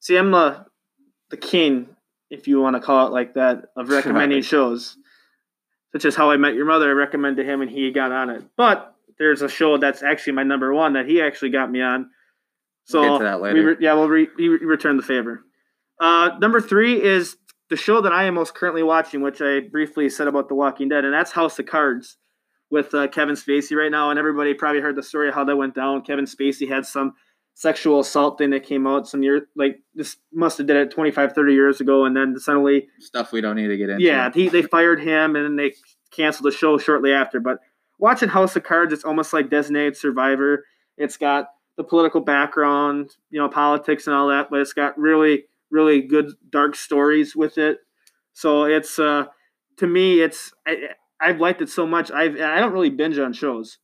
See, 0.00 0.16
I'm 0.16 0.34
uh, 0.34 0.64
the 1.30 1.36
king, 1.36 1.88
if 2.30 2.46
you 2.46 2.60
want 2.60 2.76
to 2.76 2.80
call 2.80 3.06
it 3.06 3.12
like 3.12 3.34
that, 3.34 3.66
of 3.76 3.88
recommending 3.90 4.42
shows, 4.42 4.96
such 5.92 6.04
as 6.04 6.14
How 6.14 6.30
I 6.30 6.36
Met 6.36 6.54
Your 6.54 6.66
Mother. 6.66 6.90
I 6.90 6.92
recommend 6.92 7.38
to 7.38 7.44
him, 7.44 7.62
and 7.62 7.70
he 7.70 7.90
got 7.90 8.12
on 8.12 8.30
it. 8.30 8.44
But 8.56 8.94
there's 9.18 9.42
a 9.42 9.48
show 9.48 9.78
that's 9.78 10.02
actually 10.02 10.34
my 10.34 10.42
number 10.42 10.74
one 10.74 10.92
that 10.92 11.06
he 11.06 11.22
actually 11.22 11.50
got 11.50 11.70
me 11.70 11.80
on, 11.80 12.10
So 12.86 13.00
We'll 13.00 13.12
get 13.12 13.18
to 13.18 13.24
that 13.24 13.40
we 13.40 13.60
re- 13.60 13.76
yeah, 13.80 13.94
we'll 13.94 14.08
re- 14.08 14.28
we 14.38 14.48
return 14.48 14.96
the 14.96 15.02
favor. 15.02 15.44
Uh, 16.00 16.30
number 16.40 16.60
three 16.60 17.02
is 17.02 17.36
the 17.68 17.76
show 17.76 18.00
that 18.00 18.12
I 18.12 18.24
am 18.24 18.34
most 18.34 18.54
currently 18.54 18.82
watching, 18.82 19.22
which 19.22 19.40
I 19.42 19.60
briefly 19.60 20.08
said 20.08 20.28
about 20.28 20.48
The 20.48 20.54
Walking 20.54 20.88
Dead, 20.88 21.04
and 21.04 21.12
that's 21.12 21.32
House 21.32 21.58
of 21.58 21.66
Cards 21.66 22.16
with 22.70 22.94
uh, 22.94 23.08
Kevin 23.08 23.34
Spacey 23.34 23.76
right 23.76 23.90
now. 23.90 24.10
And 24.10 24.18
everybody 24.18 24.54
probably 24.54 24.80
heard 24.80 24.96
the 24.96 25.02
story 25.02 25.28
of 25.28 25.34
how 25.34 25.44
that 25.44 25.56
went 25.56 25.74
down. 25.74 26.02
Kevin 26.02 26.26
Spacey 26.26 26.68
had 26.68 26.86
some 26.86 27.14
sexual 27.54 28.00
assault 28.00 28.38
thing 28.38 28.50
that 28.50 28.64
came 28.64 28.86
out 28.86 29.08
some 29.08 29.22
year 29.22 29.48
like 29.56 29.80
this 29.94 30.18
must 30.30 30.58
have 30.58 30.66
did 30.66 30.76
it 30.76 30.90
25 30.90 31.32
30 31.32 31.54
years 31.54 31.80
ago 31.80 32.04
and 32.04 32.14
then 32.14 32.38
suddenly 32.38 32.86
Stuff 33.00 33.32
we 33.32 33.40
don't 33.40 33.56
need 33.56 33.68
to 33.68 33.78
get 33.78 33.88
into. 33.88 34.04
yeah, 34.04 34.30
he, 34.30 34.50
they 34.50 34.60
fired 34.60 35.00
him 35.00 35.34
and 35.34 35.42
then 35.42 35.56
they 35.56 35.72
canceled 36.10 36.52
the 36.52 36.54
show 36.54 36.76
shortly 36.76 37.12
after. 37.12 37.40
But 37.40 37.60
watching 37.98 38.28
House 38.28 38.54
of 38.56 38.62
Cards, 38.62 38.92
it's 38.92 39.04
almost 39.04 39.32
like 39.32 39.48
Designated 39.48 39.96
Survivor. 39.96 40.66
It's 40.98 41.16
got 41.16 41.46
the 41.76 41.84
political 41.84 42.20
background, 42.20 43.10
you 43.30 43.38
know, 43.38 43.48
politics 43.48 44.06
and 44.06 44.16
all 44.16 44.28
that, 44.28 44.48
but 44.50 44.60
it's 44.60 44.72
got 44.72 44.98
really, 44.98 45.44
really 45.70 46.00
good 46.00 46.32
dark 46.50 46.74
stories 46.74 47.36
with 47.36 47.58
it. 47.58 47.78
So 48.32 48.64
it's 48.64 48.98
uh, 48.98 49.26
to 49.78 49.86
me, 49.86 50.20
it's 50.20 50.52
I, 50.66 50.88
I've 51.20 51.40
liked 51.40 51.62
it 51.62 51.68
so 51.68 51.86
much. 51.86 52.10
I've 52.10 52.40
I 52.40 52.58
don't 52.60 52.72
really 52.72 52.90
binge 52.90 53.18
on 53.18 53.32
shows. 53.32 53.78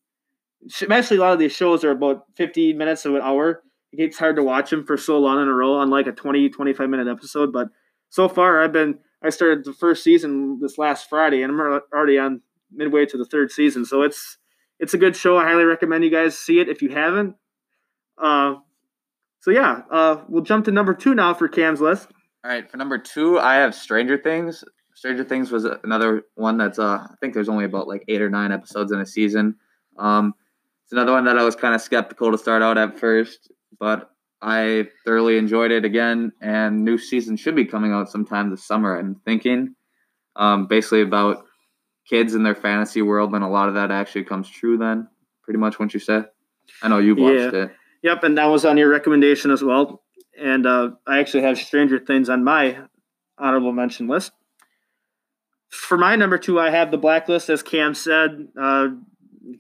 Especially 0.66 1.16
a 1.16 1.20
lot 1.20 1.32
of 1.32 1.38
these 1.38 1.52
shows 1.52 1.82
are 1.84 1.90
about 1.90 2.24
50 2.36 2.72
minutes 2.74 3.02
to 3.02 3.16
an 3.16 3.22
hour. 3.22 3.62
It 3.92 3.96
gets 3.96 4.18
hard 4.18 4.36
to 4.36 4.44
watch 4.44 4.70
them 4.70 4.86
for 4.86 4.96
so 4.96 5.18
long 5.18 5.42
in 5.42 5.48
a 5.48 5.52
row 5.52 5.74
on 5.74 5.90
like 5.90 6.06
a 6.06 6.12
20, 6.12 6.50
25 6.50 6.88
minute 6.88 7.08
episode. 7.08 7.52
But 7.52 7.68
so 8.10 8.28
far, 8.28 8.62
I've 8.62 8.72
been 8.72 8.98
I 9.22 9.30
started 9.30 9.64
the 9.64 9.72
first 9.72 10.02
season 10.02 10.58
this 10.60 10.78
last 10.78 11.08
Friday, 11.08 11.42
and 11.42 11.52
I'm 11.52 11.80
already 11.92 12.18
on 12.18 12.42
midway 12.70 13.06
to 13.06 13.18
the 13.18 13.24
third 13.24 13.50
season. 13.50 13.84
So 13.84 14.02
it's 14.02 14.38
it's 14.78 14.94
a 14.94 14.98
good 14.98 15.16
show. 15.16 15.36
I 15.36 15.44
highly 15.44 15.64
recommend 15.64 16.04
you 16.04 16.10
guys 16.10 16.38
see 16.38 16.58
it 16.60 16.68
if 16.68 16.82
you 16.82 16.90
haven't. 16.90 17.36
Uh, 18.18 18.56
so 19.40 19.50
yeah, 19.50 19.82
uh, 19.90 20.22
we'll 20.28 20.44
jump 20.44 20.64
to 20.66 20.70
number 20.70 20.94
two 20.94 21.14
now 21.14 21.34
for 21.34 21.48
Cam's 21.48 21.80
list. 21.80 22.08
All 22.44 22.50
right, 22.50 22.68
for 22.70 22.76
number 22.76 22.98
two, 22.98 23.38
I 23.38 23.54
have 23.56 23.74
Stranger 23.74 24.18
Things. 24.18 24.64
Stranger 24.94 25.24
Things 25.24 25.50
was 25.50 25.64
another 25.64 26.22
one 26.34 26.56
that's 26.58 26.78
uh, 26.78 26.98
I 27.10 27.14
think 27.20 27.34
there's 27.34 27.48
only 27.48 27.64
about 27.64 27.88
like 27.88 28.04
eight 28.08 28.22
or 28.22 28.30
nine 28.30 28.52
episodes 28.52 28.92
in 28.92 29.00
a 29.00 29.06
season. 29.06 29.56
Um, 29.98 30.34
it's 30.84 30.92
another 30.92 31.12
one 31.12 31.24
that 31.24 31.38
I 31.38 31.44
was 31.44 31.56
kind 31.56 31.74
of 31.74 31.80
skeptical 31.80 32.30
to 32.30 32.38
start 32.38 32.62
out 32.62 32.78
at 32.78 32.98
first, 32.98 33.50
but 33.78 34.10
I 34.40 34.88
thoroughly 35.04 35.38
enjoyed 35.38 35.70
it 35.70 35.84
again. 35.84 36.32
And 36.40 36.84
new 36.84 36.98
season 36.98 37.36
should 37.36 37.56
be 37.56 37.64
coming 37.64 37.92
out 37.92 38.10
sometime 38.10 38.50
this 38.50 38.66
summer. 38.66 38.98
I'm 38.98 39.16
thinking, 39.24 39.74
um, 40.36 40.66
basically 40.66 41.02
about 41.02 41.44
kids 42.08 42.34
in 42.34 42.42
their 42.42 42.54
fantasy 42.54 43.02
world, 43.02 43.34
and 43.34 43.44
a 43.44 43.48
lot 43.48 43.68
of 43.68 43.74
that 43.74 43.90
actually 43.90 44.24
comes 44.24 44.48
true. 44.48 44.78
Then, 44.78 45.08
pretty 45.42 45.58
much 45.58 45.78
what 45.78 45.94
you 45.94 46.00
said. 46.00 46.26
I 46.82 46.88
know 46.88 46.98
you've 46.98 47.18
watched 47.18 47.54
it. 47.54 47.72
Yep, 48.02 48.24
and 48.24 48.38
that 48.38 48.46
was 48.46 48.64
on 48.64 48.76
your 48.76 48.88
recommendation 48.88 49.50
as 49.50 49.62
well. 49.62 50.02
And 50.40 50.66
uh, 50.66 50.90
I 51.06 51.20
actually 51.20 51.42
have 51.44 51.58
Stranger 51.58 51.98
Things 51.98 52.28
on 52.28 52.42
my 52.42 52.78
honorable 53.38 53.72
mention 53.72 54.08
list. 54.08 54.32
For 55.68 55.96
my 55.96 56.16
number 56.16 56.36
two, 56.38 56.58
I 56.60 56.70
have 56.70 56.90
the 56.90 56.98
Blacklist, 56.98 57.48
as 57.48 57.62
Cam 57.62 57.94
said. 57.94 58.48
Uh, 58.60 58.88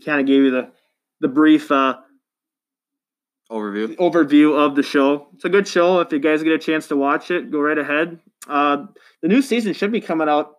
kind 0.04 0.20
of 0.20 0.26
gave 0.26 0.42
you 0.42 0.50
the 0.50 0.70
the 1.20 1.28
brief 1.28 1.70
uh, 1.70 1.96
Overview. 3.50 3.96
overview 3.96 4.56
of 4.58 4.74
the 4.76 4.82
show. 4.82 5.28
It's 5.34 5.44
a 5.44 5.48
good 5.48 5.68
show. 5.68 6.00
If 6.00 6.10
you 6.12 6.18
guys 6.18 6.42
get 6.42 6.52
a 6.52 6.58
chance 6.58 6.88
to 6.88 6.96
watch 6.96 7.30
it, 7.30 7.50
go 7.50 7.60
right 7.60 7.78
ahead. 7.78 8.18
Uh, 8.48 8.86
the 9.20 9.28
new 9.28 9.42
season 9.42 9.72
should 9.74 9.92
be 9.92 10.00
coming 10.00 10.28
out. 10.28 10.56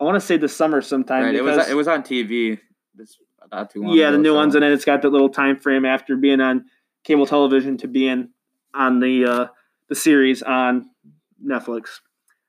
I 0.00 0.04
want 0.04 0.16
to 0.16 0.20
say 0.20 0.36
this 0.38 0.56
summer 0.56 0.80
sometime. 0.80 1.24
Right, 1.24 1.34
it 1.34 1.44
was 1.44 1.68
it 1.68 1.74
was 1.74 1.86
on 1.86 2.02
TV. 2.02 2.58
This 2.94 3.18
not 3.52 3.70
too 3.70 3.82
long. 3.82 3.94
yeah, 3.94 4.10
the 4.10 4.18
new 4.18 4.30
so- 4.30 4.36
ones, 4.36 4.54
and 4.54 4.62
then 4.64 4.72
it's 4.72 4.84
got 4.84 5.02
that 5.02 5.10
little 5.10 5.28
time 5.28 5.60
frame 5.60 5.84
after 5.84 6.16
being 6.16 6.40
on 6.40 6.64
cable 7.04 7.26
television 7.26 7.76
to 7.78 7.88
being 7.88 8.30
on 8.74 9.00
the 9.00 9.24
uh, 9.24 9.46
the 9.88 9.94
series 9.94 10.42
on 10.42 10.90
Netflix. 11.44 12.00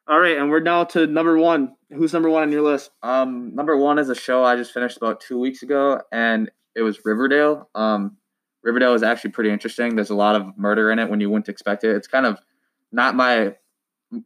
All 0.08 0.20
right, 0.20 0.38
and 0.38 0.50
we're 0.50 0.60
now 0.60 0.84
to 0.86 1.08
number 1.08 1.38
one. 1.38 1.76
Who's 1.90 2.14
number 2.14 2.30
one 2.30 2.44
on 2.44 2.52
your 2.52 2.64
list? 2.64 2.92
Um, 3.04 3.54
number 3.56 3.78
one 3.78 4.00
is 4.00 4.10
a 4.10 4.16
show 4.16 4.44
I 4.44 4.56
just 4.56 4.74
finished 4.74 4.98
about 4.98 5.22
two 5.22 5.40
weeks 5.40 5.64
ago, 5.64 6.02
and 6.12 6.50
it 6.76 6.82
was 6.82 7.00
Riverdale. 7.06 7.70
Um, 7.76 8.18
Riverdale 8.64 8.94
is 8.94 9.04
actually 9.04 9.32
pretty 9.32 9.52
interesting. 9.52 9.96
There's 9.96 10.10
a 10.10 10.16
lot 10.16 10.36
of 10.36 10.58
murder 10.58 10.92
in 10.92 11.00
it 11.00 11.10
when 11.10 11.20
you 11.20 11.30
wouldn't 11.30 11.50
expect 11.50 11.84
it. 11.84 11.96
It's 11.96 12.08
kind 12.08 12.26
of 12.26 12.40
not 12.92 13.16
my 13.16 13.56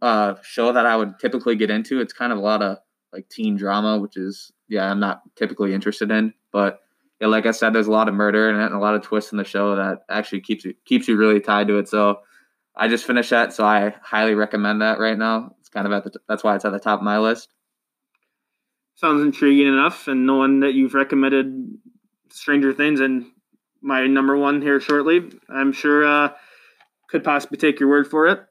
uh, 0.01 0.35
show 0.43 0.71
that 0.71 0.85
I 0.85 0.95
would 0.95 1.19
typically 1.19 1.55
get 1.55 1.69
into. 1.69 2.01
It's 2.01 2.13
kind 2.13 2.31
of 2.31 2.37
a 2.37 2.41
lot 2.41 2.61
of 2.61 2.77
like 3.13 3.29
teen 3.29 3.55
drama, 3.55 3.99
which 3.99 4.17
is 4.17 4.51
yeah, 4.67 4.89
I'm 4.89 4.99
not 4.99 5.21
typically 5.35 5.73
interested 5.73 6.11
in. 6.11 6.33
But 6.51 6.79
yeah, 7.19 7.27
like 7.27 7.45
I 7.45 7.51
said, 7.51 7.73
there's 7.73 7.87
a 7.87 7.91
lot 7.91 8.09
of 8.09 8.13
murder 8.13 8.49
and 8.49 8.73
a 8.73 8.79
lot 8.79 8.95
of 8.95 9.01
twists 9.01 9.31
in 9.31 9.37
the 9.37 9.43
show 9.43 9.75
that 9.75 9.99
actually 10.09 10.41
keeps 10.41 10.65
you 10.65 10.73
keeps 10.85 11.07
you 11.07 11.15
really 11.15 11.39
tied 11.39 11.67
to 11.67 11.77
it. 11.77 11.87
So 11.87 12.19
I 12.75 12.87
just 12.87 13.05
finished 13.05 13.29
that, 13.29 13.53
so 13.53 13.65
I 13.65 13.95
highly 14.01 14.35
recommend 14.35 14.81
that 14.81 14.99
right 14.99 15.17
now. 15.17 15.55
It's 15.59 15.69
kind 15.69 15.87
of 15.87 15.93
at 15.93 16.03
the 16.03 16.19
that's 16.27 16.43
why 16.43 16.55
it's 16.55 16.65
at 16.65 16.71
the 16.71 16.79
top 16.79 16.99
of 16.99 17.05
my 17.05 17.19
list. 17.19 17.49
Sounds 18.95 19.21
intriguing 19.21 19.67
enough, 19.67 20.07
and 20.07 20.25
knowing 20.25 20.59
that 20.61 20.73
you've 20.73 20.93
recommended 20.93 21.77
Stranger 22.31 22.73
Things 22.73 22.99
and 22.99 23.25
my 23.81 24.07
number 24.07 24.35
one 24.35 24.61
here 24.61 24.79
shortly, 24.79 25.31
I'm 25.47 25.71
sure 25.71 26.05
uh, 26.05 26.33
could 27.09 27.23
possibly 27.23 27.57
take 27.57 27.79
your 27.79 27.89
word 27.89 28.07
for 28.07 28.27
it. 28.27 28.41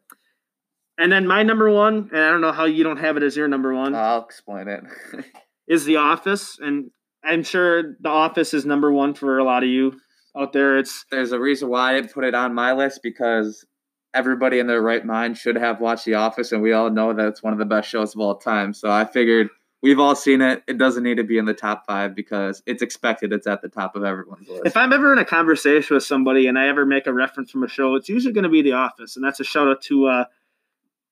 And 0.96 1.10
then 1.10 1.26
my 1.26 1.42
number 1.42 1.68
one, 1.68 2.08
and 2.12 2.20
I 2.20 2.30
don't 2.30 2.40
know 2.40 2.52
how 2.52 2.66
you 2.66 2.84
don't 2.84 2.98
have 2.98 3.16
it 3.16 3.22
as 3.22 3.36
your 3.36 3.48
number 3.48 3.74
one. 3.74 3.94
I'll 3.94 4.24
explain 4.24 4.68
it. 4.68 4.84
is 5.66 5.84
The 5.84 5.96
Office, 5.96 6.58
and 6.60 6.90
I'm 7.24 7.42
sure 7.42 7.96
The 8.00 8.08
Office 8.08 8.54
is 8.54 8.64
number 8.66 8.92
one 8.92 9.14
for 9.14 9.38
a 9.38 9.44
lot 9.44 9.62
of 9.62 9.68
you 9.68 10.00
out 10.36 10.52
there. 10.52 10.78
It's 10.78 11.04
There's 11.10 11.32
a 11.32 11.40
reason 11.40 11.68
why 11.68 11.90
I 11.90 11.94
didn't 11.94 12.12
put 12.12 12.24
it 12.24 12.34
on 12.34 12.54
my 12.54 12.72
list 12.72 13.00
because 13.02 13.64
everybody 14.12 14.58
in 14.58 14.66
their 14.66 14.82
right 14.82 15.04
mind 15.04 15.36
should 15.36 15.56
have 15.56 15.80
watched 15.80 16.04
The 16.04 16.14
Office, 16.14 16.52
and 16.52 16.62
we 16.62 16.72
all 16.72 16.90
know 16.90 17.12
that 17.12 17.26
it's 17.26 17.42
one 17.42 17.52
of 17.52 17.58
the 17.58 17.64
best 17.64 17.88
shows 17.88 18.14
of 18.14 18.20
all 18.20 18.36
time. 18.36 18.72
So 18.72 18.90
I 18.90 19.04
figured 19.04 19.48
we've 19.82 19.98
all 19.98 20.14
seen 20.14 20.40
it. 20.40 20.62
It 20.66 20.78
doesn't 20.78 21.02
need 21.02 21.16
to 21.16 21.24
be 21.24 21.38
in 21.38 21.44
the 21.44 21.54
top 21.54 21.84
five 21.86 22.14
because 22.14 22.62
it's 22.66 22.82
expected. 22.82 23.32
It's 23.32 23.46
at 23.46 23.60
the 23.60 23.68
top 23.68 23.96
of 23.96 24.04
everyone's 24.04 24.48
list. 24.48 24.62
if 24.64 24.76
I'm 24.76 24.92
ever 24.92 25.12
in 25.12 25.18
a 25.18 25.24
conversation 25.24 25.94
with 25.94 26.04
somebody 26.04 26.46
and 26.46 26.58
I 26.58 26.68
ever 26.68 26.86
make 26.86 27.06
a 27.06 27.12
reference 27.12 27.50
from 27.50 27.64
a 27.64 27.68
show, 27.68 27.94
it's 27.94 28.08
usually 28.08 28.32
going 28.32 28.44
to 28.44 28.50
be 28.50 28.62
The 28.62 28.72
Office, 28.72 29.16
and 29.16 29.24
that's 29.24 29.40
a 29.40 29.44
shout 29.44 29.68
out 29.68 29.82
to 29.82 30.06
uh, 30.06 30.24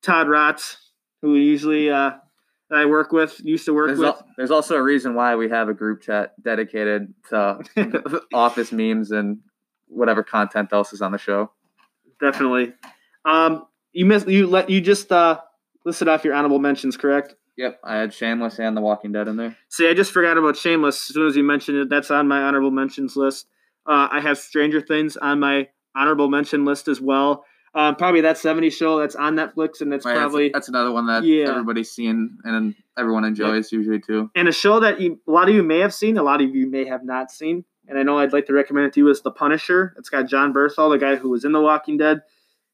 Todd 0.03 0.27
Rotz, 0.29 0.77
who 1.21 1.37
usually 1.37 1.91
uh, 1.91 2.13
that 2.73 2.81
I 2.81 2.87
work 2.87 3.13
with, 3.13 3.39
used 3.45 3.67
to 3.67 3.75
work 3.75 3.89
There's, 3.89 3.99
with. 3.99 4.09
al- 4.09 4.27
there's 4.39 4.51
also 4.51 4.77
a 4.77 4.83
reason 4.83 5.15
why 5.15 5.37
we 5.37 5.51
have 5.51 5.69
a 5.69 5.75
group 5.75 6.01
chat 6.01 6.33
dedicated 6.43 7.13
to 7.29 7.59
Office 8.33 8.73
memes 8.73 9.11
and 9.11 9.41
whatever 9.89 10.23
content 10.23 10.71
else 10.73 10.95
is 10.95 11.03
on 11.03 11.13
the 11.13 11.19
show. 11.19 11.51
Definitely. 12.19 12.73
Um, 13.27 13.67
you 13.93 14.07
missed. 14.07 14.27
You 14.27 14.47
let 14.47 14.71
you 14.71 14.81
just 14.81 15.13
uh, 15.13 15.41
listed 15.85 16.09
off 16.09 16.25
your 16.25 16.33
honorable 16.33 16.59
mentions, 16.59 16.97
correct? 16.97 17.35
Yep, 17.59 17.81
I 17.85 17.97
had 17.97 18.15
Shameless 18.15 18.59
and 18.59 18.75
The 18.75 18.81
Walking 18.81 19.13
Dead 19.13 19.29
in 19.29 19.37
there. 19.37 19.55
See, 19.69 19.87
I 19.87 19.93
just 19.93 20.11
forgot 20.11 20.39
about 20.39 20.57
Shameless. 20.57 21.11
As 21.11 21.15
soon 21.15 21.27
as 21.27 21.37
you 21.37 21.43
mentioned 21.45 21.77
it, 21.77 21.91
that's 21.91 22.11
on 22.11 22.27
my 22.27 22.41
honorable 22.43 22.71
mentions 22.71 23.17
list. 23.17 23.49
Uh, 23.87 24.09
I 24.11 24.21
have 24.21 24.39
Stranger 24.39 24.81
Things 24.81 25.19
on 25.19 25.41
my 25.41 25.69
honorable 25.95 26.31
mention 26.31 26.65
list 26.65 26.89
as 26.89 27.03
well. 27.03 27.45
Um, 27.75 27.97
probably 27.97 28.21
that 28.21 28.37
70s 28.37 28.75
show 28.75 28.99
that's 28.99 29.15
on 29.17 29.35
Netflix, 29.35 29.81
and 29.81 29.95
it's 29.95 30.05
Right, 30.05 30.13
that's- 30.13 30.19
probably 30.31 30.51
that's, 30.51 30.69
another 30.69 30.93
one 30.93 31.07
that 31.07 31.25
Yeah. 31.25 31.49
everybody's 31.51 31.91
seen 31.91 32.37
and 32.45 32.75
everyone 32.99 33.25
enjoys 33.25 33.73
usually 33.73 33.99
too. 34.01 34.31
and 34.35 34.47
a 34.47 34.53
show 34.53 34.81
that 34.81 35.01
you, 35.01 35.19
a 35.27 35.31
lot 35.31 35.49
of 35.49 35.55
you 35.55 35.63
may 35.63 35.79
have 35.79 35.95
seen, 35.95 36.19
a 36.19 36.23
lot 36.23 36.43
of 36.43 36.55
you 36.55 36.67
may 36.69 36.85
have 36.85 37.03
not 37.05 37.31
seen. 37.31 37.65
And 37.89 37.99
I 37.99 38.03
know 38.05 38.19
I'd 38.19 38.33
like 38.33 38.47
to 38.47 38.53
recommend 38.53 38.87
it 38.87 38.93
to 38.95 39.01
you 39.01 39.09
is 39.09 39.23
The 39.23 39.31
Punisher. 39.31 39.95
It's 39.99 40.09
got 40.11 40.27
Jon 40.29 40.53
Bernthal, 40.53 40.91
the 40.91 40.99
guy 40.99 41.17
who 41.17 41.31
was 41.31 41.45
in 41.45 41.53
The 41.53 41.61
Walking 41.61 41.97
Dead. 41.97 42.23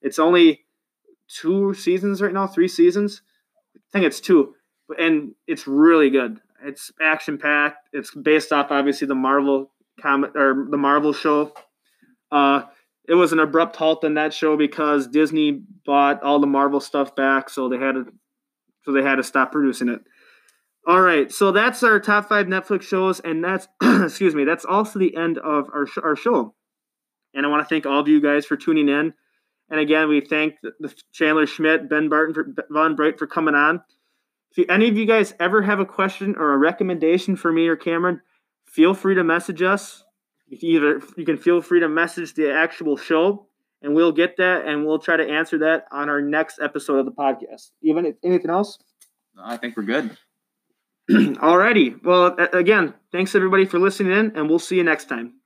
It's 0.02 0.18
only 0.18 0.64
two 1.28 1.74
seasons 1.74 2.20
right 2.20 2.32
now, 2.32 2.46
three 2.46 2.68
seasons. 2.68 3.22
I 3.76 3.80
think 3.92 4.04
it's 4.04 4.20
two, 4.20 4.54
and 4.98 5.34
it's 5.46 5.66
really 5.68 6.10
good. 6.10 6.40
It's 6.64 6.90
action 7.00 7.38
packed. 7.38 7.88
It's 7.92 8.12
based 8.14 8.52
off 8.52 8.70
obviously 8.72 9.06
the 9.06 9.14
Marvel 9.14 9.70
comic 10.00 10.34
or 10.36 10.66
the 10.68 10.76
Marvel 10.76 11.12
show. 11.12 11.54
Uh, 12.30 12.62
it 13.08 13.14
was 13.14 13.32
an 13.32 13.38
abrupt 13.38 13.76
halt 13.76 14.04
in 14.04 14.14
that 14.14 14.34
show 14.34 14.56
because 14.56 15.08
Disney 15.08 15.62
bought 15.86 16.22
all 16.22 16.40
the 16.40 16.46
Marvel 16.46 16.80
stuff 16.80 17.16
back, 17.16 17.48
so 17.48 17.68
they 17.68 17.78
had 17.78 17.92
to, 17.92 18.06
so 18.84 18.92
they 18.92 19.02
had 19.02 19.16
to 19.16 19.22
stop 19.22 19.50
producing 19.50 19.88
it. 19.88 20.00
All 20.86 21.00
right, 21.00 21.30
so 21.32 21.50
that's 21.50 21.82
our 21.82 22.00
top 22.00 22.28
five 22.28 22.46
Netflix 22.46 22.82
shows, 22.82 23.20
and 23.20 23.42
that's 23.42 23.66
excuse 23.82 24.34
me, 24.34 24.44
that's 24.44 24.64
also 24.64 24.98
the 24.98 25.16
end 25.16 25.38
of 25.38 25.68
our 25.72 25.86
sh- 25.86 25.98
our 26.02 26.16
show. 26.16 26.54
And 27.34 27.44
I 27.44 27.48
want 27.48 27.66
to 27.66 27.68
thank 27.68 27.86
all 27.86 28.00
of 28.00 28.08
you 28.08 28.20
guys 28.20 28.46
for 28.46 28.56
tuning 28.56 28.88
in. 28.88 29.14
And 29.70 29.80
again, 29.80 30.08
we 30.08 30.20
thank 30.20 30.54
the, 30.62 30.72
the 30.80 30.94
Chandler 31.12 31.46
Schmidt, 31.46 31.90
Ben 31.90 32.08
Barton, 32.08 32.34
for, 32.34 32.54
Von 32.70 32.96
Bright 32.96 33.18
for 33.18 33.26
coming 33.26 33.54
on. 33.54 33.82
If 34.50 34.58
you, 34.58 34.66
any 34.68 34.88
of 34.88 34.96
you 34.96 35.04
guys 35.04 35.34
ever 35.38 35.62
have 35.62 35.78
a 35.78 35.84
question 35.84 36.36
or 36.38 36.52
a 36.52 36.56
recommendation 36.56 37.36
for 37.36 37.52
me 37.52 37.68
or 37.68 37.76
Cameron, 37.76 38.22
feel 38.66 38.94
free 38.94 39.14
to 39.14 39.24
message 39.24 39.60
us. 39.60 40.04
If 40.50 40.62
you 40.62 40.76
either 40.76 41.02
you 41.16 41.24
can 41.24 41.36
feel 41.36 41.60
free 41.60 41.80
to 41.80 41.88
message 41.88 42.34
the 42.34 42.52
actual 42.52 42.96
show, 42.96 43.46
and 43.82 43.94
we'll 43.94 44.12
get 44.12 44.36
that, 44.38 44.66
and 44.66 44.86
we'll 44.86 44.98
try 44.98 45.16
to 45.16 45.28
answer 45.28 45.58
that 45.58 45.86
on 45.92 46.08
our 46.08 46.20
next 46.20 46.58
episode 46.60 46.98
of 46.98 47.06
the 47.06 47.12
podcast. 47.12 47.70
Even 47.82 48.14
anything 48.24 48.50
else? 48.50 48.78
I 49.40 49.56
think 49.56 49.76
we're 49.76 49.84
good. 49.84 50.16
Alrighty. 51.10 52.02
Well, 52.04 52.36
again, 52.52 52.94
thanks 53.12 53.34
everybody 53.34 53.64
for 53.64 53.78
listening 53.78 54.12
in, 54.12 54.36
and 54.36 54.48
we'll 54.48 54.58
see 54.58 54.76
you 54.76 54.84
next 54.84 55.08
time. 55.08 55.37